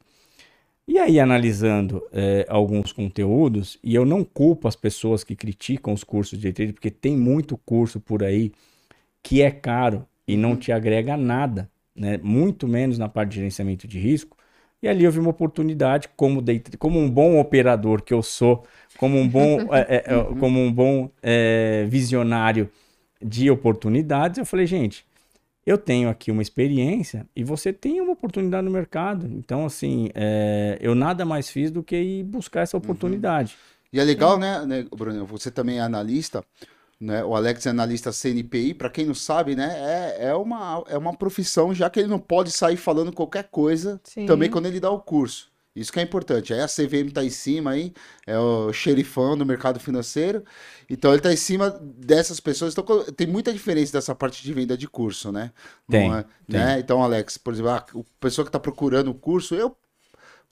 E 0.87 0.99
aí, 0.99 1.19
analisando 1.19 2.03
eh, 2.13 2.45
alguns 2.49 2.93
conteúdos, 2.93 3.79
e 3.83 3.95
eu 3.95 4.05
não 4.05 4.23
culpo 4.25 4.69
as 4.69 4.77
pessoas 4.77 5.25
que 5.25 5.35
criticam 5.35 5.95
os 5.95 6.05
cursos 6.05 6.39
de 6.39 6.45
day 6.45 6.53
trade, 6.53 6.73
porque 6.75 6.91
tem 6.91 7.17
muito 7.17 7.57
curso 7.59 8.01
por 8.01 8.23
aí 8.23 8.53
que 9.23 9.43
é 9.43 9.51
caro 9.51 10.07
e 10.27 10.37
não 10.37 10.57
te 10.57 10.73
agrega 10.73 11.17
nada, 11.17 11.71
né? 11.95 12.19
muito 12.19 12.69
menos 12.69 12.99
na 12.99 13.09
parte 13.09 13.31
de 13.31 13.37
gerenciamento 13.37 13.89
de 13.89 13.99
risco. 13.99 14.37
E 14.85 14.89
ali 14.89 15.05
eu 15.05 15.11
vi 15.11 15.19
uma 15.19 15.31
oportunidade, 15.31 16.11
como, 16.15 16.43
day 16.43 16.63
como 16.79 17.01
um 17.01 17.11
bom 17.11 17.41
operador 17.41 18.03
que 18.03 18.13
eu 18.13 18.23
sou, 18.23 18.67
como 18.99 19.19
um 19.19 19.27
bom, 19.27 19.59
eh, 19.73 19.87
eh, 19.89 20.05
eh, 20.07 20.25
como 20.39 20.61
um 20.61 20.71
bom 20.71 21.09
eh, 21.23 21.87
visionário 21.89 22.69
de 23.19 23.51
oportunidades, 23.51 24.37
eu 24.37 24.45
falei, 24.45 24.67
gente, 24.67 25.07
eu 25.65 25.79
tenho 25.79 26.11
aqui 26.11 26.31
uma 26.31 26.43
experiência 26.43 27.27
e 27.35 27.43
você 27.43 27.73
tem 27.73 27.99
uma 27.99 28.13
oportunidade 28.13 28.67
no 28.67 28.71
mercado. 28.71 29.27
Então, 29.27 29.65
assim, 29.65 30.11
é, 30.15 30.77
eu 30.83 30.95
nada 30.95 31.25
mais 31.25 31.49
fiz 31.49 31.71
do 31.71 31.83
que 31.83 31.97
ir 31.97 32.23
buscar 32.23 32.61
essa 32.61 32.77
oportunidade. 32.77 33.57
E 33.91 33.99
é 33.99 34.05
legal, 34.05 34.39
né, 34.39 34.67
né, 34.67 34.85
Bruno? 34.95 35.25
Você 35.25 35.51
também 35.51 35.79
é 35.79 35.81
analista, 35.81 36.45
né? 37.01 37.25
O 37.25 37.35
Alex 37.35 37.67
é 37.67 37.71
analista 37.71 38.13
CNPI. 38.13 38.75
Para 38.75 38.91
quem 38.91 39.05
não 39.07 39.15
sabe, 39.15 39.55
né, 39.55 39.75
é, 40.19 40.29
é, 40.29 40.35
uma, 40.35 40.85
é 40.89 40.97
uma 40.97 41.17
profissão, 41.17 41.75
já 41.75 41.89
que 41.91 42.01
ele 42.01 42.09
não 42.09 42.19
pode 42.19 42.51
sair 42.51 42.77
falando 42.77 43.13
qualquer 43.13 43.45
coisa 43.45 44.01
Sim. 44.05 44.27
também 44.27 44.51
quando 44.51 44.67
ele 44.67 44.81
dá 44.81 44.91
o 44.91 45.01
curso. 45.01 45.53
Isso 45.77 45.93
que 45.93 45.99
é 45.99 46.03
importante. 46.03 46.55
Aí 46.55 46.61
a 46.61 46.69
CVM 46.69 47.11
tá 47.13 47.25
em 47.25 47.31
cima 47.31 47.73
aí, 47.73 47.93
é 48.25 48.39
o 48.39 48.73
xerifão 48.73 49.37
do 49.37 49.45
mercado 49.45 49.81
financeiro. 49.81 50.45
Então 50.89 51.11
ele 51.13 51.21
tá 51.21 51.33
em 51.33 51.37
cima 51.37 51.69
dessas 51.83 52.39
pessoas. 52.39 52.73
Então 52.73 53.03
tem 53.13 53.27
muita 53.27 53.53
diferença 53.53 53.93
dessa 53.93 54.15
parte 54.15 54.41
de 54.41 54.53
venda 54.53 54.79
de 54.79 54.87
curso, 54.87 55.33
né? 55.33 55.51
Não 55.89 55.99
Tem, 55.99 56.13
é- 56.15 56.23
tem. 56.23 56.61
né? 56.61 56.79
Então, 56.79 57.03
Alex, 57.03 57.37
por 57.37 57.53
exemplo, 57.53 57.73
a 57.73 57.85
o 57.93 58.05
pessoa 58.21 58.45
que 58.45 58.53
tá 58.53 58.61
procurando 58.61 59.11
o 59.11 59.15
curso, 59.15 59.57
eu 59.57 59.77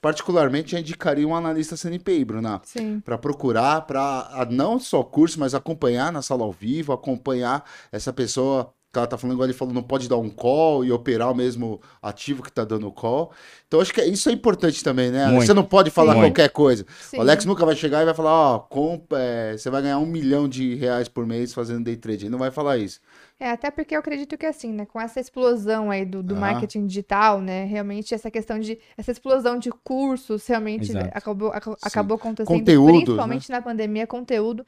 particularmente 0.03 0.73
já 0.73 0.81
indicaria 0.81 1.25
um 1.25 1.33
analista 1.33 1.77
CNPI, 1.77 2.25
Bruna 2.25 2.61
Sim. 2.65 2.99
para 2.99 3.17
procurar, 3.17 3.87
para 3.87 4.45
não 4.51 4.77
só 4.77 5.01
curso, 5.01 5.39
mas 5.39 5.55
acompanhar 5.55 6.11
na 6.11 6.21
sala 6.21 6.43
ao 6.43 6.51
vivo, 6.51 6.91
acompanhar 6.91 7.63
essa 7.89 8.11
pessoa 8.11 8.73
ela 8.99 9.07
tá 9.07 9.17
falando, 9.17 9.35
igual 9.35 9.45
ele 9.47 9.53
falou, 9.57 9.73
não 9.73 9.83
pode 9.83 10.07
dar 10.09 10.17
um 10.17 10.29
call 10.29 10.83
e 10.85 10.91
operar 10.91 11.31
o 11.31 11.35
mesmo 11.35 11.81
ativo 12.01 12.43
que 12.43 12.51
tá 12.51 12.63
dando 12.63 12.87
o 12.87 12.91
call. 12.91 13.31
Então 13.67 13.79
acho 13.81 13.93
que 13.93 14.01
é- 14.01 14.07
isso 14.07 14.29
é 14.29 14.31
importante 14.31 14.83
também, 14.83 15.09
né? 15.11 15.27
Muito. 15.27 15.45
Você 15.45 15.53
não 15.53 15.63
pode 15.63 15.89
falar 15.89 16.13
Sim. 16.13 16.19
qualquer 16.21 16.49
coisa. 16.49 16.85
Sim. 17.01 17.17
O 17.17 17.21
Alex 17.21 17.45
nunca 17.45 17.65
vai 17.65 17.75
chegar 17.75 18.01
e 18.01 18.05
vai 18.05 18.13
falar, 18.13 18.31
ó, 18.31 18.59
comp- 18.59 19.11
é, 19.13 19.57
você 19.57 19.69
vai 19.69 19.81
ganhar 19.81 19.97
um 19.99 20.05
milhão 20.05 20.47
de 20.47 20.75
reais 20.75 21.07
por 21.07 21.25
mês 21.25 21.53
fazendo 21.53 21.83
day 21.83 21.95
trade. 21.95 22.25
Ele 22.25 22.31
não 22.31 22.39
vai 22.39 22.51
falar 22.51 22.77
isso. 22.77 22.99
É, 23.39 23.49
até 23.49 23.69
porque 23.71 23.95
eu 23.95 23.99
acredito 23.99 24.37
que 24.37 24.45
assim, 24.45 24.71
né, 24.71 24.85
com 24.85 25.01
essa 25.01 25.19
explosão 25.19 25.91
aí 25.91 26.05
do, 26.05 26.21
do 26.23 26.35
Ah. 26.35 26.39
marketing 26.39 26.85
digital, 26.85 27.41
né, 27.41 27.65
realmente 27.65 28.13
essa 28.13 28.31
questão 28.31 28.57
de, 28.59 28.79
essa 28.97 29.11
explosão 29.11 29.57
de 29.57 29.69
cursos, 29.83 30.45
realmente 30.47 30.91
Exato. 30.91 31.09
acabou, 31.13 31.49
aca- 31.49 31.71
Sim. 31.71 31.77
acabou 31.81 32.15
acontecendo, 32.15 32.55
Conteúdos, 32.57 33.03
principalmente 33.03 33.49
na 33.49 33.61
pandemia, 33.61 34.07
conteúdo. 34.07 34.65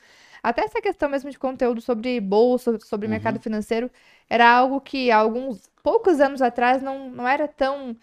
Até 0.49 0.63
essa 0.63 0.81
questão 0.81 1.09
mesmo 1.09 1.29
de 1.31 1.39
conteúdo 1.39 1.81
sobre 1.81 2.19
bolsa, 2.19 2.79
sobre 2.79 3.07
Uhum. 3.07 3.11
mercado 3.11 3.39
financeiro, 3.39 3.89
era 4.29 4.49
algo 4.49 4.79
que 4.81 5.11
há 5.11 5.17
alguns, 5.17 5.69
poucos 5.83 6.19
anos 6.21 6.41
atrás 6.41 6.81
não, 6.81 7.09
não 7.09 7.27
era 7.27 7.47
tão, 7.47 7.95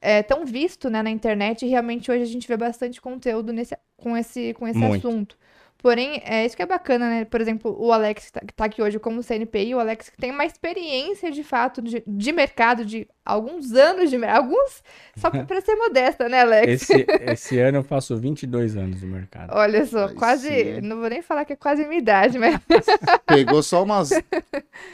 é, 0.00 0.22
tão 0.22 0.44
visto, 0.46 0.90
né, 0.90 1.02
na 1.02 1.10
internet, 1.10 1.64
e 1.66 1.68
realmente 1.68 2.10
hoje 2.10 2.22
a 2.22 2.26
gente 2.26 2.48
vê 2.48 2.56
bastante 2.56 3.00
conteúdo 3.00 3.52
nesse, 3.52 3.76
com 3.96 4.16
esse, 4.16 4.54
com 4.54 4.68
esse 4.68 4.78
Muito. 4.78 5.08
assunto. 5.08 5.38
Porém, 5.82 6.22
é 6.24 6.46
isso 6.46 6.54
que 6.56 6.62
é 6.62 6.66
bacana, 6.66 7.08
né? 7.10 7.24
Por 7.24 7.40
exemplo, 7.40 7.76
o 7.76 7.92
Alex 7.92 8.26
que 8.26 8.32
tá, 8.32 8.40
tá 8.54 8.64
aqui 8.66 8.80
hoje 8.80 8.98
como 9.00 9.20
CNPI, 9.22 9.74
o 9.74 9.80
Alex 9.80 10.08
que 10.10 10.16
tem 10.16 10.30
uma 10.30 10.44
experiência 10.46 11.30
de 11.32 11.42
fato 11.42 11.82
de, 11.82 12.02
de 12.06 12.32
mercado, 12.32 12.84
de 12.84 13.08
alguns 13.24 13.72
anos 13.72 14.08
de 14.08 14.16
mercado. 14.16 14.42
Alguns, 14.44 14.82
só 15.16 15.28
pra, 15.28 15.42
pra 15.44 15.60
ser 15.60 15.74
modesta, 15.74 16.28
né, 16.28 16.42
Alex? 16.42 16.68
Esse, 16.90 17.06
esse 17.26 17.58
ano 17.58 17.78
eu 17.78 17.82
faço 17.82 18.16
22 18.16 18.76
anos 18.76 19.02
no 19.02 19.08
mercado. 19.08 19.50
Olha 19.54 19.84
só, 19.84 20.06
Aí 20.06 20.14
quase. 20.14 20.48
sim. 20.48 20.80
Não 20.82 21.00
vou 21.00 21.08
nem 21.10 21.20
falar 21.20 21.44
que 21.44 21.52
é 21.52 21.56
quase 21.56 21.82
a 21.82 21.88
minha 21.88 22.00
idade, 22.00 22.38
mas 22.38 22.56
Pegou 23.26 23.60
só 23.62 23.82
umas 23.82 24.10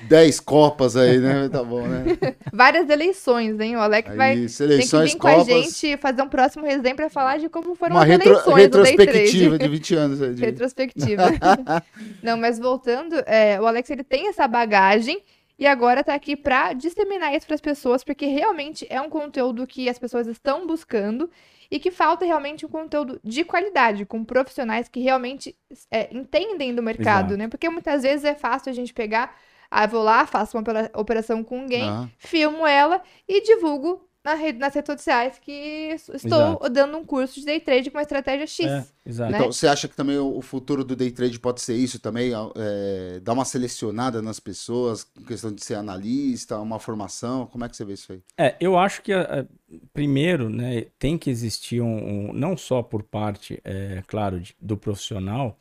10 0.09 0.41
copas 0.41 0.97
aí, 0.97 1.19
né? 1.19 1.49
Tá 1.51 1.63
bom, 1.63 1.87
né? 1.87 2.05
várias 2.53 2.89
eleições, 2.89 3.61
hein? 3.61 3.77
O 3.77 3.81
Alex 3.81 4.15
vai. 4.15 4.33
Aí, 4.33 4.47
Tem 4.49 4.79
que 4.87 4.97
vir 5.05 5.17
com 5.17 5.29
a 5.29 5.35
copas. 5.35 5.47
gente 5.47 5.97
fazer 5.99 6.23
um 6.23 6.29
próximo 6.29 6.65
resenha 6.65 6.95
pra 6.95 7.11
falar 7.11 7.39
de 7.39 7.49
como 7.49 7.75
foram 7.75 7.97
Uma 7.97 8.03
as 8.05 8.09
retro- 8.09 8.31
eleições 8.33 8.69
do 8.69 8.83
Day 8.83 8.97
Trade. 8.97 9.11
retrospectiva 9.13 9.59
de 9.59 9.69
20 9.69 9.95
anos. 9.95 10.23
aí, 10.23 10.35
de- 10.35 10.41
Retrospectiva. 10.45 10.78
Não, 12.23 12.37
mas 12.37 12.59
voltando, 12.59 13.15
é, 13.27 13.61
o 13.61 13.67
Alex 13.67 13.89
ele 13.91 14.05
tem 14.05 14.29
essa 14.29 14.47
bagagem 14.47 15.23
e 15.59 15.67
agora 15.67 16.05
tá 16.05 16.15
aqui 16.15 16.37
pra 16.37 16.73
disseminar 16.73 17.35
isso 17.35 17.47
pras 17.47 17.61
pessoas, 17.61 18.05
porque 18.05 18.27
realmente 18.27 18.87
é 18.89 19.01
um 19.01 19.11
conteúdo 19.11 19.67
que 19.67 19.89
as 19.89 19.99
pessoas 19.99 20.27
estão 20.27 20.67
buscando 20.67 21.29
e 21.71 21.79
que 21.79 21.91
falta 21.91 22.25
realmente 22.25 22.65
um 22.65 22.69
conteúdo 22.69 23.21
de 23.23 23.45
qualidade, 23.45 24.07
com 24.07 24.25
profissionais 24.25 24.89
que 24.89 25.01
realmente 25.01 25.55
é, 25.91 26.09
entendem 26.17 26.75
do 26.75 26.83
mercado, 26.83 27.31
Exato. 27.33 27.37
né? 27.37 27.49
Porque 27.49 27.69
muitas 27.69 28.03
vezes 28.05 28.25
é 28.25 28.35
fácil 28.35 28.71
a 28.71 28.75
gente 28.75 28.95
pegar, 28.95 29.37
ah, 29.71 29.87
vou 29.87 30.03
lá, 30.03 30.25
faço 30.27 30.57
uma 30.57 30.63
opera- 30.63 30.91
operação 30.95 31.45
com 31.45 31.61
alguém, 31.61 31.89
Ah. 31.89 32.09
filmo 32.19 32.67
ela 32.67 33.03
e 33.29 33.43
divulgo 33.43 34.08
na 34.29 34.35
rede, 34.35 34.59
nas 34.59 34.75
redes 34.75 34.93
sociais 34.95 35.39
que 35.41 35.53
es- 35.93 36.09
estou 36.09 36.39
Exato. 36.41 36.71
dando 36.71 36.99
um 36.99 37.05
curso 37.05 37.41
de 37.41 37.47
day 37.47 37.61
trade 37.61 37.91
com 37.91 37.97
uma 37.99 38.03
estratégia 38.03 38.47
X. 38.47 38.67
É, 38.67 38.87
exato. 39.07 39.33
né? 39.33 39.39
Então, 39.39 39.53
você 39.53 39.67
acha 39.67 39.89
que 39.89 39.97
também 39.97 40.19
o 40.19 40.41
futuro 40.43 40.85
do 40.85 40.95
day 40.95 41.11
trade 41.11 41.39
pode 41.41 41.61
ser 41.61 41.75
isso 41.77 41.99
também? 41.99 42.33
É, 42.57 43.21
dar 43.21 43.33
uma 43.33 43.45
selecionada 43.45 44.21
nas 44.21 44.39
pessoas, 44.39 45.05
questão 45.27 45.53
de 45.53 45.65
ser 45.65 45.75
analista, 45.75 46.59
uma 46.59 46.79
formação? 46.79 47.47
Como 47.47 47.65
é 47.65 47.69
que 47.69 47.77
você 47.77 47.85
vê 47.85 47.95
isso 47.95 48.13
aí? 48.13 48.21
É, 48.37 48.55
eu 48.61 48.79
acho 48.79 49.03
que, 49.03 49.13
eh, 49.13 49.47
primeiro, 49.93 50.49
né, 50.49 50.87
tem 50.99 51.17
que 51.19 51.31
existir 51.31 51.81
um, 51.81 52.29
um- 52.31 52.33
não 52.33 52.57
só 52.57 52.83
por 52.83 53.03
parte, 53.03 53.61
é, 53.65 54.03
claro, 54.07 54.41
de- 54.41 54.55
do 54.61 54.77
profissional, 54.77 55.59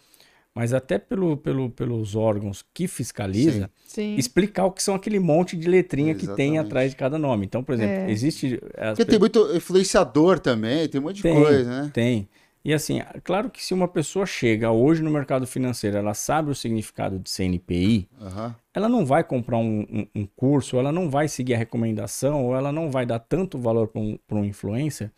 mas 0.58 0.74
até 0.74 0.98
pelo, 0.98 1.38
pelo, 1.38 1.70
pelos 1.70 2.16
órgãos 2.16 2.66
que 2.74 2.88
fiscalizam, 2.88 3.70
Sim. 3.86 4.16
explicar 4.18 4.66
o 4.66 4.72
que 4.72 4.82
são 4.82 4.96
aquele 4.96 5.20
monte 5.20 5.56
de 5.56 5.68
letrinha 5.68 6.16
que 6.16 6.28
tem 6.28 6.58
atrás 6.58 6.92
de 6.92 6.98
cada 6.98 7.18
nome. 7.18 7.46
Então, 7.46 7.64
por 7.64 7.74
exemplo, 7.74 7.94
É. 8.04 8.12
existe... 8.12 8.60
as 8.78 8.98
Porque 8.98 9.06
tem 9.12 9.20
muito 9.20 9.56
influenciador 9.56 10.40
também, 10.40 10.88
tem 10.90 11.00
um 11.00 11.04
monte 11.04 11.18
de 11.18 11.24
Tem, 11.24 11.34
coisa, 11.36 11.84
né? 11.84 11.92
Tem. 11.94 12.28
E 12.66 12.74
assim, 12.74 13.00
claro 13.24 13.50
que 13.50 13.64
se 13.64 13.74
uma 13.74 13.88
pessoa 13.88 14.26
chega 14.26 14.72
hoje 14.72 15.02
no 15.02 15.10
mercado 15.12 15.48
financeiro, 15.48 15.96
ela 15.98 16.14
sabe 16.14 16.50
o 16.52 16.56
significado 16.56 17.18
de 17.20 17.30
CNPI, 17.30 18.10
Aham. 18.22 18.56
ela 18.74 18.90
não 18.90 19.06
vai 19.06 19.24
comprar 19.24 19.58
um, 19.58 19.82
um- 19.82 20.08
um 20.16 20.26
curso, 20.36 20.78
ela 20.78 20.92
não 20.92 21.10
vai 21.10 21.28
seguir 21.30 21.54
a 21.54 21.58
recomendação, 21.58 22.46
ou 22.46 22.56
ela 22.56 22.72
não 22.72 22.92
vai 22.92 23.06
dar 23.06 23.20
tanto 23.20 23.58
valor 23.58 23.88
para 23.88 24.02
um, 24.02 24.18
pra 24.28 24.38
um 24.38 24.44
influencer 24.44 25.12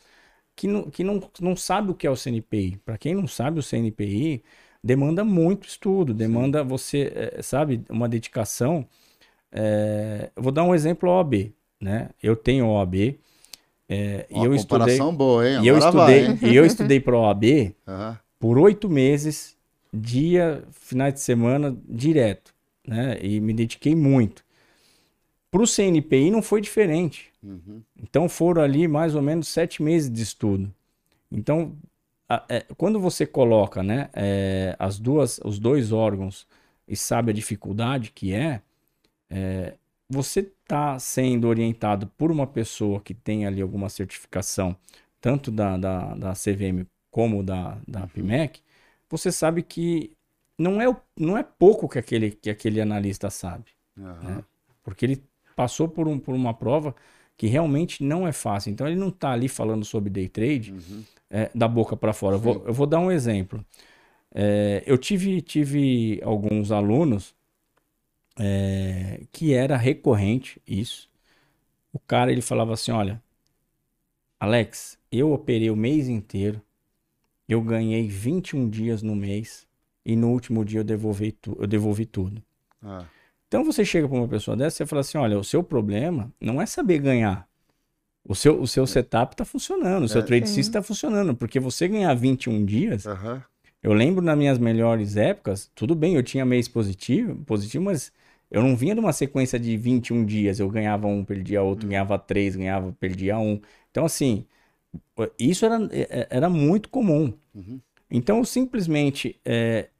que, 0.55 0.67
não, 0.67 0.89
que 0.89 1.03
não, 1.03 1.19
não 1.39 1.55
sabe 1.55 1.91
o 1.91 1.95
que 1.95 2.07
é 2.07 2.09
o 2.11 2.15
CNPI. 2.15 2.77
Para 2.77 2.97
quem 2.97 3.15
não 3.15 3.27
sabe, 3.27 3.59
o 3.59 3.63
CNPI 3.63 4.43
demanda 4.83 5.23
muito 5.23 5.67
estudo, 5.67 6.13
demanda 6.13 6.63
você, 6.63 7.11
eh, 7.15 7.41
sabe, 7.41 7.81
uma 7.89 8.07
dedicação. 8.07 8.85
Eu 10.35 10.43
vou 10.43 10.51
dar 10.51 10.63
um 10.63 10.75
exemplo 10.75 11.09
OAB, 11.09 11.51
né? 11.81 12.09
Eu 12.21 12.35
tenho 12.35 12.67
OAB 12.67 13.19
eh, 13.89 14.27
e 14.29 14.43
eu 14.43 14.53
estudei, 14.53 14.79
comparação 14.79 15.15
boa, 15.15 15.49
hein? 15.49 15.63
e 15.63 15.67
eu 15.67 15.75
Agora 15.77 15.91
vai, 15.91 16.19
estudei, 16.19 16.49
hein? 16.49 16.53
e 16.53 16.55
eu 16.55 16.65
estudei 16.65 16.99
para 16.99 17.17
OAB 17.17 17.73
Aham. 17.87 18.19
por 18.39 18.59
oito 18.59 18.87
meses, 18.87 19.57
dia, 19.91 20.63
finais 20.71 21.13
de 21.15 21.19
semana, 21.21 21.75
direto. 21.87 22.53
né? 22.87 23.17
E 23.21 23.39
me 23.39 23.53
dediquei 23.53 23.95
muito. 23.95 24.43
Para 25.49 25.63
o 25.63 25.67
CNPI 25.67 26.29
não 26.29 26.43
foi 26.43 26.61
diferente. 26.61 27.31
Uhum. 27.41 27.81
Então 28.01 28.29
foram 28.29 28.61
ali 28.61 28.87
mais 28.87 29.15
ou 29.15 29.21
menos 29.21 29.47
sete 29.47 29.81
meses 29.81 30.11
de 30.11 30.21
estudo. 30.21 30.71
Então, 31.31 31.73
a- 32.29 32.45
é, 32.49 32.61
quando 32.77 32.99
você 32.99 33.25
coloca 33.25 33.83
né, 33.83 34.09
é, 34.13 34.75
as 34.79 34.99
duas, 34.99 35.39
os 35.43 35.59
dois 35.59 35.91
órgãos 35.91 36.47
e 36.87 36.95
sabe 36.95 37.31
a 37.31 37.35
dificuldade 37.35 38.11
que 38.11 38.33
é, 38.33 38.61
é, 39.29 39.75
você 40.09 40.41
está 40.41 40.97
sendo 40.99 41.47
orientado 41.47 42.07
por 42.17 42.31
uma 42.31 42.47
pessoa 42.47 42.99
que 43.01 43.13
tem 43.13 43.45
ali 43.45 43.61
alguma 43.61 43.89
certificação, 43.89 44.75
tanto 45.21 45.51
da, 45.51 45.77
da, 45.77 46.15
da 46.15 46.35
CVM 46.35 46.85
como 47.11 47.43
da, 47.43 47.77
da 47.87 48.07
PIMEC, 48.07 48.61
você 49.09 49.31
sabe 49.31 49.63
que 49.63 50.11
não 50.57 50.81
é, 50.81 50.85
não 51.17 51.37
é 51.37 51.43
pouco 51.43 51.87
que 51.89 51.99
aquele, 51.99 52.31
que 52.31 52.49
aquele 52.49 52.81
analista 52.81 53.29
sabe 53.29 53.65
Aham. 53.97 54.43
porque 54.83 55.05
ele 55.05 55.23
passou 55.55 55.87
por, 55.87 56.07
um, 56.07 56.19
por 56.19 56.33
uma 56.35 56.53
prova 56.53 56.95
que 57.37 57.47
realmente 57.47 58.03
não 58.03 58.27
é 58.27 58.31
fácil. 58.31 58.71
Então 58.71 58.85
ele 58.87 58.95
não 58.97 59.09
está 59.09 59.31
ali 59.31 59.47
falando 59.47 59.85
sobre 59.85 60.09
day 60.09 60.27
trade 60.27 60.71
Uhum. 60.71 61.03
É, 61.29 61.49
da 61.55 61.67
boca 61.67 61.95
para 61.97 62.13
fora. 62.13 62.35
Eu 62.35 62.39
vou, 62.39 62.63
eu 62.67 62.73
vou 62.73 62.87
dar 62.87 62.99
um 62.99 63.11
exemplo. 63.11 63.65
É, 64.33 64.83
eu 64.85 64.97
tive, 64.97 65.41
tive 65.41 66.21
alguns 66.23 66.71
alunos 66.71 67.35
é, 68.37 69.25
que 69.31 69.53
era 69.53 69.75
recorrente 69.77 70.61
isso. 70.67 71.09
O 71.93 71.99
cara 71.99 72.31
ele 72.31 72.41
falava 72.41 72.73
assim, 72.73 72.91
olha, 72.91 73.21
Alex, 74.39 74.97
eu 75.11 75.31
operei 75.31 75.69
o 75.69 75.75
mês 75.75 76.07
inteiro, 76.07 76.61
eu 77.47 77.61
ganhei 77.61 78.07
21 78.07 78.69
dias 78.69 79.03
no 79.03 79.15
mês 79.15 79.67
e 80.05 80.15
no 80.15 80.29
último 80.31 80.65
dia 80.65 80.81
eu 80.81 80.85
devolvi, 80.85 81.33
tu, 81.33 81.57
eu 81.59 81.67
devolvi 81.67 82.05
tudo. 82.05 82.43
Ah, 82.81 83.05
Então 83.47 83.63
você 83.63 83.83
chega 83.83 84.07
para 84.07 84.17
uma 84.17 84.27
pessoa 84.27 84.55
dessa 84.55 84.83
e 84.83 84.85
fala 84.85 85.01
assim: 85.01 85.17
olha, 85.17 85.39
o 85.39 85.43
seu 85.43 85.63
problema 85.63 86.33
não 86.39 86.61
é 86.61 86.65
saber 86.65 86.99
ganhar. 86.99 87.48
O 88.29 88.35
seu, 88.35 88.61
o 88.61 88.67
seu 88.67 88.85
setup 88.85 89.33
está 89.33 89.43
funcionando, 89.43 90.03
o 90.03 90.07
seu 90.07 90.21
É. 90.21 90.23
trade 90.23 90.47
Sim. 90.47 90.53
system 90.55 90.69
está 90.69 90.83
funcionando, 90.83 91.35
porque 91.35 91.59
você 91.59 91.87
ganhar 91.87 92.13
21 92.13 92.63
dias, 92.63 93.07
aham. 93.07 93.43
eu 93.81 93.91
lembro 93.91 94.23
nas 94.23 94.37
minhas 94.37 94.59
melhores 94.59 95.17
épocas, 95.17 95.71
tudo 95.73 95.95
bem, 95.95 96.13
eu 96.13 96.21
tinha 96.21 96.45
mês 96.45 96.67
positivo, 96.67 97.35
positivo, 97.43 97.85
mas 97.85 98.11
eu 98.51 98.61
não 98.61 98.75
vinha 98.75 98.93
de 98.93 98.99
uma 98.99 99.13
sequência 99.13 99.59
de 99.59 99.75
21 99.75 100.23
dias, 100.23 100.59
eu 100.59 100.69
ganhava 100.69 101.07
um, 101.07 101.25
perdia 101.25 101.63
outro, 101.63 101.87
ganhava 101.87 102.19
três, 102.19 102.55
ganhava, 102.55 102.95
perdia 102.99 103.35
um. 103.39 103.59
Então, 103.89 104.05
assim, 104.05 104.45
isso 105.37 105.65
era, 105.65 105.77
é- 105.91 106.27
era 106.29 106.49
muito 106.49 106.89
comum. 106.89 107.33
Uhum. 107.53 107.79
Então, 108.11 108.43
simplesmente, 108.43 109.39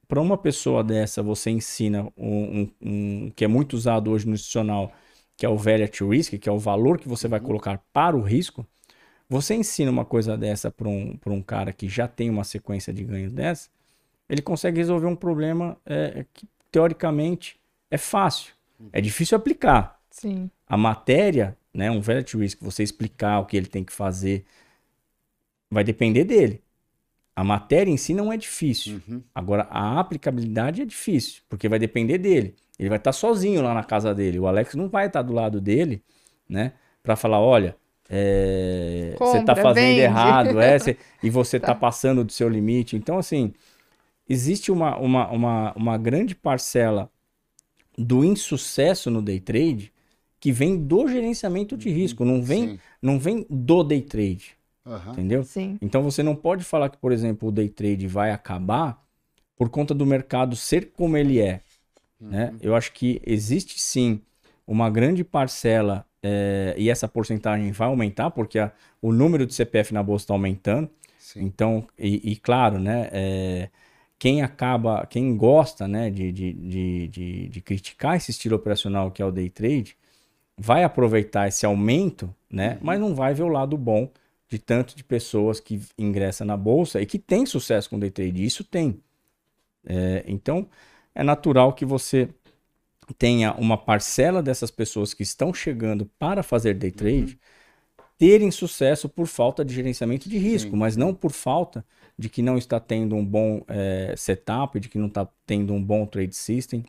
para 0.08 0.20
uma 0.22 0.38
pessoa 0.38 0.84
dessa, 0.84 1.22
você 1.22 1.50
ensina 1.52 2.08
um, 2.18 2.62
um- 2.62 2.72
um- 2.82 3.32
que 3.36 3.46
é 3.46 3.48
muito 3.48 3.74
usado 3.74 4.10
hoje 4.12 4.28
no 4.28 4.34
institucional, 4.34 4.92
que 5.40 5.46
é 5.46 5.50
o 5.50 5.56
value 5.56 5.86
at 5.86 6.02
risk, 6.02 6.38
que 6.38 6.50
é 6.50 6.52
o 6.52 6.60
valor 6.60 7.00
que 7.00 7.08
você 7.08 7.26
vai 7.26 7.40
colocar 7.40 7.82
para 7.94 8.18
o 8.18 8.22
risco. 8.22 8.68
Você 9.30 9.56
ensina 9.56 9.90
uma 9.90 10.04
coisa 10.04 10.38
dessa 10.38 10.70
para 10.70 10.90
um, 10.90 11.16
pra 11.16 11.32
um 11.32 11.42
cara 11.42 11.72
que 11.72 11.88
já 11.88 12.10
tem 12.10 12.30
uma 12.30 12.44
sequência 12.44 12.92
de 12.92 13.06
ganhos 13.06 13.32
dessa, 13.32 13.70
ele 14.28 14.42
consegue 14.42 14.80
resolver 14.80 15.08
um 15.08 15.16
problema 15.16 15.78
é, 15.86 16.26
que, 16.34 16.46
teoricamente, 16.70 17.58
é 17.90 17.98
fácil. 17.98 18.54
É 18.92 19.00
difícil 19.00 19.38
aplicar 19.38 19.98
Sim. 20.12 20.52
a 20.68 20.76
matéria, 20.76 21.58
né, 21.74 21.90
um 21.90 22.02
value 22.02 22.20
at 22.20 22.34
risk, 22.34 22.62
você 22.62 22.84
explicar 22.84 23.40
o 23.40 23.46
que 23.46 23.56
ele 23.56 23.68
tem 23.68 23.86
que 23.86 23.94
fazer, 23.94 24.44
vai 25.72 25.86
depender 25.86 26.26
dele. 26.26 26.62
A 27.34 27.46
matéria 27.46 27.90
em 27.90 27.98
si 27.98 28.14
não 28.14 28.34
é 28.34 28.36
difícil. 28.36 29.02
Uhum. 29.08 29.24
Agora, 29.34 29.64
a 29.70 30.02
aplicabilidade 30.02 30.82
é 30.82 30.86
difícil, 30.86 31.44
porque 31.48 31.70
vai 31.70 31.80
depender 31.80 32.18
dele. 32.18 32.56
Ele 32.80 32.90
vai 32.90 32.98
estar 32.98 33.12
sozinho 33.14 33.62
lá 33.62 33.74
na 33.74 33.84
casa 33.84 34.16
dele. 34.16 34.40
O 34.40 34.48
Alex 34.48 34.76
não 34.76 34.90
vai 34.90 35.08
estar 35.08 35.22
do 35.22 35.34
lado 35.34 35.62
dele, 35.62 36.04
né, 36.50 36.74
para 37.04 37.16
falar, 37.16 37.40
olha, 37.42 37.76
é, 38.10 39.20
você 39.24 39.38
está 39.38 39.54
Compra, 39.54 39.64
fazendo 39.64 40.00
vende. 40.00 40.00
errado, 40.00 40.60
é, 40.62 40.80
cê- 40.80 40.98
e 41.22 41.30
você 41.30 41.58
está 41.58 41.74
Tá. 41.74 41.80
passando 41.82 42.24
do 42.24 42.32
seu 42.32 42.50
limite. 42.50 42.96
Então, 42.96 43.18
assim, 43.20 43.54
existe 44.30 44.72
uma, 44.72 44.98
uma, 44.98 45.30
uma, 45.32 45.74
uma 45.76 45.98
grande 45.98 46.36
parcela 46.36 47.12
do 47.98 48.24
insucesso 48.24 49.10
no 49.12 49.22
day 49.22 49.40
trade 49.40 49.92
que 50.40 50.52
vem 50.52 50.78
do 50.78 51.08
gerenciamento 51.08 51.76
de 51.78 51.90
risco, 51.90 52.24
não 52.24 52.42
vem, 52.42 52.68
Sim. 52.70 52.80
não 53.02 53.20
vem 53.20 53.46
do 53.50 53.84
day 53.84 54.02
trade, 54.02 54.58
Aham. 54.86 55.14
entendeu? 55.14 55.44
Sim. 55.44 55.80
Então 55.82 56.04
você 56.04 56.24
não 56.24 56.36
pode 56.36 56.64
falar 56.64 56.90
que, 56.90 56.98
por 56.98 57.12
exemplo, 57.12 57.50
o 57.50 57.52
day 57.52 57.70
trade 57.70 58.08
vai 58.08 58.32
acabar 58.32 59.04
por 59.58 59.70
conta 59.70 59.94
do 59.94 60.06
mercado 60.06 60.56
ser 60.56 60.92
como 60.94 61.18
ele 61.18 61.40
é. 61.40 61.62
Né? 62.20 62.54
Eu 62.62 62.76
acho 62.76 62.92
que 62.94 63.22
existe 63.26 63.80
sim 63.80 64.22
uma 64.68 64.90
grande 64.90 65.24
parcela, 65.24 66.06
eh, 66.22 66.76
e 66.78 66.90
essa 66.90 67.08
porcentagem 67.08 67.72
vai 67.72 67.88
aumentar, 67.88 68.30
porque 68.32 68.60
a- 68.60 68.72
o 69.02 69.12
número 69.12 69.46
de 69.46 69.54
CPF 69.54 69.94
na 69.94 70.04
bolsa 70.04 70.24
está 70.26 70.34
aumentando. 70.34 70.90
Sim. 71.18 71.42
Então, 71.46 71.88
e, 71.98 72.32
e 72.32 72.36
claro, 72.36 72.80
né, 72.80 73.10
é, 73.12 73.70
quem 74.18 74.42
acaba, 74.42 75.06
quem 75.08 75.36
gosta, 75.38 75.88
né, 75.88 76.10
de, 76.10 76.32
de, 76.32 76.54
de, 76.54 77.08
de, 77.08 77.48
de 77.50 77.62
criticar 77.62 78.16
esse 78.18 78.32
estilo 78.32 78.56
operacional 78.56 79.12
que 79.12 79.22
é 79.22 79.26
o 79.26 79.32
day 79.32 79.50
trade, 79.50 79.96
vai 80.58 80.84
aproveitar 80.84 81.48
esse 81.48 81.66
aumento, 81.66 82.34
né, 82.52 82.78
mas 82.82 83.00
não 83.00 83.16
vai 83.16 83.34
ver 83.34 83.44
o 83.44 83.48
lado 83.48 83.78
bom 83.78 84.10
de 84.50 84.60
tanto 84.60 84.96
de 84.96 85.04
pessoas 85.04 85.60
que 85.60 85.82
ingressam 85.98 86.46
na 86.48 86.58
bolsa 86.58 87.02
e 87.02 87.06
que 87.06 87.20
tem 87.20 87.46
sucesso 87.46 87.90
com 87.90 88.00
day 88.00 88.12
trade. 88.12 88.44
Isso 88.44 88.64
tem. 88.64 89.00
É, 89.86 90.24
então, 90.28 90.68
é 91.14 91.24
natural 91.24 91.74
que 91.74 91.86
você 91.86 92.30
tenha 93.18 93.54
uma 93.54 93.78
parcela 93.78 94.42
dessas 94.42 94.70
pessoas 94.70 95.14
que 95.14 95.24
estão 95.24 95.54
chegando 95.54 96.06
para 96.18 96.44
fazer 96.44 96.76
day 96.76 96.92
trade 96.92 97.40
terem 98.18 98.52
sucesso 98.52 99.08
por 99.08 99.28
falta 99.28 99.64
de 99.64 99.74
gerenciamento 99.74 100.28
de 100.28 100.38
risco, 100.38 100.72
Sim. 100.72 100.78
mas 100.78 100.98
não 100.98 101.14
por 101.14 101.32
falta 101.32 101.86
de 102.18 102.28
que 102.28 102.42
não 102.42 102.58
está 102.58 102.78
tendo 102.80 103.16
um 103.16 103.26
bom 103.26 103.64
eh, 103.70 104.14
setup, 104.18 104.78
de 104.78 104.90
que 104.90 104.98
não 104.98 105.08
está 105.08 105.26
tendo 105.46 105.74
um 105.74 105.82
bom 105.82 106.06
trade 106.06 106.36
system, 106.36 106.84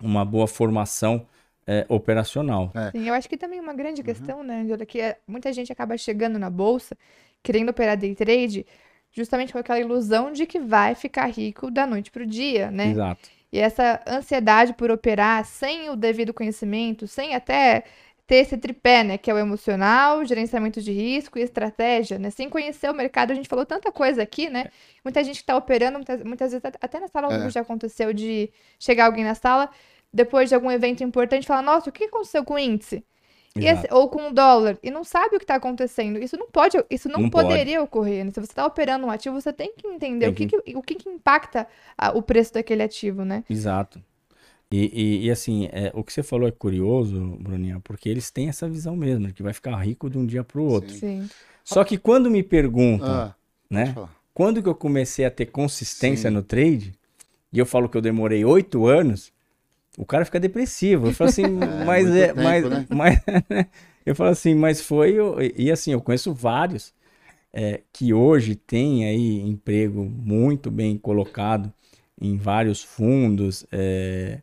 uma 0.00 0.24
boa 0.24 0.48
formação 0.48 1.26
eh, 1.66 1.84
operacional. 1.90 2.72
Sim, 2.90 3.06
eu 3.06 3.12
acho 3.12 3.28
que 3.28 3.36
também 3.36 3.60
uma 3.60 3.74
grande 3.74 4.02
questão, 4.02 4.42
né, 4.42 4.62
Angela, 4.62 4.86
que 4.86 4.98
é, 4.98 5.18
muita 5.26 5.52
gente 5.52 5.70
acaba 5.70 5.96
chegando 5.98 6.38
na 6.38 6.48
bolsa 6.48 6.96
querendo 7.42 7.68
operar 7.68 7.96
day 7.96 8.14
trade 8.14 8.66
justamente 9.12 9.52
com 9.52 9.58
aquela 9.58 9.78
ilusão 9.78 10.32
de 10.32 10.46
que 10.46 10.58
vai 10.58 10.94
ficar 10.94 11.26
rico 11.26 11.70
da 11.70 11.86
noite 11.86 12.10
pro 12.10 12.26
dia, 12.26 12.70
né? 12.70 12.90
Exato. 12.90 13.35
E 13.52 13.58
essa 13.58 14.00
ansiedade 14.06 14.74
por 14.74 14.90
operar 14.90 15.44
sem 15.44 15.88
o 15.90 15.96
devido 15.96 16.34
conhecimento, 16.34 17.06
sem 17.06 17.34
até 17.34 17.84
ter 18.26 18.36
esse 18.36 18.56
tripé, 18.58 19.04
né? 19.04 19.16
Que 19.18 19.30
é 19.30 19.34
o 19.34 19.38
emocional, 19.38 20.24
gerenciamento 20.24 20.80
de 20.82 20.90
risco 20.92 21.38
e 21.38 21.42
estratégia, 21.42 22.18
né? 22.18 22.30
Sem 22.30 22.50
conhecer 22.50 22.90
o 22.90 22.94
mercado, 22.94 23.30
a 23.30 23.34
gente 23.34 23.48
falou 23.48 23.64
tanta 23.64 23.92
coisa 23.92 24.22
aqui, 24.22 24.50
né? 24.50 24.66
Muita 25.04 25.22
gente 25.24 25.38
que 25.40 25.46
tá 25.46 25.56
operando, 25.56 25.98
muitas, 25.98 26.22
muitas 26.24 26.50
vezes, 26.52 26.64
até- 26.80 26.98
na 27.00 27.08
sala 27.08 27.32
É. 27.46 27.50
já 27.50 27.60
aconteceu 27.60 28.12
de 28.12 28.50
chegar 28.80 29.06
alguém 29.06 29.24
na 29.24 29.34
sala, 29.34 29.70
depois 30.12 30.48
de 30.48 30.54
algum 30.54 30.70
evento 30.70 31.04
importante, 31.04 31.46
falar, 31.46 31.62
nossa, 31.62 31.88
o 31.90 31.92
que 31.92 32.04
aconteceu 32.04 32.44
com 32.44 32.54
o 32.54 32.58
índice? 32.58 33.04
E 33.62 33.66
esse- 33.66 33.88
ou 33.90 34.08
com 34.08 34.28
o 34.28 34.32
dólar, 34.32 34.78
e 34.82 34.90
não 34.90 35.04
sabe 35.04 35.36
o 35.36 35.38
que 35.38 35.44
está 35.44 35.54
acontecendo. 35.56 36.18
Isso 36.22 36.36
não 36.36 36.48
pode, 36.50 36.76
isso 36.90 37.08
não, 37.08 37.22
Não 37.22 37.30
pode. 37.30 37.48
poderia 37.48 37.82
ocorrer. 37.82 38.24
né? 38.24 38.30
Se 38.30 38.40
você 38.40 38.52
está 38.52 38.66
operando 38.66 39.06
um 39.06 39.10
ativo, 39.10 39.40
você 39.40 39.52
tem 39.52 39.72
que 39.76 39.86
entender 39.86 40.26
Tem 40.26 40.28
o 40.30 40.34
que, 40.34 40.46
que- 40.46 40.76
o 40.76 40.82
que, 40.82 40.94
que 40.94 41.08
impacta 41.08 41.66
o 42.14 42.22
preço 42.22 42.54
daquele 42.54 42.82
ativo, 42.82 43.24
né? 43.24 43.44
Exato. 43.48 44.02
E, 44.70 44.90
e, 44.92 45.26
e, 45.26 45.30
assim, 45.30 45.68
é, 45.72 45.92
o 45.94 46.02
que 46.02 46.12
você 46.12 46.22
falou 46.24 46.48
é 46.48 46.50
curioso, 46.52 47.36
Bruninha, 47.40 47.80
porque 47.84 48.08
eles 48.08 48.30
têm 48.32 48.48
essa 48.48 48.68
visão 48.68 48.96
mesmo, 48.96 49.28
de 49.28 49.32
que 49.32 49.42
vai 49.42 49.52
ficar 49.52 49.76
rico 49.76 50.10
de 50.10 50.18
um 50.18 50.26
dia 50.26 50.42
para 50.42 50.60
o 50.60 50.64
outro. 50.64 50.90
Sim. 50.90 50.98
Sim. 51.22 51.30
Só 51.64 51.84
que 51.84 51.96
quando 51.96 52.28
me 52.30 52.42
perguntam, 52.42 53.08
Ah, 53.08 53.34
né? 53.70 53.92
pode. 53.94 54.10
Quando 54.34 54.62
que 54.62 54.68
eu 54.68 54.74
comecei 54.74 55.24
a 55.24 55.30
ter 55.30 55.46
consistência 55.46 56.28
Sim. 56.28 56.34
no 56.34 56.42
trade, 56.42 56.92
e 57.52 57.58
eu 57.58 57.64
falo 57.64 57.88
que 57.88 57.96
eu 57.96 58.02
demorei 58.02 58.44
oito 58.44 58.86
anos, 58.86 59.32
o 59.96 60.04
cara 60.06 60.24
fica 60.24 60.40
depressivo. 60.40 61.08
Eu 61.08 61.12
falo 61.12 61.26
assim, 61.26 61.46
mas 61.78 62.08
muito 62.08 62.14
é, 62.14 62.34
tempo, 62.34 62.34
mas, 62.34 62.68
né? 62.68 62.86
mas 62.90 63.20
eu 64.04 64.14
falo 64.14 64.30
assim, 64.30 64.54
mas 64.54 64.80
foi, 64.80 65.14
eu- 65.14 65.36
e 65.56 65.70
assim, 65.70 65.92
eu 65.92 66.00
conheço 66.02 66.32
vários 66.34 66.94
é, 67.52 67.82
que 67.92 68.12
hoje 68.14 68.56
têm 68.56 69.06
aí 69.06 69.40
emprego 69.42 70.04
muito 70.04 70.70
bem 70.70 70.98
colocado 70.98 71.72
em 72.20 72.36
vários 72.36 72.82
fundos, 72.82 73.66
é, 73.72 74.42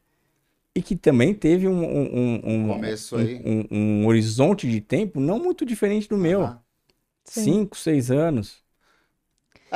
e 0.75 0.81
que 0.81 0.95
também 0.95 1.33
teve 1.33 1.67
um, 1.67 1.83
um, 1.83 2.41
um, 2.45 4.01
um- 4.03 4.07
horizonte 4.07 4.69
de 4.69 4.81
tempo 4.81 5.19
não 5.19 5.39
muito 5.39 5.65
diferente 5.65 6.07
do 6.09 6.17
meu. 6.17 6.53
Cinco, 7.25 7.77
seis 7.77 8.11
anos. 8.11 8.62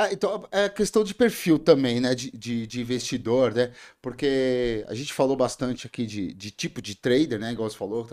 Ah, 0.00 0.12
então, 0.12 0.46
é 0.52 0.68
questão 0.68 1.02
de 1.02 1.12
perfil 1.12 1.58
também, 1.58 1.98
né? 1.98 2.14
De, 2.14 2.30
de, 2.30 2.68
de 2.68 2.80
investidor, 2.80 3.52
né? 3.52 3.72
Porque 4.00 4.84
a 4.86 4.94
gente 4.94 5.12
falou 5.12 5.36
bastante 5.36 5.88
aqui 5.88 6.06
de, 6.06 6.32
de 6.32 6.52
tipo 6.52 6.80
de 6.80 6.94
trader, 6.94 7.36
né? 7.36 7.50
Igual 7.50 7.68
você 7.68 7.76
falou, 7.76 8.06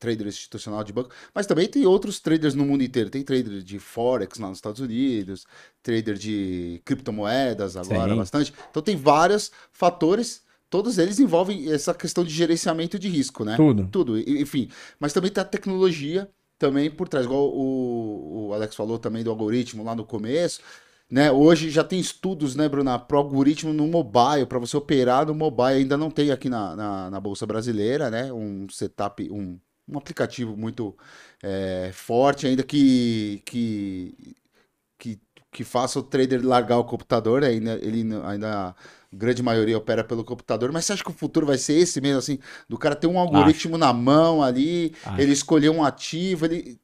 trader 0.00 0.26
institucional 0.26 0.82
de 0.82 0.92
banco, 0.92 1.10
mas 1.32 1.46
também 1.46 1.68
tem 1.68 1.86
outros 1.86 2.18
traders 2.18 2.56
no 2.56 2.66
mundo 2.66 2.82
inteiro. 2.82 3.10
Tem 3.10 3.22
trader 3.22 3.62
de 3.62 3.78
Forex 3.78 4.40
lá 4.40 4.48
nos 4.48 4.58
Estados 4.58 4.80
Unidos, 4.80 5.46
trader 5.84 6.16
de 6.16 6.82
criptomoedas 6.84 7.76
agora, 7.76 8.10
Sim. 8.10 8.18
bastante. 8.18 8.54
Então 8.68 8.82
tem 8.82 8.96
vários 8.96 9.52
fatores 9.72 10.42
todos 10.68 10.98
eles 10.98 11.20
envolvem 11.20 11.72
essa 11.72 11.94
questão 11.94 12.24
de 12.24 12.30
gerenciamento 12.30 12.98
de 12.98 13.08
risco, 13.08 13.44
né? 13.44 13.56
Tudo. 13.56 13.88
Tudo, 13.88 14.18
enfim. 14.18 14.68
Mas 14.98 15.12
também 15.12 15.30
tem 15.30 15.42
a 15.42 15.44
tecnologia 15.44 16.28
também 16.58 16.90
por 16.90 17.08
trás, 17.08 17.24
igual 17.24 17.48
o, 17.48 18.48
o 18.48 18.54
Alex 18.54 18.74
falou 18.74 18.98
também 18.98 19.22
do 19.22 19.30
algoritmo 19.30 19.84
lá 19.84 19.94
no 19.94 20.04
começo. 20.04 20.60
Né? 21.10 21.30
Hoje 21.32 21.70
já 21.70 21.82
tem 21.82 21.98
estudos, 21.98 22.54
né, 22.54 22.68
Bruna, 22.68 22.98
pro 22.98 23.18
algoritmo 23.18 23.72
no 23.72 23.86
mobile, 23.88 24.46
para 24.46 24.60
você 24.60 24.76
operar 24.76 25.26
no 25.26 25.34
mobile. 25.34 25.78
Ainda 25.78 25.96
não 25.96 26.10
tem 26.10 26.30
aqui 26.30 26.48
na, 26.48 26.76
na, 26.76 27.10
na 27.10 27.20
Bolsa 27.20 27.44
Brasileira, 27.46 28.10
né? 28.10 28.32
Um 28.32 28.68
setup, 28.68 29.28
um, 29.30 29.58
um 29.88 29.98
aplicativo 29.98 30.56
muito 30.56 30.96
é, 31.42 31.90
forte, 31.92 32.46
ainda 32.46 32.62
que, 32.62 33.42
que, 33.44 34.36
que, 35.52 35.64
faça 35.64 35.98
o 35.98 36.02
trader 36.02 36.44
largar 36.46 36.78
o 36.78 36.84
computador, 36.84 37.44
ainda, 37.44 37.74
ele 37.82 38.04
ainda 38.24 38.68
a 38.70 38.74
grande 39.12 39.42
maioria 39.42 39.76
opera 39.76 40.04
pelo 40.04 40.24
computador, 40.24 40.70
mas 40.70 40.84
você 40.84 40.92
acha 40.92 41.02
que 41.02 41.10
o 41.10 41.14
futuro 41.14 41.44
vai 41.46 41.58
ser 41.58 41.74
esse 41.74 42.00
mesmo, 42.00 42.18
assim, 42.18 42.38
do 42.68 42.78
cara 42.78 42.94
ter 42.94 43.08
um 43.08 43.18
algoritmo 43.18 43.76
na 43.76 43.92
mão 43.92 44.42
ali, 44.42 44.94
Acho. 45.04 45.20
ele 45.20 45.32
escolher 45.32 45.68
um 45.70 45.82
ativo, 45.84 46.44
ele 46.46 46.78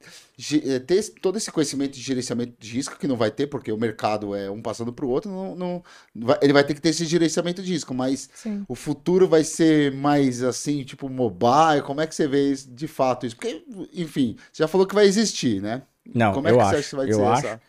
eh, 0.64 0.78
ter 0.80 1.02
todo 1.22 1.38
esse 1.38 1.50
conhecimento 1.50 1.92
de 1.94 2.00
gerenciamento 2.02 2.54
de 2.58 2.70
risco, 2.72 2.98
que 2.98 3.06
não 3.06 3.16
vai 3.16 3.30
ter, 3.30 3.46
porque 3.46 3.70
o 3.72 3.76
mercado 3.78 4.34
é 4.34 4.50
um 4.50 4.60
passando 4.60 4.92
para 4.92 5.06
o 5.06 5.08
outro, 5.08 5.30
não, 5.30 5.54
não- 5.54 5.82
vai- 6.14 6.38
ele 6.42 6.52
vai 6.52 6.64
ter 6.64 6.74
que 6.74 6.80
ter 6.80 6.90
esse 6.90 7.04
gerenciamento 7.06 7.62
de 7.62 7.72
risco, 7.72 7.94
mas 7.94 8.28
Sim. 8.34 8.64
o 8.68 8.74
futuro 8.74 9.28
vai 9.28 9.44
ser 9.44 9.92
mais 9.92 10.42
assim, 10.42 10.82
tipo 10.84 11.08
mobile, 11.08 11.82
como 11.84 12.00
é 12.00 12.06
que 12.06 12.14
você 12.14 12.26
vê 12.26 12.50
isso- 12.52 12.68
de 12.70 12.86
fato 12.88 13.24
isso? 13.26 13.36
Porque, 13.36 13.64
enfim, 13.94 14.36
você 14.52 14.62
já 14.64 14.68
falou 14.68 14.86
que 14.86 14.94
vai 14.94 15.06
existir, 15.06 15.62
né? 15.62 15.82
Não, 16.14 16.32
Como 16.34 16.46
é 16.48 16.50
eu 16.50 16.56
que 16.56 16.62
acho. 16.62 16.70
você 16.70 16.76
acha 16.76 16.88
que 16.90 16.96
vai 16.96 17.06
eu 17.12 17.18
ser 17.18 17.24
acho. 17.24 17.46
essa? 17.46 17.60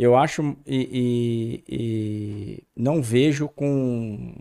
Eu 0.00 0.16
acho 0.16 0.56
e, 0.66 1.62
e- 1.68 2.58
e 2.58 2.64
não 2.76 3.02
vejo 3.02 3.48
com, 3.48 4.34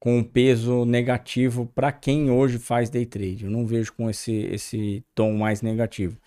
com 0.00 0.18
um 0.18 0.24
peso 0.24 0.84
negativo 0.84 1.66
para 1.74 1.92
quem 1.92 2.30
hoje 2.30 2.58
faz 2.58 2.90
day 2.90 3.06
trade. 3.06 3.44
Eu 3.44 3.50
não 3.50 3.66
vejo 3.66 3.92
com 3.94 4.10
esse, 4.10 4.32
esse 4.32 5.04
tom 5.14 5.34
mais 5.34 5.62
negativo. 5.62 6.18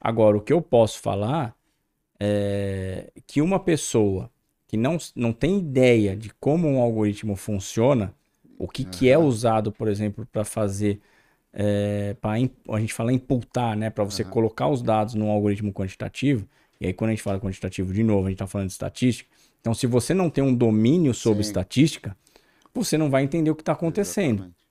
Agora, 0.00 0.36
o 0.38 0.42
que 0.42 0.52
eu 0.52 0.62
posso 0.62 1.00
falar 1.00 1.56
é 2.20 3.12
que 3.26 3.42
uma 3.42 3.60
pessoa 3.60 4.30
que 4.68 4.76
não, 4.76 4.98
não 5.16 5.32
tem 5.32 5.58
ideia 5.58 6.16
de 6.16 6.30
como 6.34 6.68
um 6.68 6.80
algoritmo 6.80 7.36
funciona, 7.36 8.14
o 8.58 8.68
que, 8.68 8.84
que 8.84 9.08
é 9.10 9.18
usado, 9.18 9.72
por 9.72 9.88
exemplo, 9.88 10.26
para 10.32 10.44
fazer. 10.44 11.00
É, 11.52 12.14
pra 12.14 12.38
im- 12.38 12.50
a 12.70 12.80
gente 12.80 12.94
fala 12.94 13.12
imputar, 13.12 13.76
né? 13.76 13.90
Para 13.90 14.04
você 14.04 14.24
Aham. 14.24 14.30
colocar 14.30 14.68
os 14.68 14.82
dados 14.82 15.14
num 15.14 15.30
algoritmo 15.30 15.72
quantitativo. 15.72 16.48
E 16.80 16.86
aí, 16.86 16.92
quando 16.92 17.10
a 17.10 17.12
gente 17.12 17.22
fala 17.22 17.40
quantitativo 17.40 17.92
de 17.92 18.02
novo, 18.02 18.26
a 18.26 18.30
gente 18.30 18.36
está 18.36 18.46
falando 18.46 18.68
de 18.68 18.72
estatística. 18.74 19.28
Então, 19.60 19.72
se 19.74 19.86
você 19.86 20.12
não 20.12 20.28
tem 20.28 20.44
um 20.44 20.54
domínio 20.54 21.14
sobre 21.14 21.42
Sim. 21.42 21.50
estatística, 21.50 22.16
você 22.74 22.98
não 22.98 23.08
vai 23.10 23.22
entender 23.22 23.50
o 23.50 23.54
que 23.54 23.62
está 23.62 23.72
acontecendo. 23.72 24.34
Exatamente. 24.34 24.64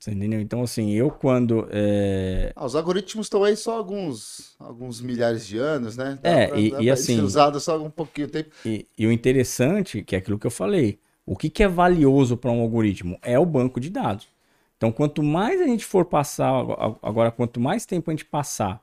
Você 0.00 0.12
entendeu? 0.12 0.40
Então, 0.40 0.62
assim, 0.62 0.92
eu 0.92 1.10
quando. 1.10 1.68
é, 1.72 2.52
Ah, 2.54 2.64
os 2.64 2.76
algoritmos 2.76 3.26
estão 3.26 3.42
aí 3.42 3.56
só 3.56 3.76
alguns, 3.76 4.54
alguns 4.58 5.00
milhares 5.00 5.46
de 5.46 5.58
anos, 5.58 5.96
né? 5.96 6.18
É, 6.22 6.44
e- 6.58 6.68
pra 6.70 6.78
e 6.82 6.86
ser 6.86 6.92
assim- 6.92 7.20
usado 7.20 7.58
só 7.58 7.82
um 7.82 7.90
pouquinho 7.90 8.26
de 8.28 8.32
tempo. 8.32 8.50
E, 8.64 8.86
e 8.96 9.06
o 9.06 9.12
interessante, 9.12 10.02
que 10.02 10.14
é 10.14 10.18
aquilo 10.18 10.38
que 10.38 10.46
eu 10.46 10.50
falei, 10.50 10.98
o 11.26 11.36
que, 11.36 11.50
que 11.50 11.62
é 11.62 11.68
valioso 11.68 12.36
para 12.36 12.50
um 12.50 12.60
algoritmo? 12.60 13.18
É 13.22 13.38
o 13.38 13.46
banco 13.46 13.80
de 13.80 13.90
dados. 13.90 14.28
Então, 14.76 14.92
quanto 14.92 15.22
mais 15.22 15.60
a 15.60 15.66
gente 15.66 15.84
for 15.84 16.04
passar, 16.04 16.48
ag- 16.54 16.96
agora, 17.02 17.32
quanto 17.32 17.58
mais 17.60 17.84
tempo 17.84 18.10
a 18.10 18.14
gente 18.14 18.24
passar, 18.24 18.80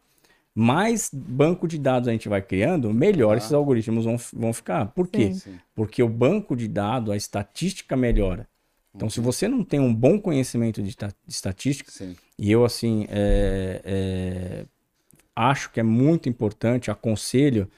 mais 0.56 1.12
banco 1.14 1.68
de 1.68 1.78
dados 1.78 2.08
a 2.08 2.14
gente 2.14 2.30
vai 2.30 2.42
criando, 2.42 2.94
melhor 2.94 3.34
Ah. 3.34 3.38
esses 3.38 3.52
algoritmos 3.52 4.06
vão, 4.06 4.16
vão 4.34 4.54
ficar. 4.54 4.86
Por 4.88 5.08
quê? 5.08 5.34
Sim. 5.34 5.40
Sim. 5.52 5.60
Porque 5.76 6.02
o 6.02 6.08
banco 6.08 6.56
de 6.56 6.68
dados, 6.70 7.12
a 7.12 7.18
estatística 7.18 7.98
melhora. 7.98 8.48
Então, 8.96 9.10
se 9.10 9.20
você 9.20 9.50
não 9.50 9.62
tem 9.62 9.78
um 9.82 9.94
bom 9.94 10.18
conhecimento 10.18 10.82
de, 10.82 10.96
de 10.96 11.14
estatística, 11.28 11.92
Sim. 11.92 12.16
e 12.40 12.50
eu, 12.50 12.64
assim, 12.64 13.06
é, 13.10 13.82
é, 13.84 14.66
acho 15.36 15.70
que 15.70 15.82
é 15.82 15.84
muito 15.84 16.30
importante, 16.30 16.90
aconselho, 16.90 17.70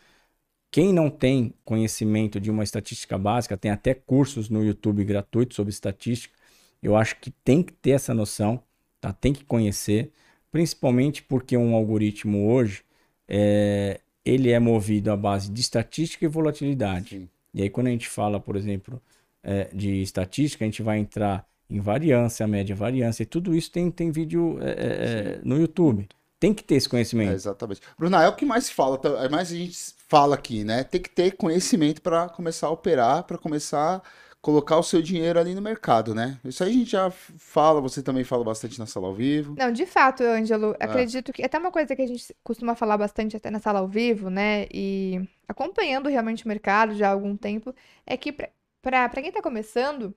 quem 0.69 0.93
não 0.93 1.09
tem 1.09 1.55
conhecimento 1.65 2.39
de 2.39 2.51
uma 2.51 2.63
estatística 2.63 3.17
básica, 3.17 3.57
tem 3.57 3.71
até 3.71 3.95
cursos 3.95 4.47
no 4.47 4.63
YouTube 4.63 5.03
gratuitos 5.03 5.55
sobre 5.55 5.71
estatística, 5.71 6.36
eu 6.84 6.95
acho 6.95 7.19
que 7.19 7.32
tem 7.32 7.63
que 7.63 7.73
ter 7.73 7.91
essa 7.91 8.13
noção, 8.13 8.61
tá? 9.01 9.11
tem 9.11 9.34
que 9.34 9.43
conhecer, 9.43 10.11
principalmente 10.58 11.22
porque 11.22 11.55
um 11.55 11.76
algoritmo 11.76 12.49
hoje, 12.51 12.84
é, 13.28 13.99
ele 14.26 14.49
é 14.49 14.58
movido 14.60 15.12
à 15.12 15.16
base 15.16 15.51
de 15.51 15.62
estatística 15.62 16.26
e 16.26 16.28
volatilidade. 16.28 17.10
Sim. 17.10 17.30
E 17.53 17.62
aí, 17.62 17.70
quando 17.70 17.86
a 17.86 17.91
gente 17.91 18.10
fala, 18.10 18.39
por 18.39 18.55
exemplo, 18.55 18.99
é, 19.43 19.70
de 19.72 20.01
estatística, 20.01 20.66
a 20.66 20.68
gente 20.68 20.82
vai 20.82 20.97
entrar 20.97 21.47
em 21.70 21.80
variância, 21.80 22.47
média 22.47 22.76
variância, 22.76 23.22
e 23.22 23.26
tudo 23.28 23.53
isso 23.55 23.72
tem, 23.72 23.91
tem 23.91 24.10
vídeo 24.10 24.58
é, 24.60 24.70
é, 24.70 25.36
é, 25.36 25.41
no 25.43 25.60
YouTube. 25.60 26.08
Tem 26.39 26.55
que 26.55 26.64
ter 26.64 26.76
esse 26.76 26.88
É, 26.88 26.89
conhecimento. 26.89 27.34
exatamente. 27.34 27.82
Bruna, 27.97 28.24
é 28.24 28.28
o 28.28 28.36
que 28.36 28.45
mais 28.45 28.68
fala, 28.68 28.97
tá? 28.97 29.10
é 29.24 29.30
mais 29.30 29.51
a 29.51 29.55
gente 29.55 29.78
fala 30.08 30.34
aqui, 30.36 30.64
né? 30.64 30.84
Tem 30.84 30.99
que 31.01 31.10
ter 31.10 31.36
conhecimento 31.38 32.01
para 32.01 32.30
começar 32.30 32.68
a 32.68 32.72
operar, 32.72 33.24
para 33.26 33.38
começar 33.38 33.97
a 33.97 34.26
colocar 34.48 34.78
o 34.78 34.84
seu 34.84 35.02
dinheiro 35.02 35.38
ali 35.38 35.54
no 35.54 35.62
mercado, 35.62 36.16
né? 36.16 36.39
Isso 36.45 36.64
aí 36.64 36.70
a 36.70 36.74
gente 36.74 36.91
já 36.91 37.12
fala, 37.12 37.82
você 37.82 38.02
também 38.02 38.24
fala 38.24 38.45
bastante 38.45 38.80
na 38.80 38.86
sala 38.86 39.08
ao 39.08 39.14
vivo. 39.14 39.56
Não, 39.60 39.70
de 39.74 39.86
fato, 39.86 40.24
Ângelo, 40.24 40.74
Ah. 40.80 40.86
acredito 40.86 41.34
que 41.34 41.43
até 41.43 41.58
uma 41.60 41.70
coisa 41.70 41.93
que 41.93 42.02
a 42.02 42.08
gente 42.08 42.34
costuma 42.45 42.74
falar 42.74 42.98
bastante 42.98 43.36
até 43.36 43.52
na 43.52 43.60
sala 43.60 43.80
ao 43.80 43.89
vivo, 43.89 44.30
né? 44.30 44.66
E 44.74 45.20
acompanhando 45.50 46.08
realmente 46.08 46.45
o 46.45 46.48
mercado 46.48 46.95
já 46.95 47.10
há 47.10 47.12
algum 47.12 47.36
tempo, 47.36 47.76
é 48.06 48.16
que 48.16 48.32
para 48.32 49.10
quem 49.10 49.28
está 49.28 49.41
começando, 49.41 50.16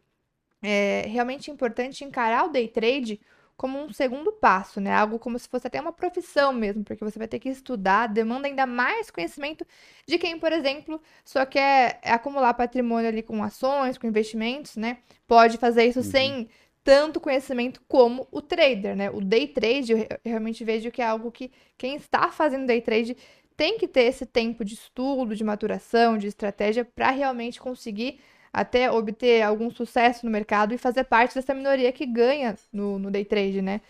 é 0.62 1.06
realmente 1.08 1.50
importante 1.50 2.04
encarar 2.04 2.44
o 2.44 2.50
day 2.50 2.68
trade 2.68 3.20
como 3.60 3.78
um 3.78 3.92
segundo 3.92 4.32
passo, 4.32 4.80
né? 4.80 4.92
Algo 4.92 5.18
como 5.18 5.38
se 5.38 5.48
fosse 5.48 5.66
até 5.66 5.80
uma 5.80 5.92
profissão 5.92 6.52
mesmo, 6.52 6.82
porque 6.84 7.04
você 7.04 7.18
vai 7.18 7.28
ter 7.28 7.38
que 7.38 7.48
estudar, 7.48 8.06
demanda 8.08 8.48
ainda 8.48 8.66
mais 8.66 9.10
conhecimento 9.10 9.66
de 10.06 10.18
quem, 10.18 10.38
por 10.38 10.52
exemplo, 10.52 11.00
só 11.24 11.44
quer 11.44 12.00
acumular 12.04 12.54
patrimônio 12.54 13.08
ali 13.08 13.22
com 13.22 13.42
ações, 13.42 13.98
com 13.98 14.06
investimentos, 14.06 14.76
né? 14.76 14.98
Pode 15.26 15.58
fazer 15.58 15.84
isso 15.84 16.02
Uhum. 16.02 16.02
sem 16.02 16.48
tanto 16.82 17.20
conhecimento 17.20 17.82
como 17.86 18.26
o 18.32 18.40
trader, 18.40 18.96
né? 18.96 19.10
O 19.10 19.20
day 19.20 19.46
trade, 19.48 19.92
eu 19.92 19.98
re- 19.98 20.08
eu 20.10 20.18
realmente 20.30 20.64
vejo 20.64 20.90
que 20.90 21.02
é 21.02 21.06
algo 21.06 21.30
que 21.30 21.52
quem 21.76 21.96
está 21.96 22.30
fazendo 22.32 22.66
day 22.66 22.80
trade 22.80 23.16
tem 23.56 23.76
que 23.78 23.86
ter 23.86 24.04
esse 24.04 24.24
tempo 24.24 24.64
de 24.64 24.74
estudo, 24.74 25.36
de 25.36 25.44
maturação, 25.44 26.16
de 26.16 26.26
estratégia 26.26 26.84
para 26.84 27.10
realmente 27.10 27.60
conseguir 27.60 28.18
até 28.52 28.90
obter 28.90 29.42
algum 29.42 29.70
sucesso 29.70 30.24
no 30.26 30.32
mercado 30.32 30.74
e 30.74 30.78
fazer 30.78 31.04
parte 31.04 31.34
dessa 31.34 31.54
minoria 31.54 31.92
que 31.92 32.06
ganha 32.06 32.56
no, 32.72 32.98
no 32.98 33.10
day 33.10 33.24
trade, 33.24 33.62
né? 33.62 33.80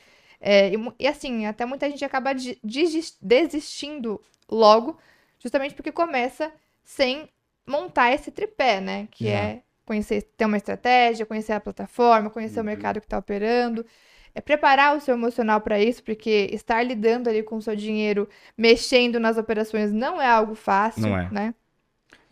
É, 0.40 0.70
e, 0.72 0.76
e 0.98 1.06
assim, 1.06 1.46
até 1.46 1.64
muita 1.66 1.88
gente 1.90 2.04
acaba 2.04 2.32
de- 2.32 2.58
desis- 2.62 3.16
desistindo 3.20 4.20
logo, 4.50 4.98
justamente 5.38 5.74
porque 5.74 5.92
começa 5.92 6.52
sem 6.84 7.28
montar 7.66 8.12
esse 8.12 8.30
tripé, 8.30 8.80
né? 8.80 9.08
Que 9.10 9.28
Já. 9.28 9.30
é 9.30 9.62
conhecer, 9.84 10.22
ter 10.36 10.44
uma 10.44 10.56
estratégia, 10.56 11.26
conhecer 11.26 11.52
a 11.52 11.60
plataforma, 11.60 12.30
conhecer 12.30 12.60
Uhum. 12.60 12.64
o 12.64 12.66
mercado 12.66 13.00
que 13.00 13.06
está 13.06 13.18
operando. 13.18 13.84
É 14.34 14.40
preparar 14.40 14.96
o 14.96 15.00
seu 15.00 15.14
emocional 15.14 15.60
para 15.60 15.80
isso, 15.80 16.02
porque 16.04 16.48
estar 16.52 16.82
lidando 16.84 17.28
ali 17.28 17.42
com 17.42 17.56
o 17.56 17.62
seu 17.62 17.74
dinheiro, 17.74 18.28
mexendo 18.56 19.18
nas 19.18 19.36
operações, 19.36 19.92
não 19.92 20.20
é 20.22 20.26
algo 20.28 20.54
fácil, 20.54 21.02
Não 21.02 21.18
é. 21.18 21.28
né? 21.30 21.54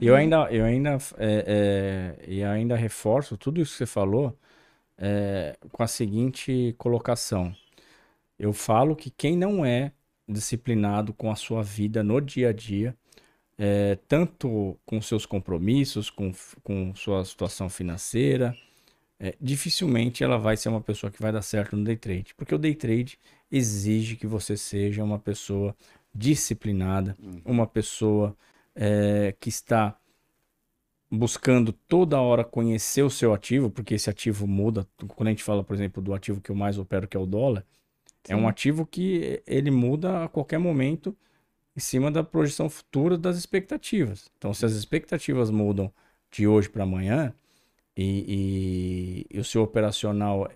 E 0.01 0.07
eu 0.07 0.15
ainda, 0.15 0.49
eu 0.53 0.65
ainda, 0.65 0.97
é, 1.19 2.17
é, 2.23 2.31
e 2.31 2.45
ainda 2.45 2.77
reforço 2.77 3.37
tudo 3.37 3.61
isso 3.61 3.73
que 3.73 3.79
você 3.79 3.87
falou 3.87 4.39
é, 4.97 5.57
com 5.73 5.83
a 5.83 5.89
seguinte 5.89 6.75
colocação. 6.79 7.55
Eu 8.39 8.53
falo 8.53 8.95
que 8.95 9.11
quem 9.11 9.37
não 9.37 9.65
é 9.65 9.93
disciplinado 10.29 11.13
com 11.13 11.31
a 11.31 11.37
sua 11.37 11.63
vida 11.63 12.03
no 12.05 12.21
dia 12.21 12.51
a 12.51 12.53
dia, 12.53 12.97
é, 13.59 13.97
tanto 14.07 14.79
com 14.87 15.01
seus 15.03 15.27
compromissos, 15.27 16.11
com, 16.11 16.33
com 16.63 16.95
sua 16.95 17.25
situação 17.25 17.69
financeira, 17.69 18.57
é, 19.19 19.35
dificilmente 19.41 20.23
ela 20.23 20.39
vai 20.39 20.57
ser 20.57 20.69
uma 20.69 20.81
pessoa 20.81 21.11
que 21.11 21.21
vai 21.21 21.33
dar 21.33 21.43
certo 21.43 21.77
no 21.77 21.85
day 21.85 21.97
trade. 21.97 22.35
Porque 22.37 22.55
o 22.55 22.59
day 22.59 22.75
trade 22.75 23.19
exige 23.51 24.17
que 24.17 24.27
você 24.27 24.57
seja 24.57 25.03
uma 25.03 25.19
pessoa 25.19 25.75
disciplinada, 26.15 27.17
uma 27.45 27.67
pessoa 27.67 28.37
é, 28.79 29.33
que 29.41 29.51
está 29.51 29.99
buscando 31.11 31.73
toda 31.73 32.21
hora 32.21 32.45
conhecer 32.45 33.03
o 33.03 33.11
seu 33.11 33.33
ativo, 33.33 33.71
porque 33.71 33.95
esse 33.95 34.11
ativo 34.11 34.47
muda. 34.47 34.87
Quando 35.17 35.29
a 35.29 35.31
gente 35.31 35.43
fala, 35.43 35.65
por 35.65 35.75
exemplo, 35.75 36.03
do 36.03 36.13
ativo 36.15 36.41
que 36.41 36.51
eu 36.51 36.55
mais 36.57 36.79
opero, 36.79 37.09
que 37.09 37.17
é 37.17 37.21
o 37.21 37.27
dólar, 37.27 37.65
é 38.29 38.37
um 38.37 38.47
Sim. 38.47 38.49
ativo 38.49 38.87
que 38.87 39.43
ele 39.47 39.71
muda 39.71 40.25
a 40.25 40.29
qualquer 40.29 40.59
momento 40.59 41.17
em 41.77 41.81
cima 41.81 42.11
da 42.11 42.25
projeção 42.25 42.71
futura 42.71 43.19
das 43.19 43.39
expectativas. 43.39 44.31
Então, 44.39 44.55
se 44.55 44.67
as 44.67 44.73
expectativas 44.75 45.51
mudam 45.51 45.93
de 46.31 46.47
hoje 46.49 46.69
para 46.71 46.85
amanhã 46.85 47.35
e, 47.97 49.25
e- 49.31 49.37
e 49.37 49.41
o 49.41 49.45
seu 49.45 49.63
operacional 49.63 50.51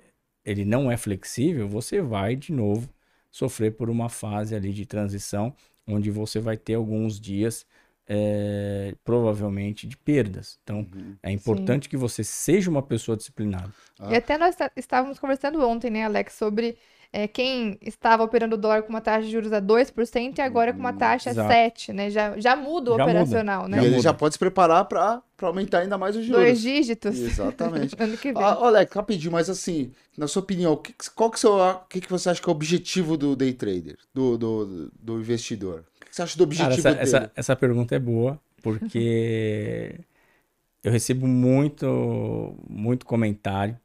ele 0.44 0.64
não 0.64 0.90
é 0.90 0.96
flexível, 0.96 1.68
você 1.68 2.00
vai 2.00 2.36
de 2.36 2.52
novo 2.52 2.88
sofrer 3.30 3.72
por 3.76 3.88
uma 3.90 4.08
fase 4.08 4.54
ali 4.54 4.72
de 4.72 4.84
transição, 4.86 5.54
onde 5.86 6.10
você 6.10 6.40
vai 6.40 6.56
ter 6.56 6.74
alguns 6.74 7.20
dias 7.20 7.66
é, 8.14 8.94
provavelmente 9.02 9.86
de 9.86 9.96
perdas. 9.96 10.58
Então, 10.62 10.78
Uhum. 10.94 11.16
é 11.22 11.30
importante 11.32 11.88
que 11.88 11.96
você 11.96 12.22
seja 12.22 12.70
uma 12.70 12.82
pessoa 12.82 13.16
disciplinada. 13.16 13.72
E 14.10 14.14
até 14.14 14.36
nós 14.36 14.54
tá- 14.54 14.70
estávamos 14.76 15.18
conversando 15.18 15.66
ontem, 15.66 15.90
né, 15.90 16.04
Alex, 16.04 16.34
sobre 16.34 16.76
é, 17.14 17.28
quem 17.28 17.76
estava 17.82 18.22
operando 18.22 18.54
o 18.54 18.58
dólar 18.58 18.84
com 18.84 18.88
uma 18.88 19.00
taxa 19.02 19.26
de 19.26 19.30
juros 19.32 19.52
a 19.52 19.60
2% 19.60 20.38
e 20.38 20.40
agora 20.40 20.72
com 20.72 20.78
uma 20.80 20.94
taxa 20.94 21.28
Exato. 21.28 21.46
7%, 21.52 21.92
né? 21.92 22.08
Já, 22.08 22.38
já 22.40 22.56
muda 22.56 22.90
o 22.90 22.96
Já 22.96 23.04
muda. 23.06 23.10
operacional, 23.20 23.66
E 23.66 23.68
né? 23.68 23.76
Já 23.76 23.82
ele 23.82 23.90
muda. 23.96 24.02
já 24.02 24.14
pode 24.14 24.32
se 24.34 24.38
preparar 24.38 24.86
para 24.86 25.22
aumentar 25.42 25.80
ainda 25.80 25.98
mais 25.98 26.16
os 26.16 26.24
juros. 26.24 26.40
Dois 26.42 26.62
dígitos 26.62 27.18
Exatamente. 27.18 27.94
ano 28.00 28.16
que 28.16 28.32
vem. 28.32 28.42
Ah, 28.42 28.52
Alex, 28.54 28.90
rapidinho, 28.94 29.30
mas 29.30 29.50
assim, 29.50 29.92
na 30.16 30.26
sua 30.26 30.40
opinião, 30.40 30.72
o 30.72 30.76
que, 30.78 30.90
que- 30.94 31.10
qual 31.10 31.30
que, 31.30 31.38
seu, 31.38 31.52
o 31.58 31.80
que, 31.86 32.00
que 32.00 32.08
você 32.08 32.30
acha 32.30 32.40
que 32.40 32.48
é 32.48 32.50
o 32.50 32.56
objetivo 32.56 33.18
do 33.18 33.36
day 33.36 33.52
trader, 33.52 33.98
do, 34.14 34.38
do, 34.38 34.90
do 34.98 35.20
investidor? 35.20 35.84
Você 36.12 36.22
acha 36.22 36.36
do 36.36 36.46
Cara, 36.46 36.64
objetivo 36.66 36.88
essa, 36.88 36.90
dele? 36.90 37.02
essa, 37.02 37.32
essa 37.34 37.56
pergunta 37.56 37.94
é 37.94 37.98
boa, 37.98 38.38
porque 38.62 39.98
eu 40.84 40.92
recebo 40.92 41.26
muito, 41.26 42.54
muito 42.68 43.06
comentário. 43.06 43.78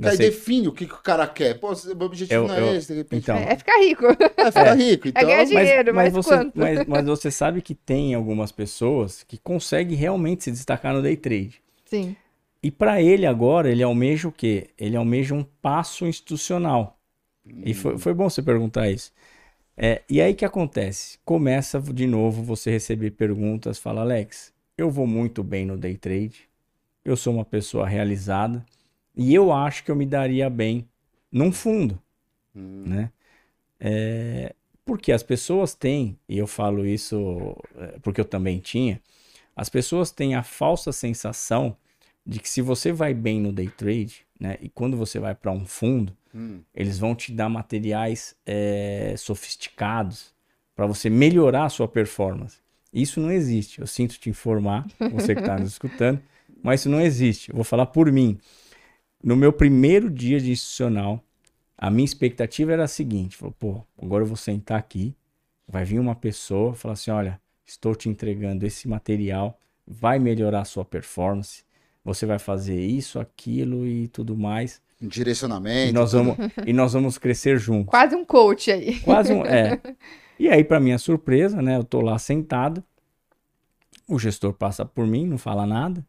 Que 0.00 0.08
aí 0.08 0.16
Você- 0.16 0.22
define 0.30 0.66
o 0.66 0.72
que, 0.72 0.86
que 0.86 0.94
o 0.94 1.02
cara 1.02 1.26
quer. 1.28 1.60
Pô, 1.60 1.68
o 1.72 2.04
objetivo 2.04 2.34
Eu- 2.44 2.48
não 2.48 2.54
é 2.54 2.60
eu- 2.60 2.74
esse, 2.74 2.88
de 2.88 2.94
repente. 2.94 3.22
então, 3.22 3.36
É, 3.36 3.52
é 3.52 3.56
ficar 3.56 3.78
rico. 3.78 4.04
É 4.36 4.46
ficar 4.46 4.74
rico, 4.74 5.08
então. 5.08 5.22
ganhar 5.26 5.44
dinheiro. 5.44 5.94
mas 5.94 6.12
você, 6.12 6.30
quanto? 6.30 6.58
Mas, 6.58 6.86
mas 6.86 7.04
você 7.06 7.30
sabe 7.30 7.60
que 7.62 7.74
tem 7.74 8.14
algumas 8.14 8.50
pessoas 8.50 9.22
que 9.22 9.36
conseguem 9.38 9.96
realmente 9.96 10.42
se 10.44 10.50
destacar 10.50 10.94
no 10.94 11.02
day 11.02 11.16
trade. 11.16 11.62
Sim. 11.84 12.16
E 12.62 12.70
para 12.70 13.00
ele 13.02 13.26
agora, 13.26 13.70
ele 13.70 13.82
almeja 13.82 14.26
o 14.26 14.32
quê? 14.32 14.70
Ele 14.78 14.96
almeja 14.96 15.34
um 15.34 15.44
passo 15.62 16.06
institucional. 16.06 16.98
E 17.64 17.74
foi, 17.74 17.96
foi 17.98 18.12
bom 18.14 18.28
você 18.28 18.42
perguntar 18.42 18.90
isso. 18.90 19.12
É, 19.82 20.02
e 20.10 20.20
aí 20.20 20.34
que 20.34 20.44
acontece? 20.44 21.18
Começa 21.24 21.80
de 21.80 22.06
novo 22.06 22.42
você 22.42 22.70
receber 22.70 23.12
perguntas, 23.12 23.78
fala, 23.78 24.02
Alex, 24.02 24.52
eu 24.76 24.90
vou 24.90 25.06
muito 25.06 25.42
bem 25.42 25.64
no 25.64 25.74
day 25.78 25.96
trade, 25.96 26.46
eu 27.02 27.16
sou 27.16 27.32
uma 27.32 27.46
pessoa 27.46 27.88
realizada 27.88 28.62
e 29.16 29.34
eu 29.34 29.50
acho 29.50 29.82
que 29.82 29.90
eu 29.90 29.96
me 29.96 30.04
daria 30.04 30.50
bem 30.50 30.86
num 31.32 31.50
fundo, 31.50 31.98
Hum, 32.54 32.82
né? 32.84 33.10
É, 33.80 34.54
porque 34.84 35.12
as 35.12 35.22
pessoas 35.22 35.74
têm, 35.74 36.18
e 36.28 36.36
eu 36.38 36.46
falo 36.46 36.86
isso 36.86 37.56
é, 37.76 37.98
porque 38.02 38.20
eu 38.20 38.24
também 38.26 38.58
tinha, 38.58 39.00
as 39.56 39.70
pessoas 39.70 40.10
têm 40.10 40.34
a 40.34 40.42
falsa 40.42 40.92
sensação 40.92 41.76
de 42.26 42.38
que 42.40 42.50
se 42.50 42.60
você 42.60 42.92
vai 42.92 43.14
bem 43.14 43.40
no 43.40 43.52
day 43.52 43.70
trade, 43.70 44.26
né, 44.40 44.56
e 44.60 44.70
quando 44.70 44.96
você 44.96 45.20
vai 45.20 45.34
para 45.34 45.52
um 45.52 45.66
fundo, 45.66 46.16
hum. 46.34 46.60
eles 46.74 46.98
vão 46.98 47.14
te 47.14 47.30
dar 47.30 47.50
materiais 47.50 48.34
é, 48.46 49.14
sofisticados 49.18 50.34
para 50.74 50.86
você 50.86 51.10
melhorar 51.10 51.66
a 51.66 51.68
sua 51.68 51.86
performance. 51.86 52.58
Isso 52.92 53.20
não 53.20 53.30
existe. 53.30 53.80
Eu 53.80 53.86
sinto 53.86 54.18
te 54.18 54.30
informar, 54.30 54.86
você 55.12 55.34
que 55.34 55.42
está 55.42 55.58
nos 55.58 55.70
escutando, 55.72 56.20
mas 56.62 56.80
isso 56.80 56.88
não 56.88 57.00
existe. 57.00 57.50
Eu 57.50 57.56
vou 57.56 57.64
falar 57.64 57.86
por 57.86 58.10
mim. 58.10 58.38
No 59.22 59.36
meu 59.36 59.52
primeiro 59.52 60.10
dia 60.10 60.40
de 60.40 60.50
institucional, 60.50 61.22
a 61.76 61.90
minha 61.90 62.04
expectativa 62.04 62.72
era 62.72 62.84
a 62.84 62.88
seguinte: 62.88 63.36
falou, 63.36 63.54
pô, 63.58 63.82
agora 64.02 64.22
eu 64.22 64.26
vou 64.26 64.36
sentar 64.36 64.78
aqui, 64.78 65.14
vai 65.68 65.84
vir 65.84 65.98
uma 65.98 66.14
pessoa, 66.14 66.74
falar 66.74 66.94
assim: 66.94 67.10
olha, 67.10 67.38
estou 67.66 67.94
te 67.94 68.08
entregando 68.08 68.66
esse 68.66 68.88
material, 68.88 69.60
vai 69.86 70.18
melhorar 70.18 70.60
a 70.60 70.64
sua 70.64 70.84
performance, 70.84 71.62
você 72.04 72.26
vai 72.26 72.38
fazer 72.38 72.80
isso, 72.80 73.18
aquilo 73.18 73.86
e 73.86 74.08
tudo 74.08 74.36
mais. 74.36 74.80
Direcionamento. 75.00 75.90
E 75.90 75.92
nós 75.92 76.12
vamos, 76.12 76.36
e 76.66 76.72
nós 76.72 76.92
vamos 76.92 77.18
crescer 77.18 77.58
juntos. 77.58 77.90
Quase 77.90 78.14
um 78.14 78.24
coach 78.24 78.70
aí. 78.70 79.00
Quase 79.00 79.32
um. 79.32 79.44
É. 79.44 79.80
E 80.38 80.48
aí, 80.48 80.64
para 80.64 80.80
minha 80.80 80.96
surpresa, 80.96 81.60
né? 81.60 81.76
Eu 81.76 81.84
tô 81.84 82.00
lá 82.00 82.18
sentado. 82.18 82.82
O 84.08 84.18
gestor 84.18 84.54
passa 84.54 84.86
por 84.86 85.06
mim, 85.06 85.26
não 85.26 85.36
fala 85.36 85.66
nada. 85.66 86.02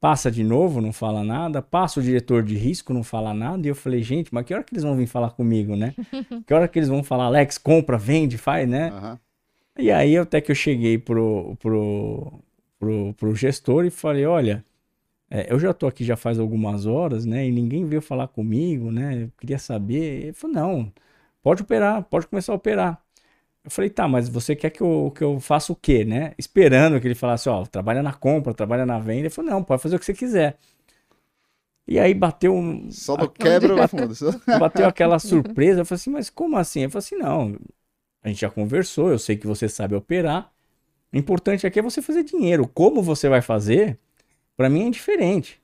Passa 0.00 0.30
de 0.30 0.44
novo, 0.44 0.80
não 0.80 0.92
fala 0.92 1.24
nada. 1.24 1.60
Passa 1.60 1.98
o 1.98 2.02
diretor 2.04 2.44
de 2.44 2.56
risco, 2.56 2.94
não 2.94 3.02
fala 3.02 3.34
nada. 3.34 3.66
E 3.66 3.68
eu 3.68 3.74
falei, 3.74 4.00
gente, 4.00 4.32
mas 4.32 4.46
que 4.46 4.54
hora 4.54 4.62
que 4.62 4.72
eles 4.72 4.84
vão 4.84 4.94
vir 4.94 5.08
falar 5.08 5.30
comigo, 5.30 5.74
né? 5.74 5.92
Que 6.46 6.54
hora 6.54 6.68
que 6.68 6.78
eles 6.78 6.88
vão 6.88 7.02
falar, 7.02 7.24
Alex, 7.24 7.58
compra, 7.58 7.98
vende, 7.98 8.38
faz, 8.38 8.68
né? 8.68 8.90
Aham. 8.90 9.20
E 9.76 9.90
aí 9.90 10.16
até 10.16 10.40
que 10.40 10.52
eu 10.52 10.54
cheguei 10.54 10.96
pro, 10.96 11.56
pro, 11.58 12.32
pro, 12.80 13.14
pro 13.16 13.36
gestor 13.36 13.86
e 13.86 13.90
falei, 13.92 14.26
olha, 14.26 14.66
é, 15.30 15.52
eu 15.52 15.58
já 15.60 15.74
tô 15.74 15.86
aqui 15.86 16.04
já 16.04 16.16
faz 16.16 16.38
algumas 16.38 16.86
horas, 16.86 17.24
né? 17.26 17.46
E 17.46 17.52
ninguém 17.52 17.84
veio 17.86 18.02
falar 18.02 18.28
comigo, 18.28 18.90
né? 18.92 19.24
Eu 19.24 19.32
queria 19.38 19.58
saber. 19.58 20.24
Ele 20.24 20.32
falou, 20.34 20.56
não, 20.56 20.92
pode 21.42 21.62
operar, 21.62 22.04
pode 22.04 22.26
começar 22.28 22.52
a 22.52 22.56
operar. 22.56 23.02
Eu 23.64 23.70
falei, 23.70 23.90
tá, 23.90 24.08
mas 24.08 24.28
você 24.28 24.56
quer 24.56 24.70
que 24.70 24.82
eu, 24.82 25.12
que 25.16 25.24
eu 25.24 25.40
faça 25.40 25.72
o 25.72 25.76
quê, 25.76 26.04
né? 26.04 26.34
Esperando 26.38 27.00
que 27.00 27.06
ele 27.08 27.14
falasse, 27.16 27.48
ó, 27.48 27.64
trabalha 27.66 28.02
na 28.02 28.12
compra, 28.14 28.54
trabalha 28.54 28.86
na 28.86 28.98
venda. 29.00 29.20
Ele 29.22 29.30
falou, 29.30 29.50
não, 29.52 29.64
pode 29.64 29.82
fazer 29.82 29.96
o 29.96 29.98
que 30.00 30.06
você 30.06 30.14
quiser. 30.14 30.58
E 31.86 31.98
aí 31.98 32.14
bateu 32.14 32.54
um, 32.54 32.92
Só 32.92 33.16
no 33.16 33.26
a- 33.26 33.30
quebra 33.30 33.74
só- 33.88 34.10
bateu 34.52 34.86
aquela 34.86 35.18
surpresa. 35.18 35.80
Eu 35.80 35.86
falei 35.86 36.00
assim, 36.00 36.10
mas 36.10 36.30
como 36.30 36.56
assim? 36.56 36.82
Eu 36.82 36.90
falei 36.90 37.04
assim, 37.06 37.16
não, 37.16 37.58
a 38.22 38.28
gente 38.28 38.40
já 38.42 38.50
conversou, 38.50 39.10
eu 39.10 39.18
sei 39.18 39.36
que 39.36 39.46
você 39.48 39.68
sabe 39.68 39.94
operar. 39.94 40.52
O 41.12 41.16
importante 41.16 41.66
aqui 41.66 41.78
é 41.78 41.82
você 41.82 42.00
fazer 42.00 42.22
dinheiro. 42.22 42.68
Como 42.68 43.02
você 43.02 43.28
vai 43.28 43.42
fazer, 43.42 43.98
pra 44.56 44.68
mim 44.70 44.82
é 44.82 44.86
indiferente. 44.86 45.60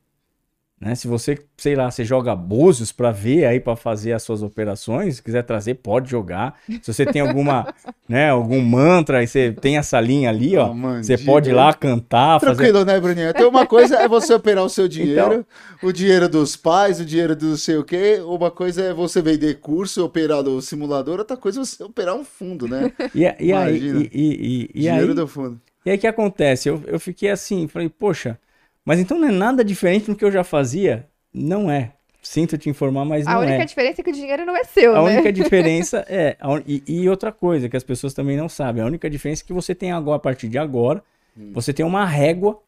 Né? 0.78 0.94
Se 0.94 1.08
você, 1.08 1.38
sei 1.56 1.74
lá, 1.74 1.90
você 1.90 2.04
joga 2.04 2.36
búzios 2.36 2.92
pra 2.92 3.10
ver 3.10 3.46
aí 3.46 3.58
pra 3.58 3.74
fazer 3.76 4.12
as 4.12 4.22
suas 4.22 4.42
operações, 4.42 5.16
se 5.16 5.22
quiser 5.22 5.42
trazer, 5.42 5.76
pode 5.76 6.10
jogar. 6.10 6.60
Se 6.82 6.92
você 6.92 7.06
tem 7.06 7.22
alguma, 7.22 7.72
né, 8.06 8.28
algum 8.28 8.60
mantra, 8.60 9.18
aí 9.20 9.26
você 9.26 9.52
tem 9.52 9.78
essa 9.78 9.98
linha 9.98 10.28
ali, 10.28 10.54
ó, 10.56 10.70
Uma 10.70 11.02
você 11.02 11.16
pode 11.16 11.48
ir 11.48 11.54
lá 11.54 11.72
cantar, 11.72 12.40
fazer 12.40 12.56
Tranquilo, 12.56 12.84
né, 12.84 13.00
Bruninho? 13.00 13.30
Então, 13.30 13.48
uma 13.48 13.66
coisa 13.66 13.96
é 13.96 14.06
você 14.06 14.34
operar 14.34 14.64
o 14.64 14.68
seu 14.68 14.86
dinheiro, 14.86 15.46
Então. 15.80 15.88
o 15.88 15.92
dinheiro 15.92 16.28
dos 16.28 16.56
pais, 16.56 17.00
o 17.00 17.06
dinheiro 17.06 17.34
do 17.34 17.46
não 17.46 17.56
sei 17.56 17.76
o 17.78 17.84
quê. 17.84 18.20
Uma 18.22 18.50
coisa 18.50 18.82
é 18.82 18.92
você 18.92 19.22
vender 19.22 19.54
curso, 19.60 20.04
operar 20.04 20.42
no 20.42 20.60
simulador, 20.60 21.18
outra 21.20 21.38
coisa 21.38 21.60
é 21.62 21.64
você 21.64 21.82
operar 21.84 22.14
um 22.14 22.24
fundo, 22.24 22.68
né? 22.68 22.92
E, 23.14 23.22
e 23.22 23.26
aí, 23.26 23.78
Imagina. 23.78 24.00
e, 24.02 24.10
e, 24.12 24.12
e, 24.12 24.70
e 24.74 24.80
dinheiro 24.82 25.08
aí, 25.08 25.14
do 25.14 25.26
fundo. 25.26 25.58
E 25.86 25.90
aí 25.90 25.96
o 25.96 26.00
que 26.00 26.06
acontece? 26.06 26.68
Eu, 26.68 26.82
eu 26.86 27.00
fiquei 27.00 27.30
assim, 27.30 27.66
falei, 27.66 27.88
poxa, 27.88 28.38
mas 28.86 28.98
então 28.98 29.18
não 29.18 29.28
é 29.28 29.32
nada 29.32 29.62
diferente 29.62 30.06
do 30.06 30.16
que 30.16 30.24
eu 30.24 30.32
já 30.32 30.42
fazia? 30.42 31.06
Não 31.34 31.70
é. 31.70 31.92
Sinto 32.22 32.56
te 32.58 32.68
informar, 32.70 33.04
mas 33.04 33.26
A 33.26 33.34
não 33.34 33.40
única 33.40 33.62
é. 33.62 33.64
diferença 33.66 34.00
é 34.00 34.04
que 34.04 34.10
o 34.10 34.12
dinheiro 34.14 34.44
não 34.46 34.56
é 34.56 34.64
seu, 34.64 34.96
A 34.96 35.02
né? 35.04 35.12
única 35.14 35.30
diferença 35.34 36.04
é. 36.08 36.36
a 36.40 36.50
un- 36.50 36.62
e, 36.66 36.82
e 36.88 37.08
outra 37.08 37.30
coisa 37.30 37.68
que 37.68 37.76
as 37.76 37.84
pessoas 37.84 38.14
também 38.14 38.36
não 38.36 38.48
sabem: 38.48 38.82
a 38.82 38.86
única 38.86 39.08
diferença 39.10 39.42
é 39.44 39.46
que 39.46 39.52
você 39.52 39.74
tem 39.74 39.92
agora, 39.92 40.16
a 40.16 40.20
partir 40.20 40.48
de 40.48 40.56
agora, 40.58 41.02
Hum. 41.38 41.50
você 41.52 41.70
tem 41.72 41.84
uma 41.84 42.06
régua 42.06 42.58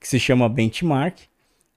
que 0.00 0.08
se 0.08 0.18
chama 0.18 0.48
benchmark 0.48 1.20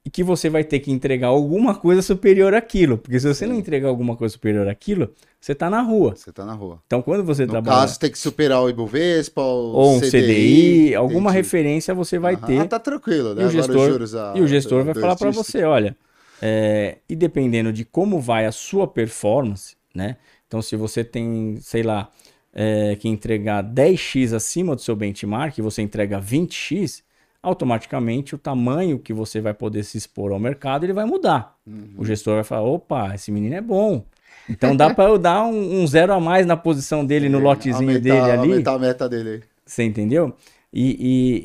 e 0.10 0.12
que 0.12 0.24
você 0.24 0.50
vai 0.50 0.64
ter 0.64 0.80
que 0.80 0.92
entregar 0.92 1.28
alguma 1.28 1.76
coisa 1.76 2.02
superior 2.02 2.56
àquilo. 2.56 2.98
Porque 2.98 3.20
se 3.20 3.28
você 3.28 3.46
não 3.46 3.54
Sim. 3.54 3.60
entregar 3.60 3.90
alguma 3.90 4.16
coisa 4.16 4.32
superior 4.34 4.68
àquilo, 4.68 5.14
você 5.40 5.54
tá 5.54 5.70
na 5.70 5.84
rua. 5.84 6.16
Você 6.16 6.32
tá 6.32 6.44
na 6.44 6.54
rua. 6.54 6.82
Então 6.88 7.00
quando 7.00 7.24
você 7.24 7.46
No 7.46 7.52
trabalha. 7.52 7.82
caso, 7.82 8.00
tem 8.00 8.10
que 8.12 8.18
superar 8.18 8.60
o 8.64 8.70
Ibovespa, 8.70 9.40
o 9.40 9.72
ou 9.76 9.98
um 9.98 10.00
CDI, 10.00 10.96
alguma 10.96 11.30
entendi. 11.30 11.44
referência 11.44 11.94
você 11.94 12.18
vai 12.18 12.34
Aham. 12.34 12.46
ter. 12.48 12.60
Ah, 12.62 12.66
tá 12.66 12.80
tranquilo, 12.80 13.36
né? 13.36 13.44
E 13.44 13.46
o 13.46 13.52
gestor- 13.52 13.92
juros, 13.92 14.16
ah, 14.16 14.34
E 14.36 14.42
o 14.42 14.48
gestor 14.48 14.84
vai 14.84 14.96
falar 14.96 15.16
para 15.16 15.30
você, 15.30 15.64
olha, 15.64 15.96
é, 16.42 16.98
e 17.08 17.16
dependendo 17.16 17.72
de 17.72 17.86
como 17.86 18.20
vai 18.20 18.48
a 18.48 18.52
sua 18.52 18.88
performance, 18.88 19.76
né? 19.94 20.18
Então, 20.48 20.60
se 20.60 20.76
você 20.76 21.04
tem, 21.04 21.58
sei 21.62 21.84
lá, 21.84 22.10
é, 22.52 22.96
que 22.96 23.08
entregar 23.08 23.62
10x 23.62 24.34
acima 24.34 24.76
do 24.76 24.82
seu 24.82 24.96
benchmark 24.96 25.56
e 25.60 25.62
você 25.62 25.84
entrega 25.84 26.20
20x, 26.20 27.04
automaticamente 27.42 28.36
o 28.36 28.38
tamanho 28.38 29.00
que 29.00 29.14
você 29.14 29.40
vai 29.40 29.54
poder 29.54 29.84
se 29.84 29.98
expor 29.98 30.32
ao 30.32 30.40
mercado 30.40 30.84
ele 30.86 30.94
vai 30.94 31.06
mudar. 31.06 31.58
Uhum. 31.66 31.94
O 31.98 32.06
gestor 32.06 32.36
vai 32.36 32.44
falar, 32.44 32.64
opa, 32.64 33.14
esse 33.16 33.32
menino 33.32 33.56
é 33.56 33.62
bom. 33.62 34.04
Então 34.50 34.76
dá 34.76 34.94
para 34.94 35.10
eu 35.10 35.18
dar 35.18 35.44
um, 35.46 35.82
um 35.82 35.88
zero 35.88 36.14
a 36.14 36.20
mais 36.20 36.46
na 36.46 36.58
posição 36.58 37.06
dele, 37.06 37.30
no 37.30 37.38
Sim, 37.38 37.44
lotezinho 37.44 37.90
aumentar- 37.90 38.02
dele 38.02 38.32
ali. 38.32 38.52
Aumentar 38.52 38.74
a 38.74 38.80
meta 38.80 39.08
dele 39.10 39.30
aí. 39.30 39.42
Você 39.66 39.84
entendeu? 39.84 40.36
E, 40.74 40.90
e, 41.00 41.42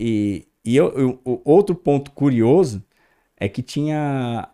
e, 0.65 0.73
e 0.73 0.77
eu, 0.77 1.19
eu- 1.25 1.43
outro 1.45 1.75
ponto 1.75 2.11
curioso 2.13 2.83
é 3.37 3.49
que 3.49 3.63
tinha 3.63 4.49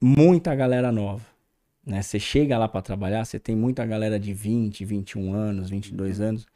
muita 0.00 0.54
galera 0.54 0.90
nova. 0.90 1.22
Né? 1.86 2.00
Você 2.00 2.18
chega 2.18 2.56
lá 2.58 2.66
para 2.66 2.80
trabalhar, 2.80 3.24
você 3.24 3.38
tem 3.38 3.54
muita 3.54 3.84
galera 3.84 4.18
de 4.18 4.32
20, 4.32 4.84
21 4.84 5.32
anos, 5.34 5.68
22 5.70 6.20
anos. 6.20 6.46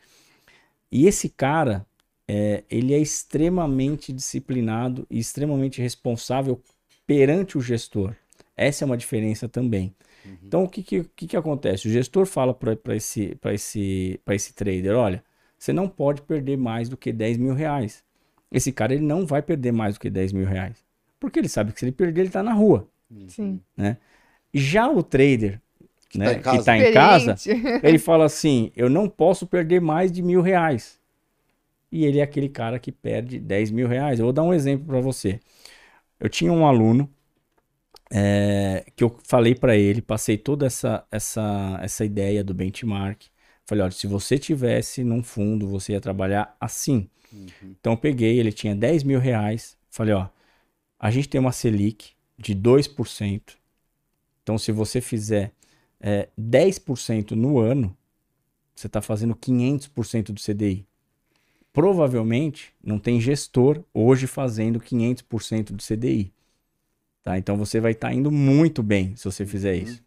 E 0.91 1.07
esse 1.07 1.29
cara, 1.29 1.85
é, 2.29 2.63
ele 2.71 2.93
é 2.93 2.99
extremamente 2.99 4.13
disciplinado 4.13 5.07
e 5.11 5.19
extremamente 5.19 5.81
responsável 5.81 6.61
perante 7.07 7.57
o 7.57 7.61
gestor. 7.61 8.15
Essa 8.55 8.85
é 8.85 8.87
uma 8.87 8.97
diferença 8.97 9.49
também. 9.49 9.95
Então, 10.43 10.65
o 10.65 10.69
que, 10.69 10.83
que, 10.83 11.05
que, 11.17 11.27
que 11.29 11.37
acontece? 11.37 11.89
O 11.89 11.91
gestor 11.91 12.27
fala 12.27 12.53
para 12.53 12.95
esse, 12.95 13.35
pra 13.37 13.55
esse, 13.55 14.21
pra 14.25 14.35
esse 14.35 14.53
trader: 14.53 14.95
olha, 14.95 15.25
você 15.59 15.73
não 15.73 15.89
pode 15.89 16.23
perder 16.23 16.59
mais 16.59 16.89
do 16.89 16.97
que 16.97 17.13
10 17.13 17.39
mil 17.39 17.55
reais. 17.55 18.05
Esse 18.51 18.73
cara 18.73 18.95
ele 18.95 19.05
não 19.05 19.27
vai 19.27 19.43
perder 19.43 19.73
mais 19.73 19.95
do 19.95 20.01
que 20.01 20.11
10 20.11 20.33
mil 20.33 20.47
reais. 20.47 20.85
Porque 21.19 21.39
ele 21.39 21.49
sabe 21.49 21.73
que 21.73 21.81
se 21.81 21.85
ele 21.85 21.93
perder, 21.93 22.23
ele 22.23 22.29
está 22.29 22.43
na 22.43 22.53
rua. 22.53 22.89
Sim. 23.29 23.61
Já 24.53 24.89
o 24.89 25.03
trader 25.03 25.61
Que 26.09 26.19
né, 26.19 26.35
tá 26.35 26.55
em 26.55 26.59
está 26.59 26.79
em 26.79 26.93
casa, 26.93 27.37
ele 27.83 27.99
fala 27.99 28.25
assim: 28.25 28.71
eu 28.77 28.91
não 28.91 29.09
posso 29.09 29.47
perder 29.47 29.81
mais 29.81 30.13
de 30.13 30.23
mil 30.23 30.41
reais. 30.41 30.98
E 31.91 32.05
ele 32.05 32.19
é 32.19 32.23
aquele 32.23 32.49
cara 32.49 32.79
que 32.79 32.93
perde 32.93 33.39
10 33.39 33.71
mil 33.71 33.89
reais. 33.89 34.19
Eu 34.19 34.27
vou 34.27 34.33
dar 34.33 34.43
um 34.43 34.53
exemplo 34.53 34.87
para 34.87 35.01
você. 35.01 35.41
Eu 36.21 36.29
tinha 36.29 36.53
um 36.53 36.67
aluno 36.67 37.09
é, 38.11 38.85
que 38.97 39.05
eu 39.05 39.17
falei 39.25 39.55
para 39.55 39.77
ele, 39.77 40.01
passei 40.03 40.37
toda 40.39 40.67
essa, 40.67 41.07
essa, 41.11 41.79
essa 41.83 42.05
ideia 42.05 42.43
do 42.43 42.55
benchmark. 42.55 43.25
Falei, 43.67 43.85
olha, 43.85 43.93
se 43.93 44.07
você 44.07 44.39
tivesse 44.39 45.05
num 45.05 45.23
fundo, 45.23 45.69
você 45.69 45.93
ia 45.93 46.01
trabalhar 46.01 46.57
assim. 46.61 47.09
Uhum. 47.33 47.75
Então 47.79 47.93
eu 47.93 47.99
peguei, 47.99 48.39
ele 48.39 48.53
tinha 48.53 48.75
10 48.75 49.03
mil 49.03 49.21
reais. 49.21 49.77
Falei, 49.91 50.15
ó, 50.15 50.29
a 50.99 51.11
gente 51.11 51.29
tem 51.29 51.41
uma 51.41 51.53
Selic 51.53 52.13
de 52.39 52.55
2%. 52.55 53.57
Então 54.43 54.57
se 54.57 54.73
você 54.73 55.01
fizer 55.01 55.53
é, 56.01 56.29
10% 56.39 57.33
no 57.33 57.59
ano, 57.59 57.97
você 58.75 58.87
está 58.87 59.03
fazendo 59.03 59.35
500% 59.35 60.33
do 60.33 60.41
CDI. 60.41 60.88
Provavelmente 61.73 62.73
não 62.83 62.99
tem 62.99 63.21
gestor 63.21 63.83
hoje 63.93 64.27
fazendo 64.27 64.81
500% 64.81 65.73
do 65.73 65.83
CDI. 65.83 66.33
Tá? 67.23 67.39
Então 67.39 67.57
você 67.57 67.81
vai 67.81 67.93
estar 67.93 68.09
tá 68.09 68.15
indo 68.15 68.31
muito 68.31 68.83
bem 68.83 69.15
se 69.17 69.25
você 69.25 69.45
fizer 69.45 69.75
uhum. 69.77 69.83
isso. 69.83 70.03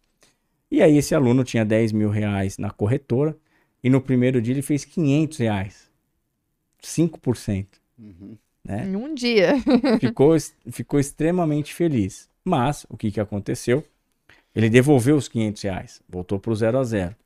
E 0.70 0.82
aí 0.82 0.96
esse 0.96 1.14
aluno 1.14 1.44
tinha 1.44 1.64
10 1.64 1.92
mil 1.92 2.10
reais 2.10 2.58
na 2.58 2.70
corretora 2.70 3.36
e 3.84 3.90
no 3.90 4.00
primeiro 4.00 4.40
dia 4.40 4.54
ele 4.54 4.62
fez 4.62 4.84
500 4.84 5.38
reais. 5.38 5.90
5%. 6.82 7.66
Uhum. 7.98 8.36
Né? 8.64 8.86
Em 8.86 8.96
um 8.96 9.14
dia. 9.14 9.54
ficou, 10.00 10.36
ficou 10.70 10.98
extremamente 10.98 11.74
feliz. 11.74 12.28
Mas 12.44 12.86
o 12.88 12.96
que, 12.96 13.10
que 13.10 13.20
aconteceu? 13.20 13.84
Ele 14.54 14.68
devolveu 14.68 15.16
os 15.16 15.28
500 15.28 15.62
reais. 15.62 16.02
Voltou 16.08 16.38
para 16.38 16.52
o 16.52 16.56
zero 16.56 16.78
a 16.78 16.84
zero. 16.84 17.16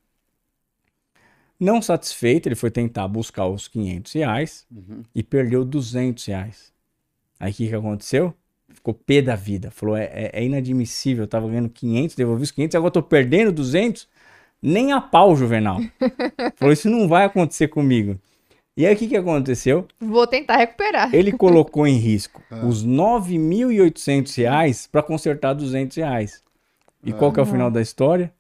Não 1.58 1.80
satisfeito, 1.80 2.46
ele 2.46 2.54
foi 2.54 2.70
tentar 2.70 3.08
buscar 3.08 3.46
os 3.46 3.68
500 3.68 4.12
reais 4.12 4.66
uhum. 4.70 5.02
e 5.14 5.22
perdeu 5.22 5.64
200 5.64 6.24
reais. 6.26 6.72
Aí 7.40 7.52
o 7.52 7.54
que, 7.54 7.68
que 7.68 7.74
aconteceu? 7.74 8.34
ficou 8.86 8.94
pé 8.94 9.20
da 9.20 9.34
vida. 9.34 9.70
Falou: 9.70 9.96
é, 9.96 10.04
é, 10.04 10.30
é 10.32 10.44
inadmissível, 10.44 11.24
eu 11.24 11.28
tava 11.28 11.48
ganhando 11.48 11.68
500, 11.68 12.14
devolvi 12.14 12.42
os 12.42 12.50
500, 12.50 12.74
agora 12.76 12.88
eu 12.88 12.92
tô 12.92 13.02
perdendo 13.02 13.50
200. 13.50 14.08
Nem 14.62 14.92
a 14.92 15.00
pau, 15.00 15.36
Juvenal. 15.36 15.80
Falou: 16.56 16.72
Isso 16.72 16.88
não 16.88 17.08
vai 17.08 17.24
acontecer 17.24 17.68
comigo. 17.68 18.18
E 18.76 18.86
aí 18.86 18.94
o 18.94 18.96
que, 18.96 19.08
que 19.08 19.16
aconteceu? 19.16 19.86
Vou 19.98 20.26
tentar 20.26 20.56
recuperar. 20.56 21.14
Ele 21.14 21.32
colocou 21.32 21.86
em 21.86 21.96
risco 21.96 22.42
ah. 22.50 22.64
os 22.66 22.86
9.800 22.86 24.36
reais 24.36 24.86
para 24.86 25.02
consertar 25.02 25.54
200 25.54 25.96
reais. 25.96 26.42
E 27.02 27.10
ah. 27.10 27.14
qual 27.14 27.32
que 27.32 27.40
é 27.40 27.42
o 27.42 27.46
final 27.46 27.70
da 27.70 27.80
história? 27.80 28.32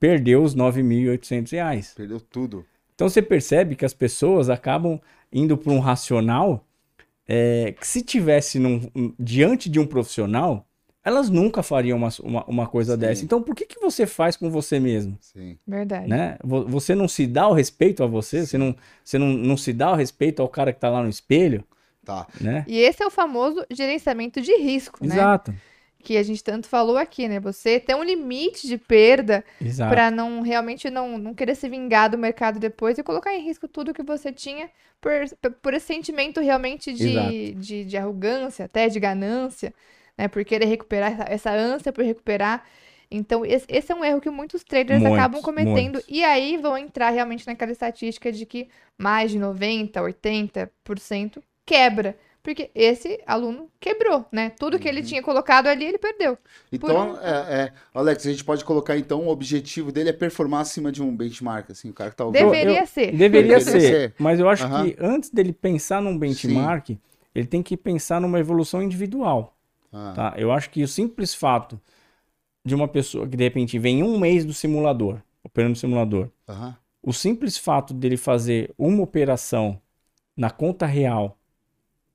Perdeu 0.00 0.42
os 0.42 0.54
9.800 0.54 1.52
reais. 1.52 1.92
Perdeu 1.96 2.20
tudo. 2.20 2.64
Então 2.94 3.08
você 3.08 3.22
percebe 3.22 3.76
que 3.76 3.84
as 3.84 3.94
pessoas 3.94 4.50
acabam 4.50 5.00
indo 5.32 5.56
para 5.56 5.72
um 5.72 5.78
racional 5.78 6.64
é, 7.26 7.74
que 7.78 7.86
se 7.86 8.02
tivesse 8.02 8.58
num, 8.58 8.90
diante 9.18 9.68
de 9.68 9.78
um 9.78 9.86
profissional, 9.86 10.66
elas 11.04 11.28
nunca 11.30 11.62
fariam 11.62 11.96
uma, 11.98 12.08
uma, 12.22 12.44
uma 12.44 12.66
coisa 12.66 12.94
Sim. 12.94 13.00
dessa. 13.00 13.24
Então, 13.24 13.42
por 13.42 13.54
que, 13.54 13.66
que 13.66 13.80
você 13.80 14.06
faz 14.06 14.36
com 14.36 14.50
você 14.50 14.80
mesmo? 14.80 15.16
Sim. 15.20 15.58
Verdade. 15.66 16.08
Né? 16.08 16.38
Você 16.42 16.94
não 16.94 17.06
se 17.06 17.26
dá 17.26 17.48
o 17.48 17.52
respeito 17.52 18.02
a 18.02 18.06
você? 18.06 18.46
Você, 18.46 18.58
não, 18.58 18.74
você 19.04 19.18
não, 19.18 19.28
não 19.28 19.56
se 19.56 19.72
dá 19.72 19.92
o 19.92 19.94
respeito 19.94 20.40
ao 20.40 20.48
cara 20.48 20.72
que 20.72 20.78
está 20.78 20.88
lá 20.88 21.02
no 21.02 21.08
espelho? 21.08 21.64
Tá. 22.04 22.26
Né? 22.40 22.64
E 22.66 22.78
esse 22.78 23.02
é 23.02 23.06
o 23.06 23.10
famoso 23.10 23.64
gerenciamento 23.70 24.40
de 24.40 24.56
risco, 24.56 25.06
né? 25.06 25.14
Exato. 25.14 25.54
Que 26.02 26.16
a 26.16 26.22
gente 26.22 26.42
tanto 26.42 26.68
falou 26.68 26.96
aqui, 26.96 27.28
né? 27.28 27.40
Você 27.40 27.80
tem 27.80 27.94
um 27.96 28.04
limite 28.04 28.66
de 28.66 28.78
perda 28.78 29.44
para 29.88 30.10
não 30.10 30.40
realmente 30.40 30.88
não, 30.90 31.18
não 31.18 31.34
querer 31.34 31.54
se 31.54 31.68
vingar 31.68 32.10
do 32.10 32.16
mercado 32.16 32.58
depois 32.58 32.96
e 32.98 33.02
colocar 33.02 33.34
em 33.34 33.44
risco 33.44 33.66
tudo 33.66 33.92
que 33.92 34.02
você 34.02 34.32
tinha 34.32 34.70
por, 35.00 35.12
por 35.60 35.74
esse 35.74 35.86
sentimento 35.86 36.40
realmente 36.40 36.92
de, 36.92 37.54
de, 37.54 37.84
de, 37.84 37.96
arrogância, 37.96 38.64
até 38.64 38.88
de 38.88 38.98
ganância, 39.00 39.74
né? 40.16 40.28
Por 40.28 40.44
querer 40.44 40.66
recuperar 40.66 41.12
essa, 41.12 41.24
essa 41.28 41.50
ânsia 41.50 41.92
por 41.92 42.04
recuperar. 42.04 42.64
Então, 43.10 43.44
esse, 43.44 43.66
esse, 43.68 43.90
é 43.90 43.94
um 43.94 44.04
erro 44.04 44.20
que 44.20 44.28
muitos 44.28 44.62
traders 44.62 45.00
muitos, 45.00 45.18
acabam 45.18 45.40
cometendo. 45.40 45.94
Muitos. 45.94 46.04
E 46.08 46.22
aí 46.22 46.58
vão 46.58 46.76
entrar 46.76 47.10
realmente 47.10 47.46
naquela 47.46 47.72
estatística 47.72 48.30
de 48.30 48.44
que 48.44 48.68
mais 48.96 49.30
de 49.30 49.38
90%, 49.38 49.92
80% 49.94 51.42
quebra. 51.64 52.16
Porque 52.42 52.70
esse 52.74 53.20
aluno 53.26 53.68
quebrou, 53.78 54.24
né? 54.32 54.50
Tudo 54.50 54.78
que 54.78 54.88
ele 54.88 55.00
uhum. 55.00 55.06
tinha 55.06 55.22
colocado 55.22 55.66
ali, 55.66 55.84
ele 55.84 55.98
perdeu. 55.98 56.38
Então, 56.72 57.12
um... 57.12 57.16
é, 57.16 57.62
é, 57.62 57.72
Alex, 57.92 58.26
a 58.26 58.30
gente 58.30 58.44
pode 58.44 58.64
colocar, 58.64 58.96
então, 58.96 59.26
o 59.26 59.28
objetivo 59.28 59.92
dele 59.92 60.10
é 60.10 60.12
performar 60.12 60.60
acima 60.60 60.90
de 60.90 61.02
um 61.02 61.14
benchmark, 61.14 61.70
assim, 61.70 61.90
o 61.90 61.92
cara 61.92 62.10
que 62.10 62.16
tá 62.16 62.24
ouvindo. 62.24 62.44
Deveria 62.44 62.80
eu, 62.80 62.86
ser. 62.86 63.12
Deveria, 63.12 63.28
deveria 63.28 63.60
ser, 63.60 63.80
ser, 63.80 64.14
mas 64.18 64.40
eu 64.40 64.48
acho 64.48 64.66
uhum. 64.66 64.84
que 64.84 64.96
antes 64.98 65.30
dele 65.30 65.52
pensar 65.52 66.00
num 66.00 66.18
benchmark, 66.18 66.88
Sim. 66.88 66.98
ele 67.34 67.46
tem 67.46 67.62
que 67.62 67.76
pensar 67.76 68.20
numa 68.20 68.38
evolução 68.38 68.82
individual, 68.82 69.56
ah. 69.92 70.12
tá? 70.14 70.34
Eu 70.36 70.52
acho 70.52 70.70
que 70.70 70.82
o 70.82 70.88
simples 70.88 71.34
fato 71.34 71.80
de 72.64 72.74
uma 72.74 72.88
pessoa 72.88 73.26
que, 73.26 73.36
de 73.36 73.44
repente, 73.44 73.78
vem 73.78 74.02
um 74.02 74.18
mês 74.18 74.44
do 74.44 74.52
simulador, 74.54 75.20
operando 75.42 75.70
no 75.70 75.76
simulador, 75.76 76.28
uhum. 76.48 76.74
o 77.02 77.12
simples 77.12 77.58
fato 77.58 77.92
dele 77.92 78.16
fazer 78.16 78.72
uma 78.78 79.02
operação 79.02 79.80
na 80.36 80.50
conta 80.50 80.86
real 80.86 81.37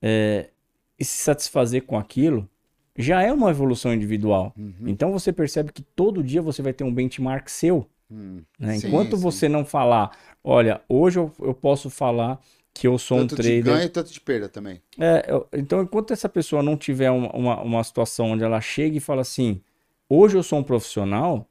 é, 0.06 0.50
e 0.98 1.04
se 1.04 1.22
satisfazer 1.22 1.84
com 1.84 1.98
aquilo, 1.98 2.46
já 2.94 3.22
é 3.22 3.32
uma 3.32 3.48
evolução 3.48 3.94
individual. 3.94 4.52
Uhum. 4.54 4.74
Então 4.86 5.10
você 5.10 5.32
percebe 5.32 5.72
que 5.72 5.80
todo 5.80 6.22
dia 6.22 6.42
você 6.42 6.60
vai 6.60 6.74
ter 6.74 6.84
um 6.84 6.92
benchmark 6.92 7.48
seu. 7.48 7.88
Uhum. 8.10 8.42
Né? 8.58 8.76
Enquanto 8.76 9.16
sim. 9.16 9.22
você 9.22 9.48
não 9.48 9.64
falar, 9.64 10.14
olha, 10.44 10.82
hoje 10.86 11.18
eu, 11.18 11.32
eu 11.40 11.54
posso 11.54 11.88
falar 11.88 12.38
que 12.74 12.86
eu 12.86 12.98
sou 12.98 13.18
tanto 13.20 13.32
um 13.32 13.36
trader. 13.36 13.64
Tanto 13.64 13.64
de 13.64 13.70
ganho 13.70 13.86
e 13.86 13.88
tanto 13.88 14.12
de 14.12 14.20
perda 14.20 14.46
também. 14.46 14.82
É, 15.00 15.24
eu, 15.26 15.48
então, 15.54 15.80
enquanto 15.80 16.12
essa 16.12 16.28
pessoa 16.28 16.62
não 16.62 16.76
tiver 16.76 17.10
uma, 17.10 17.34
uma, 17.34 17.62
uma, 17.62 17.84
situação 17.84 18.32
onde 18.32 18.44
ela 18.44 18.60
chega 18.60 18.98
e 18.98 19.00
fala 19.00 19.22
assim: 19.22 19.62
hoje 20.06 20.36
eu 20.36 20.42
sou 20.42 20.58
um 20.58 20.62
profissional, 20.62 21.48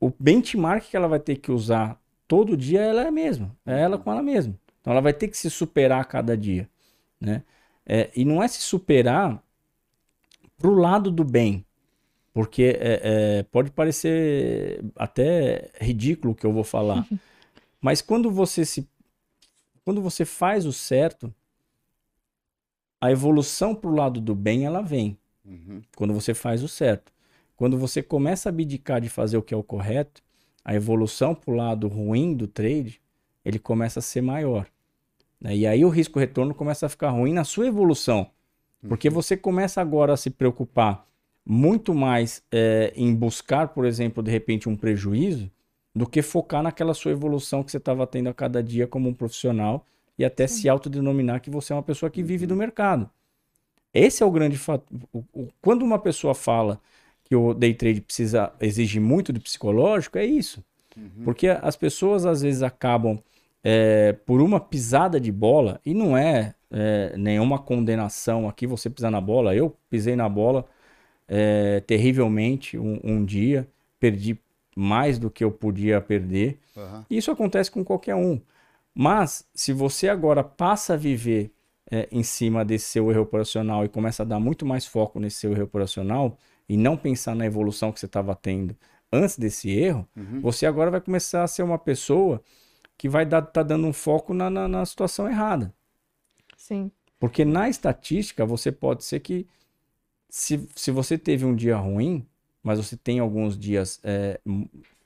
o 0.00 0.10
benchmark 0.18 0.88
que 0.88 0.96
ela 0.96 1.08
vai 1.08 1.20
ter 1.20 1.36
que 1.36 1.52
usar 1.52 2.00
todo 2.26 2.56
dia 2.56 2.80
ela 2.80 3.02
é 3.02 3.08
a 3.08 3.12
mesma. 3.12 3.54
É 3.66 3.82
ela 3.82 3.98
com 3.98 4.10
ela 4.10 4.22
mesma. 4.22 4.58
Então 4.80 4.92
ela 4.92 5.02
vai 5.02 5.12
ter 5.12 5.28
que 5.28 5.36
se 5.36 5.50
superar 5.50 6.00
a 6.00 6.04
cada 6.04 6.34
dia. 6.36 6.68
Né? 7.20 7.42
É, 7.86 8.10
e 8.16 8.24
não 8.24 8.42
é 8.42 8.48
se 8.48 8.60
superar 8.60 9.42
pro 10.58 10.74
lado 10.74 11.10
do 11.10 11.24
bem. 11.24 11.64
Porque 12.32 12.76
é, 12.78 13.00
é, 13.02 13.42
pode 13.44 13.70
parecer 13.70 14.84
até 14.94 15.70
ridículo 15.80 16.32
o 16.32 16.36
que 16.36 16.44
eu 16.44 16.52
vou 16.52 16.64
falar. 16.64 17.06
mas 17.80 18.02
quando 18.02 18.30
você 18.30 18.64
se. 18.64 18.86
Quando 19.84 20.02
você 20.02 20.24
faz 20.24 20.66
o 20.66 20.72
certo, 20.72 21.32
a 23.00 23.10
evolução 23.10 23.74
pro 23.74 23.94
lado 23.94 24.20
do 24.20 24.34
bem 24.34 24.64
ela 24.66 24.82
vem. 24.82 25.16
Uhum. 25.44 25.80
Quando 25.96 26.12
você 26.12 26.34
faz 26.34 26.62
o 26.62 26.68
certo. 26.68 27.12
Quando 27.56 27.78
você 27.78 28.02
começa 28.02 28.48
a 28.48 28.50
abdicar 28.50 29.00
de 29.00 29.08
fazer 29.08 29.36
o 29.36 29.42
que 29.42 29.54
é 29.54 29.56
o 29.56 29.62
correto, 29.62 30.22
a 30.64 30.74
evolução 30.74 31.34
pro 31.34 31.54
lado 31.54 31.88
ruim 31.88 32.34
do 32.34 32.46
trade, 32.46 33.00
ele 33.44 33.58
começa 33.58 34.00
a 34.00 34.02
ser 34.02 34.20
maior. 34.20 34.66
Né? 35.40 35.56
E 35.56 35.66
aí 35.66 35.84
o 35.84 35.88
risco 35.88 36.18
retorno 36.18 36.54
começa 36.54 36.86
a 36.86 36.88
ficar 36.88 37.10
ruim 37.10 37.32
na 37.32 37.44
sua 37.44 37.66
evolução. 37.66 38.30
Porque 38.88 39.08
uhum. 39.08 39.14
você 39.14 39.36
começa 39.36 39.80
agora 39.80 40.12
a 40.12 40.16
se 40.16 40.30
preocupar 40.30 41.06
muito 41.44 41.94
mais 41.94 42.42
é, 42.50 42.92
em 42.96 43.14
buscar, 43.14 43.68
por 43.68 43.84
exemplo, 43.84 44.22
de 44.22 44.30
repente 44.30 44.68
um 44.68 44.76
prejuízo, 44.76 45.50
do 45.94 46.06
que 46.06 46.20
focar 46.20 46.62
naquela 46.62 46.92
sua 46.92 47.12
evolução 47.12 47.62
que 47.62 47.70
você 47.70 47.78
estava 47.78 48.06
tendo 48.06 48.28
a 48.28 48.34
cada 48.34 48.62
dia 48.62 48.86
como 48.86 49.08
um 49.08 49.14
profissional 49.14 49.86
e 50.18 50.24
até 50.24 50.46
Sim. 50.46 50.62
se 50.62 50.68
autodenominar 50.68 51.40
que 51.40 51.48
você 51.48 51.72
é 51.72 51.76
uma 51.76 51.82
pessoa 51.82 52.10
que 52.10 52.22
vive 52.22 52.46
do 52.46 52.52
uhum. 52.52 52.58
mercado. 52.58 53.08
Esse 53.94 54.22
é 54.22 54.26
o 54.26 54.30
grande 54.30 54.58
fato. 54.58 54.84
Quando 55.62 55.82
uma 55.82 55.98
pessoa 55.98 56.34
fala 56.34 56.78
que 57.24 57.34
o 57.34 57.54
day 57.54 57.72
trade 57.72 58.02
precisa 58.02 58.52
exige 58.60 59.00
muito 59.00 59.32
do 59.32 59.40
psicológico, 59.40 60.18
é 60.18 60.24
isso. 60.24 60.62
Uhum. 60.96 61.24
Porque 61.24 61.48
as 61.48 61.76
pessoas 61.76 62.26
às 62.26 62.42
vezes 62.42 62.62
acabam 62.62 63.18
é, 63.68 64.12
por 64.12 64.40
uma 64.40 64.60
pisada 64.60 65.18
de 65.18 65.32
bola, 65.32 65.80
e 65.84 65.92
não 65.92 66.16
é, 66.16 66.54
é, 66.70 67.16
nenhuma 67.16 67.58
condenação 67.58 68.48
aqui 68.48 68.64
você 68.64 68.88
pisar 68.88 69.10
na 69.10 69.20
bola, 69.20 69.56
eu 69.56 69.76
pisei 69.90 70.14
na 70.14 70.28
bola 70.28 70.64
é, 71.26 71.80
terrivelmente 71.80 72.78
um, 72.78 73.00
um, 73.02 73.24
dia, 73.24 73.66
perdi 73.98 74.38
mais 74.76 75.18
do 75.18 75.28
que 75.28 75.42
eu 75.42 75.50
podia 75.50 76.00
perder. 76.00 76.60
Uhum. 76.76 77.04
Isso 77.10 77.28
acontece 77.28 77.68
com 77.68 77.84
qualquer 77.84 78.14
um. 78.14 78.40
Mas 78.94 79.44
se 79.52 79.72
você 79.72 80.08
agora 80.08 80.44
passa 80.44 80.94
a 80.94 80.96
viver 80.96 81.50
é, 81.90 82.08
em 82.12 82.22
cima 82.22 82.64
desse 82.64 82.86
seu 82.86 83.10
erro 83.10 83.22
operacional 83.22 83.84
e 83.84 83.88
começa 83.88 84.22
a 84.22 84.26
dar 84.26 84.38
muito 84.38 84.64
mais 84.64 84.86
foco 84.86 85.18
nesse 85.18 85.38
seu 85.38 85.50
erro 85.50 85.64
operacional 85.64 86.38
e 86.68 86.76
não 86.76 86.96
pensar 86.96 87.34
na 87.34 87.44
evolução 87.44 87.90
que 87.90 87.98
você 87.98 88.06
estava 88.06 88.32
tendo 88.36 88.76
antes 89.12 89.36
desse 89.36 89.70
erro, 89.70 90.06
uhum. 90.16 90.40
você 90.40 90.66
agora 90.66 90.88
vai 90.88 91.00
começar 91.00 91.42
a 91.42 91.48
ser 91.48 91.64
uma 91.64 91.78
pessoa 91.78 92.40
que 92.98 93.08
vai 93.08 93.24
estar 93.24 93.42
tá 93.42 93.62
dando 93.62 93.86
um 93.86 93.92
foco 93.92 94.32
na, 94.32 94.48
na, 94.48 94.66
na, 94.66 94.86
situação 94.86 95.28
errada. 95.28 95.72
Sim. 96.56 96.90
Porque 97.18 97.44
na 97.44 97.68
estatística, 97.68 98.44
você 98.44 98.72
pode 98.72 99.04
ser 99.04 99.20
que, 99.20 99.46
se, 100.28 100.68
se 100.74 100.90
você 100.90 101.16
teve 101.16 101.44
um 101.44 101.54
dia 101.54 101.76
ruim, 101.76 102.26
mas 102.62 102.78
você 102.78 102.96
tem 102.96 103.18
alguns 103.18 103.58
dias, 103.58 104.00
é, 104.02 104.40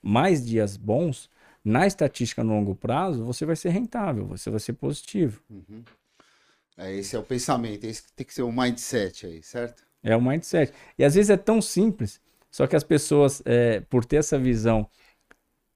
mais 0.03 0.45
dias 0.45 0.76
bons, 0.76 1.28
na 1.64 1.86
estatística 1.86 2.43
no 2.43 2.55
longo 2.55 2.74
prazo, 2.74 3.24
você 3.24 3.45
vai 3.45 3.57
ser 3.57 3.70
rentável, 3.70 4.26
você 4.26 4.51
vai 4.51 4.61
ser 4.61 4.72
positivo. 4.72 5.43
Uhum. 5.51 5.84
É, 6.76 6.95
esse 6.95 7.14
é 7.14 7.18
o 7.18 7.22
pensamento, 7.22 7.84
esse 7.84 8.05
tem 8.14 8.26
que 8.26 8.32
ser 8.32 8.43
o 8.43 8.51
mindset 8.51 9.26
aí, 9.26 9.43
certo? 9.43 9.84
É 10.03 10.16
o 10.16 10.22
mindset. 10.22 10.72
E 10.99 11.05
às 11.05 11.14
vezes 11.14 11.28
é 11.28 11.36
tão 11.36 11.61
simples, 11.61 12.20
só 12.51 12.66
que 12.66 12.74
as 12.74 12.82
pessoas, 12.82 13.43
é, 13.45 13.80
por 13.80 14.05
ter 14.05 14.16
essa 14.16 14.38
visão 14.38 14.88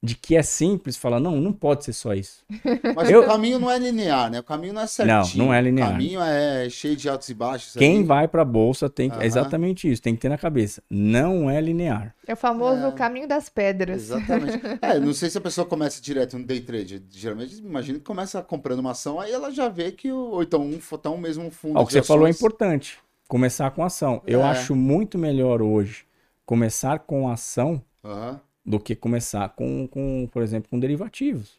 de 0.05 0.15
que 0.15 0.37
é 0.37 0.43
simples, 0.43 0.99
falam, 0.99 1.19
não, 1.19 1.41
não 1.41 1.51
pode 1.51 1.83
ser 1.83 1.95
só 1.95 2.13
isso. 2.13 2.45
Mas 2.95 3.09
eu... 3.09 3.23
o 3.23 3.27
caminho 3.27 3.59
não 3.59 3.71
é 3.71 3.79
linear, 3.79 4.31
né? 4.31 4.41
O 4.41 4.43
caminho 4.43 4.75
não 4.75 4.83
é 4.83 4.87
certinho. 4.87 5.39
Não, 5.39 5.47
não 5.47 5.55
é 5.55 5.63
linear. 5.63 5.89
O 5.89 5.93
caminho 5.93 6.21
é 6.21 6.69
cheio 6.69 6.95
de 6.95 7.09
altos 7.09 7.27
e 7.31 7.35
baixos. 7.35 7.73
Quem 7.73 7.97
ali. 7.99 8.05
vai 8.05 8.29
para 8.29 8.43
a 8.43 8.45
bolsa 8.45 8.91
tem 8.91 9.09
que... 9.09 9.17
Uhum. 9.17 9.23
É 9.23 9.27
exatamente 9.27 9.91
isso, 9.91 10.03
tem 10.03 10.15
que 10.15 10.21
ter 10.21 10.29
na 10.29 10.37
cabeça. 10.37 10.83
Não 10.91 11.49
é 11.49 11.59
linear. 11.59 12.15
É 12.27 12.35
o 12.35 12.37
famoso 12.37 12.85
é... 12.85 12.93
caminho 12.93 13.27
das 13.27 13.49
pedras. 13.49 14.03
Exatamente. 14.03 14.61
é, 14.83 14.99
não 15.01 15.15
sei 15.15 15.31
se 15.31 15.39
a 15.39 15.41
pessoa 15.41 15.67
começa 15.67 16.03
direto 16.03 16.39
no 16.39 16.45
day 16.45 16.61
trade. 16.61 17.03
Geralmente, 17.11 17.57
imagina 17.59 17.99
que 17.99 18.05
começa 18.05 18.43
comprando 18.43 18.81
uma 18.81 18.91
ação, 18.91 19.19
aí 19.19 19.33
ela 19.33 19.51
já 19.51 19.71
vê 19.71 19.91
que, 19.91 20.13
o... 20.13 20.17
ou 20.17 20.43
então 20.43 20.61
um, 20.61 20.79
então, 20.93 21.17
mesmo 21.17 21.47
um 21.47 21.51
fundo. 21.51 21.81
o 21.81 21.87
que 21.87 21.93
você 21.93 22.01
ações... 22.01 22.09
falou 22.09 22.27
é 22.27 22.31
importante. 22.31 22.99
Começar 23.27 23.71
com 23.71 23.83
ação. 23.83 24.21
É. 24.27 24.35
Eu 24.35 24.45
acho 24.45 24.77
muito 24.77 25.17
melhor 25.17 25.63
hoje 25.63 26.05
começar 26.45 26.99
com 26.99 27.27
ação 27.29 27.83
uhum. 28.03 28.39
Do 28.65 28.81
que 28.81 28.95
começar 28.95 29.49
com, 29.51 29.87
com, 29.87 30.29
por 30.33 30.43
exemplo, 30.43 30.71
com 30.71 30.79
derivativos. 30.79 31.59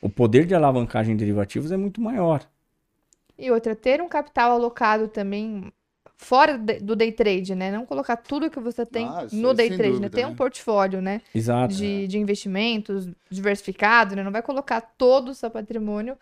O 0.00 0.08
poder 0.08 0.46
de 0.46 0.54
alavancagem 0.54 1.14
em 1.14 1.16
derivativos 1.16 1.72
é 1.72 1.76
muito 1.76 2.00
maior. 2.00 2.42
E 3.36 3.50
outra, 3.50 3.74
ter 3.74 4.00
um 4.00 4.08
capital 4.08 4.52
alocado 4.52 5.08
também 5.08 5.72
fora 6.16 6.58
do 6.58 6.94
day 6.94 7.10
trade, 7.10 7.54
né? 7.54 7.72
Não 7.72 7.86
colocar 7.86 8.16
tudo 8.16 8.50
que 8.50 8.60
você 8.60 8.84
tem 8.84 9.06
ah, 9.06 9.26
no 9.32 9.54
day 9.54 9.68
trade, 9.68 9.82
né? 9.82 9.88
dúvida, 9.88 10.16
né? 10.16 10.22
Ter 10.22 10.26
um 10.26 10.36
portfólio, 10.36 11.00
né? 11.00 11.22
Exato. 11.34 11.74
De, 11.74 12.06
de 12.06 12.18
investimentos 12.18 13.08
diversificado, 13.30 14.14
né? 14.14 14.22
Não 14.22 14.30
vai 14.30 14.42
colocar 14.42 14.80
todo 14.82 15.30
o 15.30 15.34
seu 15.34 15.50
patrimônio 15.50 16.16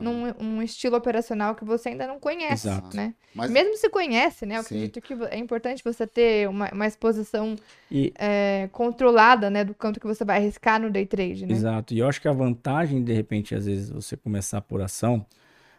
num 0.00 0.34
um 0.40 0.62
estilo 0.62 0.96
operacional 0.96 1.54
que 1.54 1.64
você 1.64 1.90
ainda 1.90 2.06
não 2.06 2.18
conhece, 2.18 2.68
Exato. 2.68 2.96
né? 2.96 3.14
Mas... 3.34 3.50
Mesmo 3.50 3.76
se 3.76 3.88
conhece, 3.88 4.46
né? 4.46 4.58
Eu 4.58 4.62
Sim. 4.62 4.76
acredito 4.76 5.00
que 5.00 5.14
é 5.30 5.38
importante 5.38 5.82
você 5.84 6.06
ter 6.06 6.48
uma, 6.48 6.70
uma 6.72 6.86
exposição 6.86 7.56
e... 7.90 8.12
é, 8.18 8.68
controlada, 8.72 9.50
né? 9.50 9.64
Do 9.64 9.74
quanto 9.74 10.00
que 10.00 10.06
você 10.06 10.24
vai 10.24 10.38
arriscar 10.38 10.80
no 10.80 10.90
day 10.90 11.06
trade, 11.06 11.46
né? 11.46 11.52
Exato. 11.52 11.94
E 11.94 11.98
eu 11.98 12.08
acho 12.08 12.20
que 12.20 12.28
a 12.28 12.32
vantagem, 12.32 13.02
de 13.02 13.12
repente, 13.12 13.54
às 13.54 13.66
vezes, 13.66 13.90
você 13.90 14.16
começar 14.16 14.60
por 14.60 14.80
ação, 14.80 15.24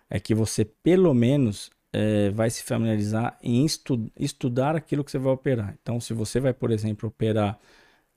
é 0.10 0.20
que 0.20 0.36
você, 0.36 0.66
pelo 0.66 1.14
menos, 1.14 1.72
é, 1.92 2.30
vai 2.30 2.50
se 2.50 2.64
familiarizar 2.64 3.38
em 3.42 3.66
estu 3.66 4.12
estudar 4.20 4.76
aquilo 4.76 5.04
que 5.04 5.12
você 5.12 5.18
vai 5.18 5.34
operar. 5.34 5.76
Então, 5.82 6.00
se 6.02 6.14
você 6.14 6.40
vai, 6.40 6.54
por 6.54 6.72
exemplo, 6.72 7.08
operar 7.08 7.58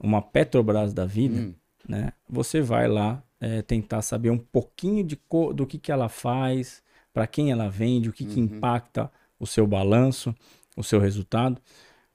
uma 0.01 0.20
Petrobras 0.20 0.92
da 0.92 1.07
vida, 1.07 1.40
hum. 1.40 1.55
né? 1.88 2.12
Você 2.28 2.61
vai 2.61 2.88
lá 2.88 3.22
é, 3.41 3.62
tentar 3.62 4.03
saber 4.03 4.30
um 4.30 4.39
pouquinho 4.39 5.05
de 5.05 5.18
do 5.55 5.66
que, 5.66 5.78
que 5.78 5.93
ela 5.93 6.09
faz, 6.09 6.82
para 7.12 7.26
quem 7.26 7.51
ela 7.51 7.68
vende, 7.68 8.09
o 8.09 8.12
que, 8.12 8.24
uhum. 8.24 8.30
que 8.30 8.41
impacta 8.41 9.11
o 9.39 9.47
seu 9.47 9.66
balanço, 9.66 10.34
o 10.76 10.82
seu 10.82 11.01
resultado. 11.01 11.61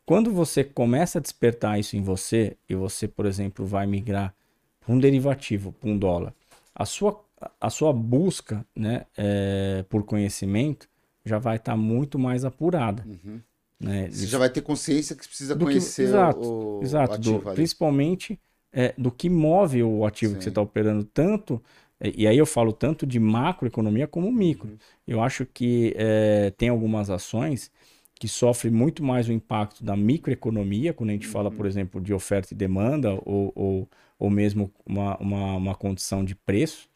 Quando 0.06 0.32
você 0.32 0.64
começa 0.64 1.20
a 1.20 1.22
despertar 1.22 1.80
isso 1.80 1.96
em 1.96 2.02
você, 2.02 2.58
e 2.68 2.76
você, 2.76 3.08
por 3.08 3.26
exemplo, 3.26 3.66
vai 3.66 3.88
migrar 3.88 4.34
para 4.82 4.94
um 4.94 5.00
derivativo, 5.00 5.72
para 5.74 5.90
um 5.90 5.98
dólar, 5.98 6.34
a 6.76 6.86
sua, 6.86 7.24
a 7.60 7.70
sua 7.70 7.94
busca 7.94 8.66
né, 8.76 9.06
é, 9.18 9.86
por 9.90 10.04
conhecimento 10.04 10.90
já 11.26 11.38
vai 11.38 11.56
estar 11.56 11.74
tá 11.74 11.78
muito 11.78 12.20
mais 12.20 12.44
apurada. 12.44 13.06
Uhum. 13.06 13.40
Né? 13.80 14.10
Você 14.10 14.28
já 14.28 14.38
vai 14.38 14.50
ter 14.50 14.62
consciência 14.62 15.16
que 15.16 15.28
precisa 15.28 15.56
conhecer 15.56 16.04
que, 16.04 16.10
exato, 16.10 16.40
o, 16.40 16.80
exato, 16.82 17.16
o 17.16 17.18
do, 17.18 17.40
principalmente 17.54 18.40
é, 18.74 18.94
do 18.98 19.12
que 19.12 19.30
move 19.30 19.84
o 19.84 20.06
ativo 20.06 20.34
Sim. 20.34 20.38
que 20.38 20.44
você 20.44 20.50
está 20.50 20.62
operando, 20.62 21.04
tanto. 21.04 21.62
É, 22.00 22.12
e 22.16 22.28
aí 22.28 22.38
eu 22.38 22.46
falo 22.46 22.74
tanto 22.74 23.06
de 23.06 23.20
macroeconomia 23.20 24.08
como 24.08 24.32
micro. 24.32 24.70
Uhum. 24.70 24.78
Eu 25.08 25.22
acho 25.22 25.46
que 25.46 25.94
é, 25.96 26.52
tem 26.58 26.70
algumas 26.70 27.10
ações 27.10 27.72
que 28.16 28.28
sofrem 28.28 28.74
muito 28.74 29.04
mais 29.04 29.28
o 29.28 29.34
impacto 29.34 29.84
da 29.84 29.96
microeconomia, 29.96 30.94
quando 30.94 31.12
a 31.12 31.14
gente 31.14 31.28
uhum. 31.28 31.34
fala, 31.34 31.52
por 31.52 31.66
exemplo, 31.66 32.02
de 32.02 32.14
oferta 32.14 32.54
e 32.54 32.58
demanda, 32.58 33.14
ou, 33.24 33.52
ou, 33.56 33.90
ou 34.18 34.30
mesmo 34.30 34.72
uma, 34.86 35.18
uma, 35.18 35.56
uma 35.56 35.76
condição 35.76 36.26
de 36.26 36.36
preço, 36.36 36.90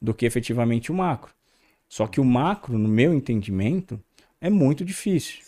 do 0.00 0.14
que 0.14 0.26
efetivamente 0.26 0.92
o 0.92 0.94
macro. 0.94 1.32
Só 1.88 2.06
que 2.06 2.20
o 2.20 2.24
macro, 2.24 2.78
no 2.78 2.88
meu 2.88 3.14
entendimento, 3.14 4.00
é 4.40 4.50
muito 4.50 4.84
difícil. 4.84 5.42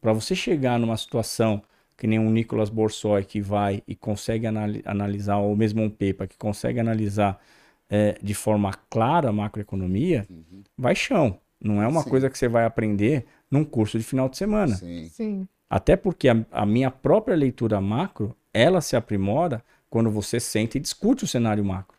Para 0.00 0.12
você 0.12 0.34
chegar 0.34 0.78
numa 0.78 0.96
situação 0.96 1.62
que 1.96 2.06
nem 2.06 2.18
um 2.18 2.30
Nicolas 2.30 2.70
Borsoi 2.70 3.24
que 3.24 3.40
vai 3.40 3.82
e 3.86 3.94
consegue 3.94 4.46
analisar, 4.84 5.38
ou 5.38 5.56
mesmo 5.56 5.82
um 5.82 5.90
Pepa 5.90 6.26
que 6.26 6.36
consegue 6.36 6.80
analisar 6.80 7.40
é, 7.88 8.18
de 8.22 8.34
forma 8.34 8.72
clara 8.88 9.28
a 9.28 9.32
macroeconomia, 9.32 10.26
uhum. 10.30 10.62
vai 10.76 10.94
chão. 10.94 11.38
Não 11.60 11.82
é 11.82 11.86
uma 11.86 12.02
Sim. 12.02 12.10
coisa 12.10 12.28
que 12.28 12.36
você 12.36 12.48
vai 12.48 12.64
aprender 12.64 13.24
num 13.50 13.64
curso 13.64 13.98
de 13.98 14.04
final 14.04 14.28
de 14.28 14.36
semana. 14.36 14.74
Sim. 14.74 15.08
Sim. 15.08 15.48
Até 15.70 15.96
porque 15.96 16.28
a, 16.28 16.44
a, 16.50 16.66
minha 16.66 16.90
própria 16.90 17.36
leitura 17.36 17.80
macro, 17.80 18.36
ela 18.52 18.80
se 18.80 18.96
aprimora 18.96 19.64
quando 19.88 20.10
você 20.10 20.40
senta 20.40 20.76
e 20.76 20.80
discute 20.80 21.24
o 21.24 21.26
cenário 21.26 21.64
macro. 21.64 21.96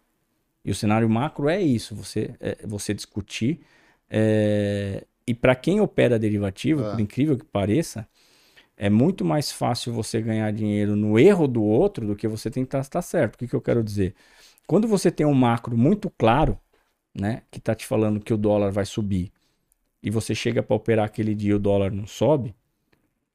E 0.66 0.72
o 0.72 0.76
cenário 0.76 1.10
macro 1.10 1.50
é 1.50 1.62
isso, 1.62 1.96
você, 1.96 2.36
é, 2.40 2.58
você 2.66 2.94
discutir. 2.94 3.62
É, 4.10 5.04
e 5.26 5.34
para 5.34 5.56
quem 5.56 5.80
opera 5.80 6.20
derivativo, 6.20 6.84
ah. 6.84 6.92
por 6.92 7.00
incrível 7.00 7.38
que 7.38 7.46
pareça, 7.46 8.08
é 8.76 8.90
muito 8.90 9.24
mais 9.24 9.52
fácil 9.52 9.94
você 9.94 10.22
ganhar 10.22 10.52
dinheiro 10.52 10.96
no 10.96 11.20
erro 11.20 11.48
do 11.48 11.64
outro 11.64 12.08
do 12.08 12.16
que 12.16 12.28
você 12.28 12.50
tentar 12.50 12.80
estar 12.80 13.02
certo. 13.02 13.36
O 13.36 13.38
que, 13.38 13.48
que 13.48 13.56
eu 13.56 13.62
quero 13.62 13.84
dizer? 13.84 14.16
Quando 14.68 14.88
você 14.88 15.12
tem 15.12 15.26
um 15.26 15.34
macro 15.34 15.78
muito 15.78 16.10
claro, 16.10 16.60
né, 17.14 17.44
que 17.52 17.60
está 17.60 17.76
te 17.76 17.86
falando 17.86 18.20
que 18.20 18.34
o 18.34 18.38
dólar 18.38 18.72
vai 18.72 18.86
subir, 18.86 19.32
e 20.02 20.10
você 20.10 20.36
chega 20.36 20.62
para 20.62 20.76
operar 20.76 21.06
aquele 21.06 21.34
dia 21.34 21.52
e 21.52 21.56
o 21.56 21.60
dólar 21.60 21.92
não 21.92 22.06
sobe, 22.06 22.54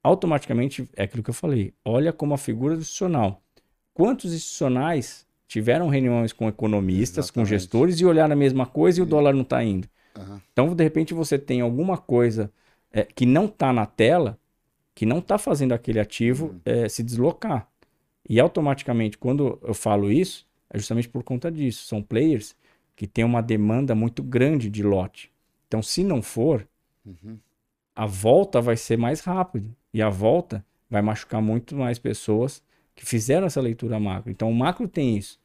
automaticamente 0.02 0.88
é 0.94 1.04
aquilo 1.04 1.22
que 1.22 1.30
eu 1.30 1.34
falei. 1.34 1.72
Olha 1.84 2.12
como 2.12 2.34
a 2.34 2.38
figura 2.38 2.74
institucional. 2.74 3.42
Quantos 3.94 4.32
institucionais 4.34 5.26
tiveram 5.46 5.88
reuniões 5.88 6.32
com 6.32 6.46
economistas, 6.46 7.26
Exatamente. 7.26 7.46
com 7.46 7.48
gestores 7.48 8.00
e 8.00 8.04
olharam 8.04 8.34
a 8.34 8.36
mesma 8.36 8.66
coisa 8.66 9.00
e 9.00 9.02
o 9.02 9.06
dólar 9.06 9.32
não 9.32 9.42
está 9.42 9.64
indo? 9.64 9.88
Uhum. 10.16 10.40
Então, 10.52 10.74
de 10.74 10.84
repente, 10.84 11.14
você 11.14 11.38
tem 11.38 11.60
alguma 11.60 11.96
coisa 11.96 12.52
é, 12.92 13.02
que 13.02 13.24
não 13.24 13.46
está 13.46 13.72
na 13.72 13.86
tela 13.86 14.38
que 14.98 15.06
não 15.06 15.20
está 15.20 15.38
fazendo 15.38 15.74
aquele 15.74 16.00
ativo 16.00 16.56
é, 16.64 16.88
se 16.88 17.04
deslocar. 17.04 17.68
E 18.28 18.40
automaticamente, 18.40 19.16
quando 19.16 19.56
eu 19.62 19.72
falo 19.72 20.10
isso, 20.10 20.44
é 20.68 20.76
justamente 20.76 21.08
por 21.08 21.22
conta 21.22 21.52
disso. 21.52 21.86
São 21.86 22.02
players 22.02 22.56
que 22.96 23.06
têm 23.06 23.24
uma 23.24 23.40
demanda 23.40 23.94
muito 23.94 24.24
grande 24.24 24.68
de 24.68 24.82
lote. 24.82 25.30
Então, 25.68 25.80
se 25.80 26.02
não 26.02 26.20
for, 26.20 26.66
uhum. 27.06 27.38
a 27.94 28.06
volta 28.06 28.60
vai 28.60 28.76
ser 28.76 28.98
mais 28.98 29.20
rápida. 29.20 29.68
E 29.94 30.02
a 30.02 30.10
volta 30.10 30.66
vai 30.90 31.00
machucar 31.00 31.40
muito 31.40 31.76
mais 31.76 32.00
pessoas 32.00 32.60
que 32.96 33.06
fizeram 33.06 33.46
essa 33.46 33.60
leitura 33.60 34.00
macro. 34.00 34.32
Então, 34.32 34.50
o 34.50 34.54
macro 34.54 34.88
tem 34.88 35.16
isso. 35.16 35.38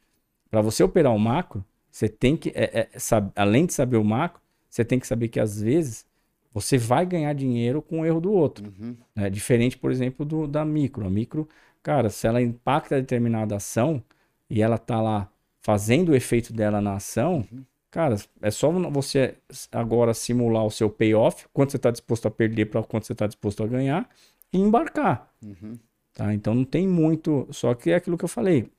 Para 0.49 0.61
você 0.61 0.83
operar 0.83 1.13
o 1.13 1.19
macro, 1.19 1.63
você 1.91 2.09
tem 2.09 2.35
que, 2.35 2.49
é, 2.55 2.89
é, 2.91 2.99
sabe, 2.99 3.31
além 3.35 3.67
de 3.67 3.73
saber 3.75 3.97
o 3.97 4.03
macro, 4.03 4.41
você 4.67 4.83
tem 4.83 4.99
que 4.99 5.05
saber 5.05 5.27
que 5.27 5.39
às 5.39 5.61
vezes 5.61 6.07
você 6.53 6.77
vai 6.77 7.05
ganhar 7.05 7.33
dinheiro 7.33 7.81
com 7.81 8.01
o 8.01 8.05
erro 8.05 8.21
do 8.21 8.31
outro. 8.31 8.71
Uhum. 8.79 8.95
Né? 9.15 9.29
Diferente, 9.29 9.77
por 9.77 9.91
exemplo, 9.91 10.25
do, 10.25 10.47
da 10.47 10.63
micro. 10.63 11.05
A 11.05 11.09
micro, 11.09 11.49
cara, 11.81 12.09
se 12.09 12.27
ela 12.27 12.41
impacta 12.41 12.99
determinada 13.01 13.55
ação 13.55 14.03
e 14.49 14.61
ela 14.61 14.77
tá 14.77 15.01
lá 15.01 15.29
fazendo 15.61 16.09
o 16.09 16.15
efeito 16.15 16.53
dela 16.53 16.79
na 16.79 16.95
ação, 16.95 17.45
uhum. 17.51 17.63
cara, 17.89 18.17
é 18.41 18.51
só 18.51 18.69
você 18.71 19.35
agora 19.71 20.13
simular 20.13 20.65
o 20.65 20.71
seu 20.71 20.89
payoff, 20.89 21.47
quanto 21.51 21.71
você 21.71 21.77
está 21.77 21.89
disposto 21.89 22.27
a 22.27 22.31
perder 22.31 22.65
para 22.65 22.83
quanto 22.83 23.07
você 23.07 23.13
está 23.13 23.25
disposto 23.25 23.63
a 23.63 23.67
ganhar 23.67 24.07
e 24.51 24.59
embarcar. 24.59 25.33
Uhum. 25.41 25.79
Tá? 26.13 26.33
Então 26.33 26.53
não 26.53 26.65
tem 26.65 26.87
muito. 26.87 27.47
Só 27.49 27.73
que 27.73 27.89
é 27.89 27.95
aquilo 27.95 28.17
que 28.17 28.25
eu 28.25 28.29
falei. 28.29 28.69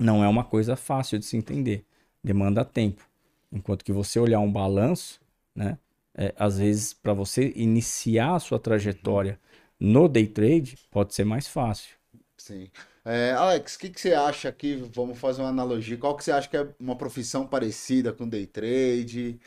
Não 0.00 0.24
é 0.24 0.28
uma 0.28 0.42
coisa 0.42 0.74
fácil 0.74 1.18
de 1.18 1.24
se 1.24 1.36
entender. 1.36 1.84
Demanda 2.22 2.64
tempo. 2.64 3.08
Enquanto 3.52 3.84
que 3.84 3.92
você 3.92 4.18
olhar 4.18 4.40
um 4.40 4.50
balanço, 4.50 5.20
né? 5.54 5.78
É, 6.16 6.34
às 6.38 6.58
vezes, 6.58 6.92
para 6.92 7.12
você 7.12 7.52
iniciar 7.56 8.36
a 8.36 8.40
sua 8.40 8.58
trajetória 8.58 9.38
no 9.78 10.08
day 10.08 10.26
trade, 10.26 10.78
pode 10.90 11.14
ser 11.14 11.24
mais 11.24 11.46
fácil. 11.46 11.96
Sim. 12.36 12.68
É, 13.04 13.32
Alex, 13.32 13.74
o 13.74 13.78
que, 13.80 13.90
que 13.90 14.00
você 14.00 14.14
acha 14.14 14.48
aqui? 14.48 14.82
Vamos 14.94 15.18
fazer 15.18 15.42
uma 15.42 15.50
analogia. 15.50 15.96
Qual 15.98 16.16
que 16.16 16.24
você 16.24 16.32
acha 16.32 16.48
que 16.48 16.56
é 16.56 16.66
uma 16.80 16.96
profissão 16.96 17.46
parecida 17.46 18.12
com 18.12 18.26
day 18.26 18.46
trade? 18.46 19.38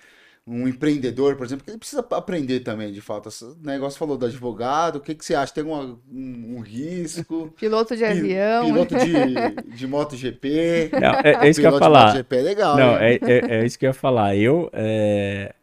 Um 0.45 0.65
empreendedor, 0.68 1.36
por 1.36 1.45
exemplo, 1.45 1.65
que 1.65 1.72
ele 1.72 1.78
precisa 1.78 2.05
aprender 2.11 2.61
também, 2.61 2.91
de 2.91 3.01
fato. 3.01 3.28
O 3.28 3.68
negócio 3.68 3.99
falou 3.99 4.18
do 4.18 4.26
advogado, 4.28 4.97
o 4.97 5.01
que, 5.01 5.13
que 5.13 5.26
você 5.26 5.36
acha? 5.36 5.53
Tem 5.53 5.63
uma, 5.63 5.99
um, 6.09 6.55
um, 6.55 6.59
risco? 6.59 7.53
Piloto 7.59 7.97
de 7.97 8.05
avião. 8.05 8.65
Piloto 8.65 8.95
de, 8.95 9.76
de 9.76 9.88
MotoGP. 9.88 10.91
Não, 10.93 11.13
é, 11.20 11.45
é 11.45 11.49
isso 11.49 11.59
que 11.59 11.68
eu 11.68 11.74
ia 11.74 11.80
falar. 11.80 12.05
MotoGP 12.05 12.36
é 12.36 12.41
legal. 12.41 12.78
Não, 12.78 12.97
é, 12.97 13.15
é, 13.15 13.57
é, 13.57 13.65
isso 13.65 13.78
que 13.78 13.86
eu 13.86 13.89
ia 13.89 13.93
falar. 13.93 14.38
Eu, 14.38 14.70
é, 14.72 15.53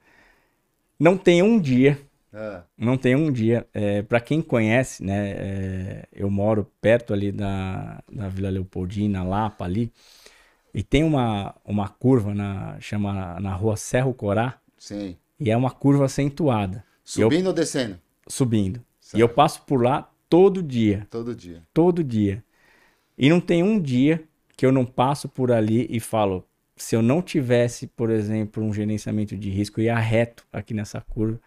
não 0.98 1.16
tem 1.16 1.42
um 1.42 1.58
dia. 1.60 1.98
É. 2.32 2.62
Não 2.76 2.96
tem 2.96 3.14
um 3.14 3.30
dia. 3.30 3.66
É, 3.72 4.02
para 4.02 4.20
quem 4.20 4.42
conhece, 4.42 5.04
né? 5.04 5.30
É, 5.30 6.08
eu 6.12 6.28
moro 6.30 6.70
perto 6.80 7.12
ali 7.14 7.30
da, 7.30 8.02
da 8.12 8.28
Vila 8.28 8.50
Leopoldina, 8.50 9.22
Lapa 9.22 9.64
ali. 9.64 9.92
E 10.72 10.82
tem 10.82 11.04
uma, 11.04 11.54
uma 11.64 11.88
curva 11.88 12.34
na, 12.34 12.76
chama, 12.80 13.38
na 13.40 13.54
rua 13.54 13.76
Serro 13.76 14.12
Corá, 14.12 14.58
Sim. 14.76 15.16
e 15.38 15.48
é 15.50 15.56
uma 15.56 15.70
curva 15.70 16.06
acentuada, 16.06 16.84
Subindo 17.04 17.46
ou 17.46 17.52
descendo? 17.52 17.96
subindo. 18.26 18.80
Certo. 18.98 19.16
E 19.16 19.20
eu 19.20 19.28
passo 19.28 19.62
por 19.62 19.80
lá 19.80 20.10
todo 20.28 20.60
dia, 20.60 21.06
Todo 21.08 21.32
dia. 21.32 21.62
todo 21.72 22.02
dia. 22.02 22.42
E 23.16 23.28
não 23.28 23.40
tem 23.40 23.62
um 23.62 23.78
dia 23.80 24.24
que 24.56 24.66
eu 24.66 24.72
não 24.72 24.84
passo 24.84 25.28
por 25.28 25.52
ali 25.52 25.86
e 25.88 26.00
falo, 26.00 26.44
se 26.76 26.96
eu 26.96 27.02
não 27.02 27.22
tivesse, 27.22 27.86
por 27.86 28.10
exemplo, 28.10 28.62
um 28.62 28.72
gerenciamento 28.72 29.36
de 29.36 29.50
risco, 29.50 29.80
eu 29.80 29.84
ia 29.86 29.98
reto 29.98 30.46
aqui 30.52 30.74
nessa 30.74 31.00
curva, 31.00 31.40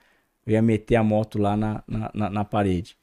eu 0.46 0.54
ia 0.54 0.62
meter 0.62 0.96
a 0.96 1.04
moto 1.04 1.38
lá 1.40 1.58
na, 1.58 1.84
na, 1.88 2.30
na- 2.30 2.46
parede. 2.46 2.98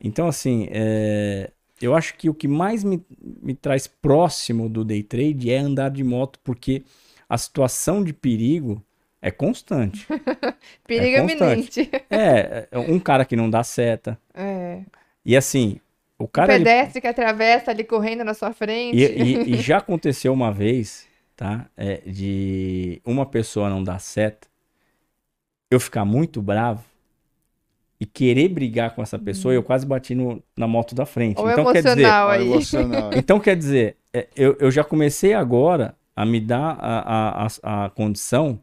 Então, 0.00 0.28
assim, 0.28 0.68
é, 0.70 1.50
eu 1.80 1.94
acho 1.94 2.16
que 2.16 2.28
o 2.30 2.34
que 2.34 2.48
mais 2.48 2.84
me, 2.84 3.04
me 3.20 3.54
traz 3.54 3.86
próximo 3.86 4.68
do 4.68 4.84
day 4.84 5.02
trade 5.02 5.50
é 5.50 5.58
andar 5.58 5.90
de 5.90 6.04
moto, 6.04 6.38
porque 6.44 6.84
a 7.28 7.38
situação 7.38 8.02
de 8.04 8.12
perigo 8.12 8.82
é 9.22 9.30
constante. 9.30 10.08
Perigo 10.86 11.16
É 11.16 11.20
constante. 11.22 11.72
iminente. 11.76 11.90
é, 12.10 12.68
é 12.70 12.78
um 12.78 13.00
cara 13.00 13.24
que 13.24 13.36
não 13.36 13.50
dá 13.50 13.62
seta. 13.64 14.18
É. 14.34 14.84
E 15.24 15.36
assim, 15.36 15.80
o 16.18 16.24
O 16.24 16.28
cara. 16.28 16.54
ele- 16.54 16.64
pedestre 16.64 17.00
que 17.00 17.06
atravessa 17.06 17.70
ali 17.70 17.84
correndo 17.84 18.24
na 18.24 18.34
sua 18.34 18.52
frente. 18.52 18.96
E, 18.96 19.02
e- 19.04 19.52
e 19.54 19.56
já 19.58 19.78
aconteceu 19.78 20.32
uma 20.32 20.52
vez, 20.52 21.08
tá? 21.36 21.68
É, 21.76 21.96
de 22.06 23.00
uma 23.04 23.26
pessoa 23.26 23.68
não 23.68 23.82
dar 23.82 23.98
seta, 23.98 24.48
eu 25.70 25.80
ficar 25.80 26.04
muito 26.04 26.40
bravo 26.40 26.84
e 28.00 28.06
querer 28.06 28.48
brigar 28.48 28.94
com 28.94 29.02
essa 29.02 29.18
pessoa, 29.18 29.54
e 29.54 29.56
eu 29.56 29.62
quase 29.62 29.86
bati 29.86 30.14
no- 30.14 30.42
na 30.56 30.66
moto 30.66 30.94
da 30.94 31.06
frente. 31.06 31.40
Ou 31.40 31.50
então, 31.50 31.64
quer 31.72 31.82
dizer, 31.82 32.02
aí. 32.30 32.48
então, 33.16 33.40
quer 33.40 33.56
dizer, 33.56 33.96
é, 34.12 34.28
eu, 34.36 34.56
eu 34.60 34.70
já 34.70 34.84
comecei 34.84 35.32
agora 35.32 35.96
a 36.14 36.24
me 36.26 36.40
dar 36.40 36.76
a, 36.78 37.44
a, 37.44 37.48
a, 37.62 37.84
a 37.86 37.90
condição 37.90 38.60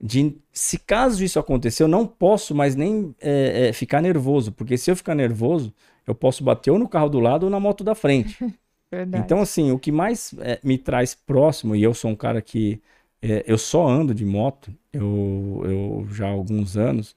de, 0.00 0.36
se 0.52 0.78
caso 0.78 1.22
isso 1.24 1.38
acontecer, 1.38 1.82
eu 1.82 1.88
não 1.88 2.06
posso 2.06 2.54
mais 2.54 2.74
nem 2.74 3.14
é, 3.20 3.68
é, 3.68 3.72
ficar 3.72 4.02
nervoso, 4.02 4.52
porque 4.52 4.76
se 4.76 4.90
eu 4.90 4.96
ficar 4.96 5.14
nervoso, 5.14 5.72
eu 6.06 6.14
posso 6.14 6.44
bater 6.44 6.70
ou 6.70 6.78
no 6.78 6.88
carro 6.88 7.08
do 7.08 7.20
lado 7.20 7.44
ou 7.44 7.50
na 7.50 7.60
moto 7.60 7.82
da 7.84 7.94
frente. 7.94 8.36
Verdade. 8.94 9.24
Então, 9.24 9.40
assim, 9.40 9.70
o 9.70 9.78
que 9.78 9.92
mais 9.92 10.34
é, 10.40 10.58
me 10.62 10.78
traz 10.78 11.14
próximo, 11.14 11.74
e 11.74 11.82
eu 11.82 11.94
sou 11.94 12.10
um 12.10 12.16
cara 12.16 12.40
que 12.42 12.80
é, 13.22 13.42
eu 13.46 13.56
só 13.58 13.86
ando 13.86 14.14
de 14.14 14.24
moto, 14.24 14.72
eu, 14.92 15.62
eu 15.64 16.06
já 16.10 16.26
há 16.26 16.30
alguns 16.30 16.76
anos, 16.76 17.16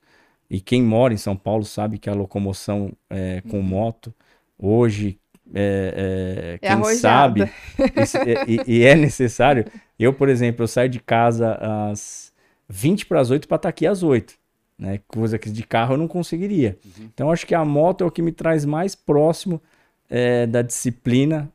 e 0.50 0.62
quem 0.62 0.82
mora 0.82 1.14
em 1.14 1.18
São 1.18 1.36
Paulo 1.36 1.66
sabe 1.66 1.98
que 1.98 2.10
a 2.10 2.14
locomoção 2.14 2.92
é, 3.10 3.42
com 3.42 3.62
moto, 3.62 4.14
hoje, 4.58 5.20
é, 5.54 6.54
é, 6.54 6.54
É 6.56 6.58
quem 6.58 6.78
arrojada. 6.78 7.46
sabe, 7.46 7.52
é- 8.26 8.44
e, 8.48 8.80
e 8.80 8.84
é 8.84 8.96
necessário. 8.96 9.66
Eu, 10.00 10.14
por 10.14 10.30
exemplo, 10.30 10.64
eu 10.64 10.68
saio 10.68 10.90
de 10.90 11.00
casa 11.00 11.58
às 11.92 12.32
20 12.70 13.06
para 13.06 13.20
as 13.20 13.30
8 13.30 13.48
para 13.48 13.58
estar 13.58 13.70
aqui 13.70 13.86
às 13.86 14.04
8. 14.04 14.36
Né? 14.78 15.00
Coisa 15.08 15.38
que 15.40 15.50
de 15.50 15.64
carro 15.64 15.94
eu 15.96 15.98
não 15.98 16.08
conseguiria. 16.08 16.78
Então, 17.14 17.32
acho 17.32 17.46
que 17.48 17.56
a 17.56 17.66
moto 17.66 18.04
é 18.04 18.08
o 18.08 18.12
que 18.12 18.22
me 18.22 18.32
traz 18.32 18.64
mais 18.64 18.94
próximo 18.96 19.62
é, 20.10 20.46
da 20.46 20.62
disciplina 20.62 21.52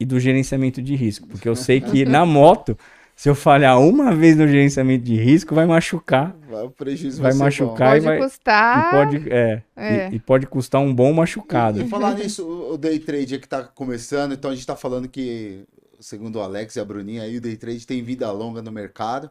e 0.00 0.04
do 0.04 0.18
gerenciamento 0.20 0.80
de 0.80 0.94
risco. 0.94 1.26
Porque 1.26 1.48
eu 1.48 1.56
sei 1.56 1.80
que 1.80 2.04
na 2.04 2.24
moto, 2.24 2.78
se 3.16 3.28
eu 3.28 3.34
falhar 3.34 3.80
uma 3.80 4.14
vez 4.14 4.36
no 4.36 4.46
gerenciamento 4.46 5.04
de 5.04 5.16
risco, 5.16 5.54
vai 5.54 5.66
machucar. 5.66 6.36
Vai, 6.48 6.64
o 6.64 6.70
prejuízo 6.70 7.20
Vai 7.20 7.34
machucar. 7.34 7.92
Pode 7.94 8.04
e 8.04 8.08
vai- 8.08 8.18
custar. 8.18 8.78
E 8.78 8.90
pode, 8.90 9.28
é, 9.32 9.62
É. 9.76 10.08
E, 10.10 10.16
e 10.16 10.20
pode 10.20 10.46
custar 10.46 10.80
um 10.80 10.94
bom 10.94 11.12
machucado. 11.12 11.80
E 11.82 11.88
falar 11.88 12.14
nisso, 12.14 12.46
o 12.46 12.78
day 12.78 12.98
trade 13.00 13.34
é 13.34 13.38
que 13.38 13.48
tá 13.48 13.64
começando, 13.64 14.32
então 14.34 14.50
a 14.50 14.54
gente 14.54 14.66
tá 14.66 14.76
falando 14.76 15.08
que, 15.08 15.64
segundo 15.98 16.36
o 16.36 16.40
Alex 16.42 16.76
e 16.76 16.80
a 16.80 16.84
Bruninha, 16.84 17.22
aí 17.22 17.36
o 17.36 17.40
day 17.40 17.56
trade 17.56 17.84
tem 17.86 18.00
vida 18.02 18.30
longa 18.30 18.62
no 18.62 18.70
mercado. 18.70 19.28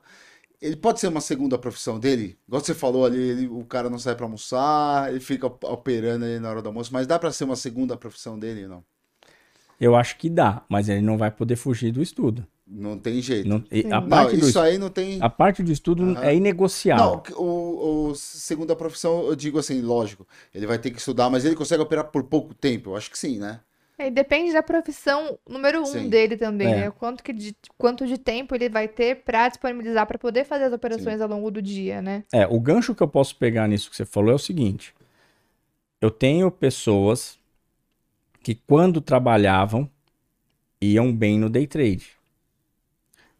Ele 0.61 0.75
pode 0.75 0.99
ser 0.99 1.07
uma 1.07 1.21
segunda 1.21 1.55
profissão 1.57 1.99
dele? 1.99 2.35
Igual 2.47 2.61
você 2.63 2.73
falou 2.73 3.05
ali, 3.05 3.19
ele- 3.21 3.47
o 3.47 3.63
cara 3.63 3.89
não 3.91 3.99
sai 3.99 4.15
pra 4.15 4.25
almoçar, 4.25 5.09
ele 5.11 5.19
fica 5.21 5.45
operando 5.47 6.25
ali 6.25 6.39
na 6.39 6.49
hora 6.49 6.61
do 6.63 6.67
almoço, 6.67 6.89
mas 6.91 7.05
dá 7.07 7.17
pra 7.17 7.31
ser 7.31 7.43
uma 7.45 7.55
segunda 7.55 7.95
profissão 7.95 8.37
dele 8.37 8.63
ou 8.63 8.69
não? 8.69 8.83
Eu 9.79 9.95
acho 9.95 10.17
que 10.17 10.29
dá, 10.29 10.63
mas 10.67 10.89
ele 10.89 11.01
não 11.01 11.17
vai 11.17 11.29
poder 11.31 11.55
fugir 11.55 11.91
do 11.91 12.01
estudo. 12.01 12.45
Não 12.65 12.97
tem 12.97 13.21
jeito. 13.21 13.47
Não- 13.47 13.63
Sim. 13.71 13.91
a, 13.91 14.01
Não, 14.01 14.09
parte 14.09 14.35
do, 14.37 14.49
isso 14.49 14.59
aí 14.59 14.77
não 14.77 14.89
tem. 14.89 15.21
a 15.21 15.29
parte 15.29 15.63
do 15.63 15.71
estudo 15.71 16.03
Aham. 16.03 16.23
é 16.23 16.35
inegociável. 16.35 17.23
Não, 17.29 17.37
o, 17.37 18.09
o 18.09 18.15
segunda 18.15 18.75
profissão, 18.75 19.25
eu 19.25 19.35
digo 19.35 19.57
assim, 19.57 19.81
lógico, 19.81 20.27
ele 20.53 20.67
vai 20.67 20.77
ter 20.77 20.91
que 20.91 20.99
estudar, 20.99 21.29
mas 21.29 21.45
ele 21.45 21.55
consegue 21.55 21.81
operar 21.81 22.05
por 22.05 22.23
pouco 22.23 22.53
tempo. 22.53 22.89
Eu 22.89 22.95
acho 22.97 23.09
que 23.09 23.17
sim, 23.17 23.37
né? 23.39 23.61
É, 23.99 24.11
depende 24.11 24.53
da 24.53 24.61
profissão 24.61 25.39
número 25.49 25.81
um 25.81 25.85
Sim. 25.85 26.09
dele 26.09 26.37
também, 26.37 26.67
É. 26.67 26.75
né? 26.81 26.91
Quanto, 26.91 27.23
que 27.23 27.33
de, 27.33 27.55
quanto 27.79 28.05
de 28.05 28.17
tempo 28.17 28.53
ele 28.53 28.69
vai 28.69 28.87
ter 28.87 29.23
pra 29.23 29.47
disponibilizar 29.49 30.05
pra 30.05 30.19
poder 30.19 30.43
fazer 30.45 30.65
as 30.65 30.73
operações 30.73 31.19
ao 31.19 31.27
longo 31.27 31.49
do 31.49 31.61
dia, 31.61 31.99
né? 32.01 32.23
É, 32.31 32.45
o 32.45 32.59
gancho 32.59 32.93
que 32.93 33.01
eu 33.01 33.07
posso 33.07 33.35
pegar 33.37 33.67
nisso 33.67 33.89
que 33.89 33.95
você 33.95 34.05
falou 34.05 34.31
é 34.31 34.35
o 34.35 34.39
seguinte: 34.39 34.93
eu 35.99 36.11
tenho 36.11 36.51
pessoas 36.51 37.39
que, 38.47 38.55
quando 38.55 39.01
trabalhavam, 39.01 39.89
iam 40.79 41.13
bem 41.13 41.37
no 41.37 41.49
day 41.49 41.67
trade. 41.67 42.11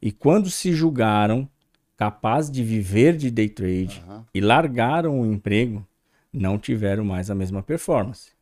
E 0.01 0.11
quando 0.11 0.49
se 0.49 0.73
julgaram 0.73 1.47
capazes 1.95 2.51
de 2.51 2.61
viver 2.61 3.15
de 3.15 3.31
day 3.31 3.47
trade 3.47 4.03
Aham. 4.05 4.25
e 4.33 4.41
largaram 4.41 5.21
o 5.21 5.25
emprego, 5.25 5.87
não 6.33 6.59
tiveram 6.59 7.05
mais 7.05 7.29
a 7.29 7.35
mesma 7.35 7.63
performance. 7.63 8.33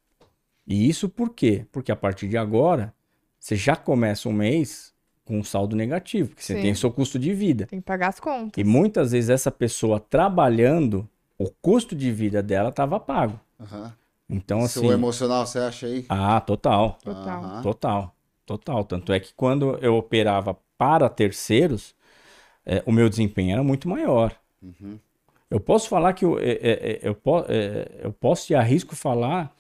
E 0.66 0.90
isso 0.90 1.08
por 1.08 1.36
quê? 1.36 1.68
Porque 1.72 1.92
a 1.92 1.96
partir 1.96 2.28
de 2.28 2.36
agora, 2.36 2.92
você 3.40 3.56
já 3.56 3.76
começa 3.76 4.28
um 4.28 4.34
mês 4.34 4.92
com 5.24 5.38
um 5.38 5.44
saldo 5.44 5.76
negativo, 5.76 6.30
porque 6.30 6.42
você 6.42 6.56
Sim. 6.56 6.62
tem 6.64 6.72
o 6.72 6.76
seu 6.76 6.92
custo 6.92 7.20
de 7.20 7.32
vida. 7.32 7.68
Tem 7.68 7.80
que 7.80 7.86
pagar 7.86 8.08
as 8.08 8.20
contas. 8.20 8.60
E 8.60 8.64
muitas 8.64 9.12
vezes 9.12 9.30
essa 9.30 9.52
pessoa 9.52 10.00
trabalhando, 10.00 11.08
o 11.38 11.48
custo 11.62 11.96
de 11.96 12.12
vida 12.12 12.42
dela 12.42 12.70
estava 12.70 13.00
pago. 13.00 13.40
Aham. 13.60 13.94
Então, 14.30 14.64
assim. 14.64 14.80
Seu 14.82 14.92
emocional, 14.92 15.46
você 15.46 15.60
acha 15.60 15.88
aí? 15.88 16.06
Ah, 16.10 16.40
total. 16.42 16.98
Total. 17.04 17.44
Aham. 17.44 17.62
Total. 17.62 18.16
Total. 18.46 18.84
Tanto 18.86 19.12
é 19.14 19.20
que 19.20 19.34
quando 19.34 19.78
eu 19.84 19.96
operava 19.96 20.54
para 20.78 21.10
terceiros, 21.10 21.96
eh, 22.66 22.84
o 22.86 22.92
meu 22.92 23.10
desempenho 23.10 23.54
era 23.54 23.64
muito 23.64 23.90
maior. 23.90 24.36
Uhum. 24.62 25.00
Eu 25.50 25.60
posso 25.60 25.88
falar 25.90 26.14
que 26.14 26.26
eu, 26.26 26.40
eh, 26.40 26.60
eh, 26.62 26.80
eh, 26.94 27.00
eu, 27.04 27.16
po- 27.16 27.46
eh, 27.48 28.00
eu 28.04 28.12
posso 28.14 28.52
e 28.52 28.56
arrisco 28.56 28.96
falar 28.96 29.56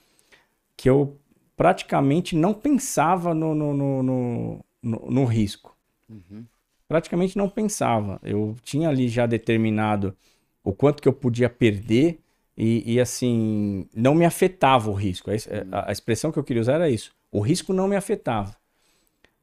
que 0.77 0.89
eu 0.89 1.19
praticamente 1.57 2.35
não 2.35 2.53
pensava 2.53 3.33
no, 3.35 3.55
no, 3.55 3.73
no, 3.73 4.03
no, 4.03 4.65
no- 4.83 5.11
no 5.11 5.25
risco. 5.25 5.75
Uhum. 6.09 6.47
praticamente 6.87 7.37
não 7.37 7.49
pensava. 7.49 8.19
Eu 8.23 8.55
tinha 8.63 8.89
ali 8.89 9.07
já 9.07 9.25
determinado 9.25 10.15
o 10.63 10.73
quanto 10.73 11.01
que 11.01 11.07
eu 11.07 11.13
podia 11.13 11.49
perder 11.49 12.19
e, 12.57 12.93
e, 12.95 12.99
assim, 12.99 13.87
não 13.95 14.15
me 14.15 14.25
afetava 14.25 14.89
o 14.89 14.93
risco. 14.93 15.29
A, 15.31 15.35
es- 15.35 15.47
a- 15.71 15.89
a 15.89 15.91
expressão 15.91 16.31
que 16.31 16.39
eu 16.39 16.43
queria 16.43 16.61
usar 16.61 16.75
era 16.75 16.89
isso. 16.89 17.13
O 17.31 17.41
risco 17.41 17.73
não 17.73 17.87
me 17.87 17.95
afetava. 17.95 18.55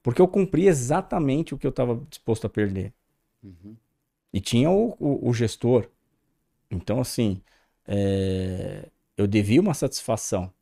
Porque 0.03 0.23
eu 0.23 0.29
cumpria 0.29 0.69
exatamente 0.71 1.55
o 1.55 1.59
que 1.59 1.67
eu 1.67 1.71
estava 1.71 2.01
disposto 2.11 2.47
a 2.47 2.51
perder. 2.51 2.93
Uhum. 3.43 3.77
E 4.33 4.41
tinha 4.41 4.71
o, 4.71 4.97
o- 4.99 5.29
o 5.29 5.35
gestor. 5.35 5.89
Então, 6.71 7.01
assim, 7.01 7.41
é, 7.87 8.89
eu 9.17 9.27
devia 9.27 9.61
uma 9.61 9.75
satisfação. 9.75 10.53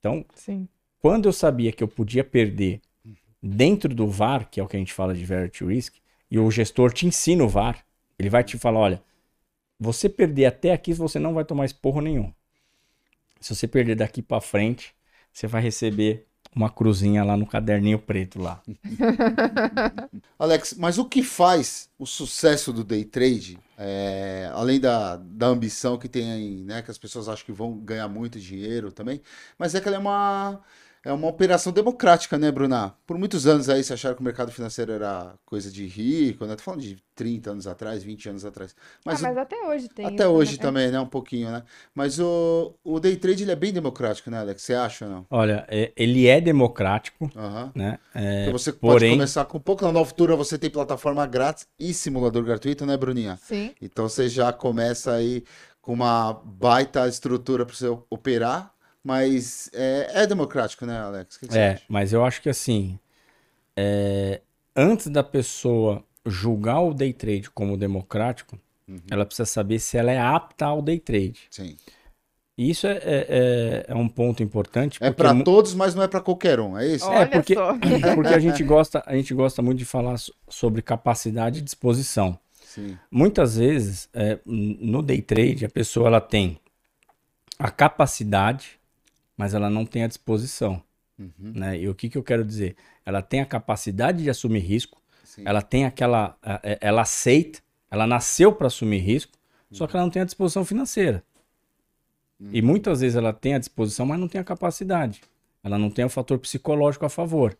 Então, 0.00 0.24
Sim. 0.34 0.68
quando 1.00 1.28
eu 1.28 1.32
sabia 1.32 1.72
que 1.72 1.82
eu 1.82 1.88
podia 1.88 2.24
perder 2.24 2.80
dentro 3.42 3.94
do 3.94 4.08
VAR, 4.08 4.48
que 4.50 4.60
é 4.60 4.64
o 4.64 4.68
que 4.68 4.76
a 4.76 4.80
gente 4.80 4.92
fala 4.94 5.14
de 5.14 5.24
Verity 5.24 5.64
Risk, 5.64 5.96
e 6.30 6.38
o 6.38 6.50
gestor 6.50 6.92
te 6.92 7.06
ensina 7.06 7.44
o 7.44 7.48
VAR, 7.48 7.84
ele 8.18 8.30
vai 8.30 8.44
te 8.44 8.58
falar, 8.58 8.80
olha, 8.80 9.02
você 9.78 10.08
perder 10.08 10.46
até 10.46 10.72
aqui, 10.72 10.92
você 10.92 11.18
não 11.18 11.34
vai 11.34 11.44
tomar 11.44 11.64
esporro 11.64 12.00
nenhum. 12.00 12.32
Se 13.40 13.54
você 13.54 13.68
perder 13.68 13.96
daqui 13.96 14.20
para 14.20 14.40
frente, 14.40 14.94
você 15.32 15.46
vai 15.46 15.62
receber 15.62 16.26
uma 16.54 16.70
cruzinha 16.70 17.22
lá 17.22 17.36
no 17.36 17.46
caderninho 17.46 17.98
preto 17.98 18.40
lá. 18.40 18.62
Alex, 20.38 20.74
mas 20.74 20.98
o 20.98 21.04
que 21.04 21.22
faz 21.22 21.88
o 21.98 22.06
sucesso 22.06 22.72
do 22.72 22.82
day 22.82 23.04
trade, 23.04 23.58
é, 23.76 24.50
além 24.52 24.80
da, 24.80 25.16
da 25.16 25.46
ambição 25.46 25.98
que 25.98 26.08
tem 26.08 26.64
né, 26.64 26.82
que 26.82 26.90
as 26.90 26.98
pessoas 26.98 27.28
acham 27.28 27.44
que 27.44 27.52
vão 27.52 27.78
ganhar 27.78 28.08
muito 28.08 28.40
dinheiro 28.40 28.90
também, 28.90 29.20
mas 29.58 29.74
é 29.74 29.80
que 29.80 29.86
ela 29.86 29.98
é 29.98 30.00
uma, 30.00 30.60
é 31.04 31.12
uma 31.12 31.28
operação 31.28 31.72
democrática, 31.72 32.36
né, 32.36 32.50
Bruna? 32.50 32.94
Por 33.06 33.16
muitos 33.18 33.46
anos 33.46 33.68
aí 33.68 33.82
se 33.84 33.92
acharam 33.92 34.14
que 34.16 34.20
o 34.20 34.24
mercado 34.24 34.50
financeiro 34.52 34.92
era 34.92 35.34
coisa 35.44 35.70
de 35.70 35.86
rico, 35.86 36.44
né? 36.44 36.56
Tô 36.56 36.62
falando 36.62 36.80
de 36.82 36.98
30 37.14 37.50
anos 37.50 37.66
atrás, 37.66 38.02
20 38.02 38.28
anos 38.28 38.44
atrás. 38.44 38.74
Mas, 39.04 39.22
ah, 39.24 39.28
mas 39.28 39.38
até 39.38 39.56
hoje 39.66 39.88
tem 39.88 40.06
até 40.06 40.24
isso, 40.24 40.32
hoje 40.32 40.52
né? 40.56 40.62
também, 40.62 40.90
né, 40.90 41.00
um 41.00 41.06
pouquinho, 41.06 41.50
né? 41.50 41.62
Mas 41.94 42.18
o, 42.20 42.74
o 42.84 43.00
day 43.00 43.16
trade 43.16 43.42
ele 43.42 43.50
é 43.52 43.56
bem 43.56 43.72
democrático, 43.72 44.30
né, 44.30 44.38
Alex? 44.38 44.62
Você 44.62 44.74
acha 44.74 45.04
ou 45.06 45.10
não? 45.10 45.26
Olha, 45.30 45.64
é- 45.68 45.92
ele 45.96 46.26
é 46.26 46.40
democrático, 46.40 47.30
Aham. 47.36 47.72
né? 47.74 47.98
É, 48.14 48.44
Porque 48.44 48.52
você 48.58 48.72
pode 48.72 48.80
porém- 48.94 49.12
começar 49.12 49.44
com 49.46 49.58
pouco. 49.58 49.84
Na 49.84 49.92
Nova 49.92 50.06
Futura 50.08 50.36
você 50.36 50.58
tem 50.58 50.70
plataforma 50.70 51.24
grátis 51.26 51.66
e 51.78 51.92
simulador 51.94 52.42
gratuito, 52.44 52.84
né, 52.86 52.96
Bruninha? 52.96 53.38
Sim. 53.42 53.74
Então 53.80 54.08
você 54.08 54.28
já 54.28 54.52
começa 54.52 55.12
aí 55.12 55.42
com 55.80 55.92
uma 55.94 56.34
baita 56.44 57.08
estrutura 57.08 57.64
para 57.64 57.74
você 57.74 57.86
operar, 58.10 58.72
mas 59.02 59.70
é, 59.72 60.22
é 60.22 60.26
democrático, 60.26 60.84
né, 60.86 60.98
Alex? 60.98 61.36
O 61.36 61.40
que 61.40 61.46
que 61.48 61.52
você 61.54 61.58
É, 61.58 61.72
acha? 61.74 61.84
mas 61.88 62.12
eu 62.12 62.24
acho 62.24 62.42
que 62.42 62.48
assim, 62.48 62.98
é, 63.76 64.40
antes 64.76 65.06
da 65.08 65.22
pessoa 65.22 66.04
julgar 66.26 66.80
o 66.80 66.92
day 66.94 67.12
trade 67.12 67.50
como 67.50 67.76
democrático, 67.76 68.58
ela 69.10 69.24
precisa 69.26 69.46
saber 69.46 69.78
se 69.78 69.96
ela 69.98 70.10
é 70.10 70.18
apta 70.18 70.66
ao 70.66 70.80
day 70.82 70.98
trade. 70.98 71.40
Sim. 71.50 71.76
E 72.56 72.70
isso 72.70 72.86
é, 72.88 72.96
é, 72.96 73.26
é- 73.28 73.84
é 73.88 73.94
um 73.94 74.08
ponto 74.08 74.42
importante. 74.42 74.98
É 75.00 75.10
mu- 75.32 75.44
todos, 75.44 75.74
mas 75.74 75.94
não 75.94 76.02
é 76.02 76.08
pra 76.08 76.20
qualquer 76.20 76.58
um, 76.58 76.76
é 76.76 76.86
isso? 76.88 77.06
Olha 77.06 77.22
É, 77.22 77.26
porque, 77.26 77.54
só. 77.54 77.72
porque 78.16 78.34
a 78.34 78.38
gente 78.40 78.64
gosta, 78.64 79.02
a 79.06 79.14
gente 79.14 79.32
gosta 79.32 79.62
muito 79.62 79.78
de 79.78 79.84
falar 79.84 80.16
so- 80.18 80.34
sobre 80.48 80.82
capacidade 80.82 81.60
e 81.60 81.62
disposição. 81.62 82.38
Sim. 82.64 82.98
Muitas 83.10 83.56
vezes, 83.56 84.08
é, 84.12 84.38
no 84.44 85.02
day 85.02 85.22
trade, 85.22 85.64
a 85.64 85.68
pessoa 85.68 86.08
ela 86.08 86.20
tem 86.20 86.58
a 87.58 87.70
capacidade, 87.70 88.77
mas 89.38 89.54
ela 89.54 89.70
não 89.70 89.86
tem 89.86 90.02
a 90.02 90.08
disposição. 90.08 90.82
Uhum. 91.18 91.30
Né? 91.54 91.78
E 91.78 91.88
o 91.88 91.94
que, 91.94 92.10
que 92.10 92.18
eu 92.18 92.22
quero 92.22 92.44
dizer? 92.44 92.76
Ela 93.06 93.22
tem 93.22 93.40
a 93.40 93.46
capacidade 93.46 94.22
de 94.22 94.28
assumir 94.28 94.58
risco, 94.60 95.00
Sim. 95.24 95.42
ela 95.46 95.62
tem 95.62 95.86
aquela. 95.86 96.36
é- 96.62 96.78
Ela 96.82 97.02
aceita, 97.02 97.60
ela 97.90 98.06
nasceu 98.06 98.52
para 98.52 98.66
assumir 98.66 98.98
risco, 98.98 99.32
só 99.70 99.86
que 99.86 99.96
ela 99.96 100.04
não 100.04 100.10
tem 100.10 100.22
a 100.22 100.24
disposição 100.26 100.64
financeira. 100.64 101.22
E 102.52 102.62
muitas 102.62 103.00
vezes 103.00 103.16
ela 103.16 103.32
tem 103.32 103.54
a 103.54 103.58
disposição, 103.58 104.06
mas 104.06 104.18
não 104.18 104.28
tem 104.28 104.40
a 104.40 104.44
capacidade. 104.44 105.20
Ela 105.62 105.76
não 105.76 105.90
tem 105.90 106.04
o 106.04 106.08
fator 106.08 106.38
psicológico 106.38 107.04
a 107.04 107.08
favor. 107.08 107.56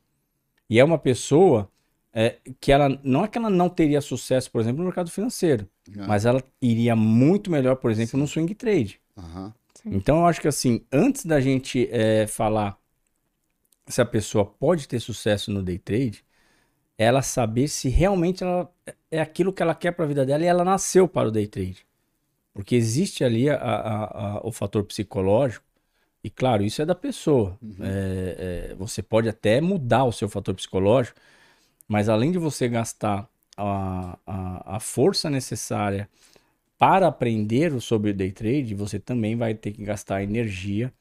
E 0.71 0.79
é 0.79 0.85
uma 0.85 0.99
pessoa 0.99 1.69
é, 2.13 2.37
que 2.61 2.71
ela. 2.71 2.89
Não 3.03 3.25
é 3.25 3.29
que 3.29 3.37
ela 3.39 3.51
não 3.51 3.69
teria 3.69 4.01
sucesso, 4.01 4.51
por 4.51 4.61
exemplo, 4.61 4.79
no 4.79 4.85
mercado 4.85 5.11
financeiro, 5.11 5.69
mas 6.07 6.25
ela 6.25 6.43
iria 6.63 6.95
muito 6.95 7.51
melhor, 7.51 7.77
por 7.77 7.91
exemplo, 7.91 8.19
no 8.19 8.27
swing 8.27 8.55
trade. 8.55 9.01
Aham. 9.87 9.95
Então 9.97 10.19
eu 10.21 10.27
acho 10.27 10.41
que 10.41 10.49
assim, 10.49 10.85
antes 10.93 11.25
da 11.25 11.41
gente 11.41 11.89
é, 11.91 12.27
falar 12.27 12.79
se 13.87 14.01
a 14.01 14.05
pessoa 14.05 14.45
pode 14.45 14.87
ter 14.89 15.01
sucesso 15.01 15.51
no 15.51 15.63
day 15.63 15.79
trade, 15.79 16.25
ela 16.99 17.23
saber 17.23 17.69
se 17.69 17.89
realmente 17.89 18.45
ela 18.45 18.71
é 19.11 19.21
aquilo 19.21 19.53
que 19.53 19.63
ela 19.63 19.75
quer 19.75 19.93
para 19.93 20.05
a 20.05 20.09
vida 20.09 20.27
dela 20.27 20.45
e 20.45 20.47
ela 20.47 20.65
nasceu 20.65 21.09
para 21.09 21.29
o 21.29 21.33
day 21.33 21.47
trade. 21.47 21.87
Porque 22.55 22.77
existe 22.77 23.25
ali 23.25 23.51
a- 23.51 23.57
a- 23.57 24.39
a- 24.39 24.41
o 24.47 24.53
fator 24.53 24.85
psicológico, 24.85 25.65
e 26.25 26.31
claro, 26.31 26.65
isso 26.65 26.83
é 26.83 26.87
da 26.87 26.95
pessoa. 26.95 27.59
É, 27.81 28.71
é, 28.73 28.75
você 28.77 29.03
pode 29.03 29.29
até 29.29 29.61
mudar 29.61 30.05
o 30.05 30.13
seu 30.13 30.29
fator 30.29 30.55
psicológico, 30.55 31.19
mas 31.89 32.09
além 32.09 32.33
de 32.33 32.39
você 32.39 32.69
gastar 32.69 33.29
a, 33.57 34.19
a, 34.27 34.77
a 34.77 34.81
força 34.81 35.31
necessária 35.31 36.09
para 36.79 37.09
aprender 37.09 37.81
sobre 37.81 38.11
o 38.11 38.15
day 38.15 38.31
trade, 38.33 38.75
você 38.75 38.99
também 38.99 39.37
vai 39.37 39.55
ter 39.55 39.73
que 39.73 39.83
gastar 39.85 40.23
energia 40.23 40.93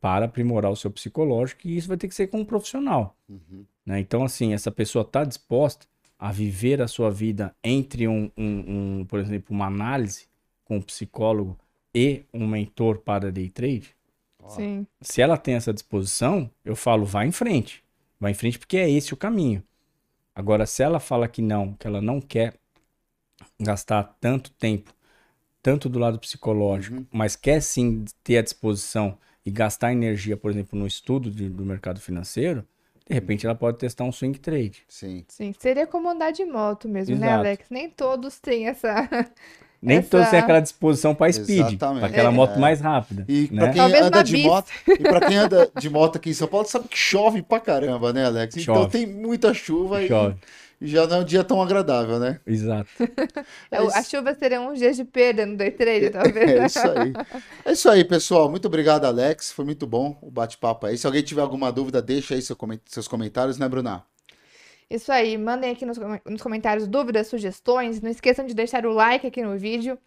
para 0.00 0.26
aprimorar 0.26 0.70
o 0.70 0.76
seu 0.76 0.90
psicológico, 0.90 1.66
e 1.66 1.76
isso 1.76 1.88
vai 1.88 1.96
ter 1.96 2.08
que 2.08 2.14
ser 2.14 2.28
com 2.28 2.40
um 2.40 2.44
profissional. 2.44 3.16
né? 3.84 4.00
Então, 4.00 4.24
assim, 4.24 4.52
essa 4.52 4.70
pessoa 4.70 5.02
está 5.02 5.24
disposta 5.24 5.86
a 6.18 6.32
viver 6.32 6.80
a 6.82 6.88
sua 6.88 7.10
vida 7.10 7.54
entre 7.62 8.08
um, 8.08 8.30
um- 8.36 9.00
um, 9.00 9.04
por 9.04 9.20
exemplo, 9.20 9.54
uma 9.54 9.66
análise 9.66 10.26
com 10.64 10.76
um 10.78 10.82
psicólogo 10.82 11.56
e 11.94 12.24
um 12.32 12.46
mentor 12.46 12.98
para 12.98 13.30
day 13.32 13.48
trade? 13.50 13.94
Sim. 14.48 14.86
Se 15.00 15.20
ela 15.20 15.36
tem 15.36 15.54
essa 15.54 15.72
disposição, 15.72 16.50
eu 16.64 16.76
falo, 16.76 17.04
vá 17.04 17.24
em 17.26 17.32
frente. 17.32 17.82
Vá 18.20 18.30
em 18.30 18.34
frente 18.34 18.58
porque 18.58 18.76
é 18.76 18.88
esse 18.90 19.12
o 19.12 19.16
caminho. 19.16 19.62
Agora, 20.34 20.66
se 20.66 20.82
ela 20.82 21.00
fala 21.00 21.28
que 21.28 21.42
não, 21.42 21.74
que 21.74 21.86
ela 21.86 22.00
não 22.00 22.20
quer 22.20 22.54
gastar 23.60 24.04
tanto 24.20 24.50
tempo, 24.52 24.92
tanto 25.66 25.88
do 25.88 25.98
lado 25.98 26.16
psicológico, 26.20 27.04
mas 27.10 27.34
quer 27.34 27.60
sim 27.60 28.04
ter 28.22 28.38
a 28.38 28.42
disposição 28.42 29.18
e 29.44 29.50
gastar 29.50 29.90
energia, 29.90 30.36
por 30.36 30.48
exemplo, 30.52 30.78
no 30.78 30.86
estudo 30.86 31.28
de- 31.28 31.48
do 31.48 31.64
mercado 31.64 31.98
financeiro, 32.00 32.64
de 33.04 33.12
repente 33.12 33.44
ela 33.44 33.54
pode 33.56 33.76
testar 33.76 34.04
um 34.04 34.12
swing 34.12 34.38
trade. 34.38 34.84
Sim. 34.88 35.24
Sim. 35.26 35.52
Seria 35.58 35.84
como 35.84 36.08
andar 36.08 36.30
de 36.30 36.44
moto 36.44 36.88
mesmo, 36.88 37.16
né, 37.16 37.26
Exato. 37.26 37.40
Alex? 37.40 37.64
Nem 37.68 37.90
todos 37.90 38.38
têm 38.38 38.68
essa. 38.68 38.94
Nem 39.82 39.98
Essa- 39.98 40.08
todos 40.08 40.28
têm 40.30 40.38
aquela 40.38 40.60
disposição 40.60 41.14
para 41.16 41.32
speed, 41.32 41.58
Exatamente. 41.66 41.98
para 42.00 42.08
aquela 42.08 42.28
É. 42.30 42.32
moto 42.32 42.58
mais 42.60 42.80
rápida. 42.80 43.24
E 43.28 43.48
né? 43.52 43.62
pra 43.62 43.68
quem 43.72 43.82
Talvez 43.82 44.06
anda 44.06 44.22
de 44.22 44.32
bis. 44.32 44.44
moto, 44.44 44.70
e 44.88 44.98
para 45.02 45.20
quem 45.28 45.36
anda 45.36 45.70
de 45.78 45.90
moto 45.90 46.16
aqui 46.16 46.30
em 46.30 46.32
São 46.32 46.46
Paulo, 46.48 46.66
sabe 46.68 46.86
que 46.88 46.96
chove 46.96 47.42
pra 47.42 47.58
caramba, 47.58 48.12
né, 48.12 48.24
Alex? 48.24 48.56
Então 48.56 48.74
Chove. 48.76 48.90
tem 48.92 49.04
muita 49.06 49.52
chuva 49.52 50.00
e- 50.02 50.08
Chove. 50.08 50.36
e 50.36 50.38
já 50.80 51.06
não 51.06 51.16
é 51.18 51.20
um 51.20 51.24
dia 51.24 51.42
tão 51.44 51.60
agradável, 51.62 52.18
né? 52.18 52.40
Exato. 52.46 52.88
É, 53.70 53.80
o- 53.82 53.88
A 53.88 54.02
chuva 54.02 54.34
serão 54.34 54.70
uns 54.72 54.78
dias 54.78 54.96
de 54.96 55.04
perda 55.04 55.44
no 55.46 55.56
day 55.56 55.70
trade, 55.70 56.10
talvez. 56.10 56.50
É 56.50 56.66
isso 56.66 56.78
aí. 56.80 57.12
É 57.64 57.72
isso 57.72 57.88
aí, 57.90 58.04
pessoal. 58.04 58.48
Muito 58.50 58.66
obrigado, 58.66 59.04
Alex. 59.04 59.52
Foi 59.52 59.64
muito 59.64 59.86
bom 59.86 60.16
o 60.22 60.30
bate-papo 60.30 60.86
aí. 60.86 60.96
Se 60.96 61.06
alguém 61.06 61.22
tiver 61.22 61.40
alguma 61.42 61.72
dúvida, 61.72 62.00
deixa 62.00 62.34
aí 62.34 62.42
seu 62.42 62.54
comen- 62.56 62.80
seus 62.86 63.08
comentários, 63.08 63.58
né, 63.58 63.68
Bruna? 63.68 64.04
Isso 64.88 65.10
aí, 65.10 65.36
mandem 65.36 65.70
aqui 65.72 65.84
nos, 65.84 65.98
com- 65.98 66.20
nos 66.30 66.40
comentários 66.42 66.86
dúvidas, 66.86 67.26
sugestões. 67.26 68.00
Não 68.00 68.10
esqueçam 68.10 68.46
de 68.46 68.54
deixar 68.54 68.86
o 68.86 68.92
like 68.92 69.26
aqui 69.26 69.42
no 69.42 69.58
vídeo 69.58 69.98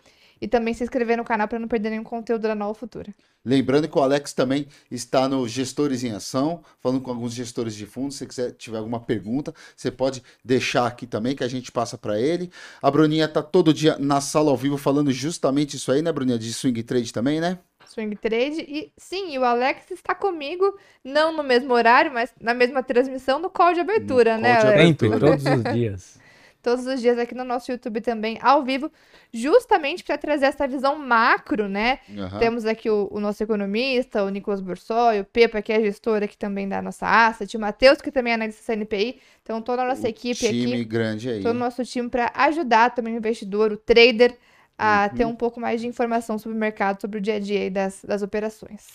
e 0.41 0.47
também 0.47 0.73
se 0.73 0.83
inscrever 0.83 1.17
no 1.17 1.23
canal 1.23 1.47
para 1.47 1.59
não 1.59 1.67
perder 1.67 1.89
nenhum 1.89 2.03
conteúdo 2.03 2.43
da 2.43 2.55
Nova 2.55 2.73
Futura. 2.73 3.13
Lembrando 3.43 3.87
que 3.87 3.97
o 3.97 4.01
Alex 4.01 4.33
também 4.33 4.67
está 4.91 5.27
no 5.27 5.47
Gestores 5.47 6.03
em 6.03 6.11
Ação, 6.11 6.61
falando 6.79 7.01
com 7.01 7.09
alguns 7.09 7.33
gestores 7.33 7.73
de 7.73 7.85
fundos. 7.85 8.15
Se 8.15 8.19
você 8.19 8.27
quiser, 8.27 8.51
tiver 8.51 8.77
alguma 8.77 8.99
pergunta, 8.99 9.53
você 9.75 9.89
pode 9.89 10.21
deixar 10.43 10.85
aqui 10.85 11.07
também, 11.07 11.35
que 11.35 11.43
a 11.43 11.47
gente 11.47 11.71
passa 11.71 11.97
para 11.97 12.19
ele. 12.19 12.51
A 12.81 12.91
Bruninha 12.91 13.27
tá 13.27 13.41
todo 13.41 13.73
dia 13.73 13.97
na 13.97 14.19
sala 14.21 14.51
ao 14.51 14.57
vivo 14.57 14.77
falando 14.77 15.11
justamente 15.11 15.77
isso 15.77 15.91
aí, 15.91 16.01
né, 16.01 16.11
Bruninha? 16.11 16.37
De 16.37 16.53
swing 16.53 16.83
trade 16.83 17.13
também, 17.13 17.39
né? 17.39 17.59
Swing 17.89 18.15
Trade. 18.15 18.61
E 18.61 18.91
sim, 18.97 19.33
e 19.33 19.39
o 19.39 19.43
Alex 19.43 19.89
está 19.91 20.13
comigo, 20.13 20.77
não 21.03 21.35
no 21.35 21.43
mesmo 21.43 21.73
horário, 21.73 22.11
mas 22.13 22.31
na 22.39 22.53
mesma 22.53 22.83
transmissão 22.83 23.39
no 23.39 23.49
call 23.49 23.73
de 23.73 23.79
abertura, 23.79 24.35
No 24.35 24.43
né, 24.43 24.55
call 24.55 24.65
de 24.65 24.73
abertura. 24.73 25.19
todos 25.19 25.45
os 25.45 25.73
dias. 25.73 26.18
Todos 26.61 26.85
os 26.85 26.99
dias 27.01 27.17
aqui 27.17 27.33
no 27.33 27.43
nosso 27.43 27.71
YouTube 27.71 28.01
também, 28.01 28.37
ao 28.41 28.63
vivo, 28.63 28.91
justamente 29.33 30.03
para 30.03 30.17
trazer 30.17 30.45
essa 30.47 30.67
visão 30.67 30.97
macro, 30.97 31.69
né? 31.69 31.99
Aham. 32.17 32.39
Temos 32.39 32.65
aqui 32.65 32.89
o, 32.89 33.07
o 33.11 33.19
nosso 33.19 33.41
economista, 33.43 34.23
o 34.23 34.29
Nicolas 34.29 34.61
Borsoi, 34.61 35.21
o 35.21 35.25
Pepa, 35.25 35.61
que 35.61 35.71
é 35.71 35.79
gestor 35.81 36.21
aqui 36.23 36.37
também 36.37 36.67
da 36.67 36.81
nossa 36.81 37.05
asset, 37.07 37.55
o 37.55 37.59
Matheus, 37.59 38.01
que 38.01 38.11
também 38.11 38.31
é 38.31 38.35
analista 38.35 38.61
CNPI. 38.63 39.21
Então, 39.43 39.61
toda 39.61 39.83
a 39.83 39.87
nossa 39.87 40.07
O 40.07 40.09
equipe 40.09 40.35
time 40.35 40.73
aqui, 40.73 40.85
grande 40.85 41.29
aí. 41.29 41.41
todo 41.41 41.55
o 41.55 41.59
nosso 41.59 41.83
time 41.85 42.09
para 42.09 42.31
ajudar 42.35 42.91
também 42.95 43.13
o 43.13 43.17
investidor, 43.17 43.71
o 43.71 43.77
trader, 43.77 44.37
a 44.77 45.07
Uhum. 45.07 45.15
ter 45.17 45.25
um 45.25 45.35
pouco 45.35 45.59
mais 45.59 45.81
de 45.81 45.87
informação 45.87 46.37
sobre 46.37 46.57
o 46.57 46.59
mercado, 46.59 47.01
sobre 47.01 47.17
o 47.19 47.21
dia 47.21 47.35
a 47.35 47.39
dia 47.39 47.61
aí 47.61 47.69
das, 47.69 48.03
das 48.03 48.21
operações. 48.21 48.87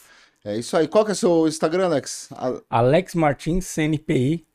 É 0.44 0.56
isso 0.56 0.76
aí. 0.76 0.86
Qual 0.88 1.04
que 1.04 1.10
é 1.10 1.14
o 1.14 1.16
seu 1.16 1.48
Instagram, 1.48 1.86
Alex? 1.86 2.28
A- 2.32 2.60
Alex 2.78 3.14
Martins, 3.14 3.66
CNPI. 3.66 4.46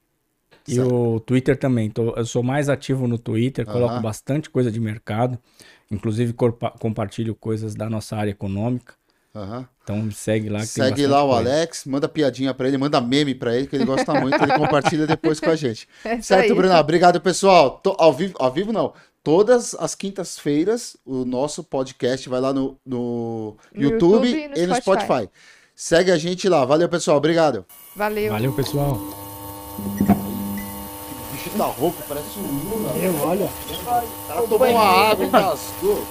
E 0.67 0.75
Certo. 0.75 0.93
o 0.93 1.19
Twitter 1.19 1.57
também. 1.57 1.89
Tô- 1.89 2.13
eu 2.15 2.25
sou 2.25 2.43
mais 2.43 2.69
ativo 2.69 3.07
no 3.07 3.17
Twitter, 3.17 3.65
coloco 3.65 3.93
Aham. 3.93 4.01
bastante 4.01 4.49
coisa 4.49 4.71
de 4.71 4.79
mercado. 4.79 5.37
Inclusive 5.91 6.33
compartilho 6.79 7.33
coisas 7.33 7.73
da 7.73 7.89
nossa 7.89 8.15
área 8.15 8.31
econômica. 8.31 8.93
Aham. 9.35 9.67
Então 9.83 9.97
me 10.03 10.11
segue 10.11 10.49
lá. 10.49 10.59
Segue 10.61 11.07
lá 11.07 11.23
o 11.23 11.29
coisa. 11.33 11.49
Alex, 11.49 11.85
manda 11.85 12.07
piadinha 12.07 12.53
pra 12.53 12.67
ele, 12.67 12.77
manda 12.77 12.99
meme 13.01 13.33
pra 13.33 13.55
ele, 13.55 13.65
que 13.67 13.75
ele 13.75 13.85
gosta 13.85 14.13
muito, 14.19 14.35
ele 14.41 14.53
compartilha 14.57 15.07
depois 15.07 15.39
com 15.39 15.49
a 15.49 15.55
gente. 15.55 15.87
É 16.05 16.21
Certo, 16.21 16.51
aí. 16.51 16.55
Bruna? 16.55 16.79
Obrigado, 16.79 17.19
pessoal. 17.21 17.79
Tô- 17.79 17.95
ao 17.97 18.13
vivo, 18.13 18.35
ao 18.39 18.51
vivo 18.51 18.71
não. 18.71 18.93
Todas 19.23 19.75
as 19.75 19.95
quintas-feiras, 19.95 20.95
o 21.05 21.25
nosso 21.25 21.63
podcast 21.63 22.27
vai 22.29 22.39
lá 22.39 22.53
no, 22.53 22.77
no 22.85 23.55
No 23.73 23.81
YouTube, 23.81 24.27
YouTube 24.27 24.27
e 24.29 24.47
no 24.47 24.57
e 24.57 24.67
no 24.67 24.75
Spotify. 24.75 25.05
Spotify. 25.05 25.29
Segue 25.75 26.11
a 26.11 26.17
gente 26.17 26.47
lá. 26.49 26.63
Valeu, 26.65 26.87
pessoal. 26.89 27.17
Obrigado. 27.17 27.65
Valeu. 27.95 28.31
Valeu, 28.31 28.53
pessoal. 28.53 28.97
O 31.39 31.41
bicho 31.41 31.57
tá 31.57 31.65
rouco, 31.65 32.03
parece 32.07 32.39
um 32.39 32.69
Lula. 32.69 32.91
Eu, 32.97 33.15
olha. 33.21 33.45
O 33.45 34.27
cara 34.27 34.41
tomou 34.47 34.67
uma 34.69 34.83
água 34.83 35.23
e 35.23 35.27
engasgou. 35.27 36.03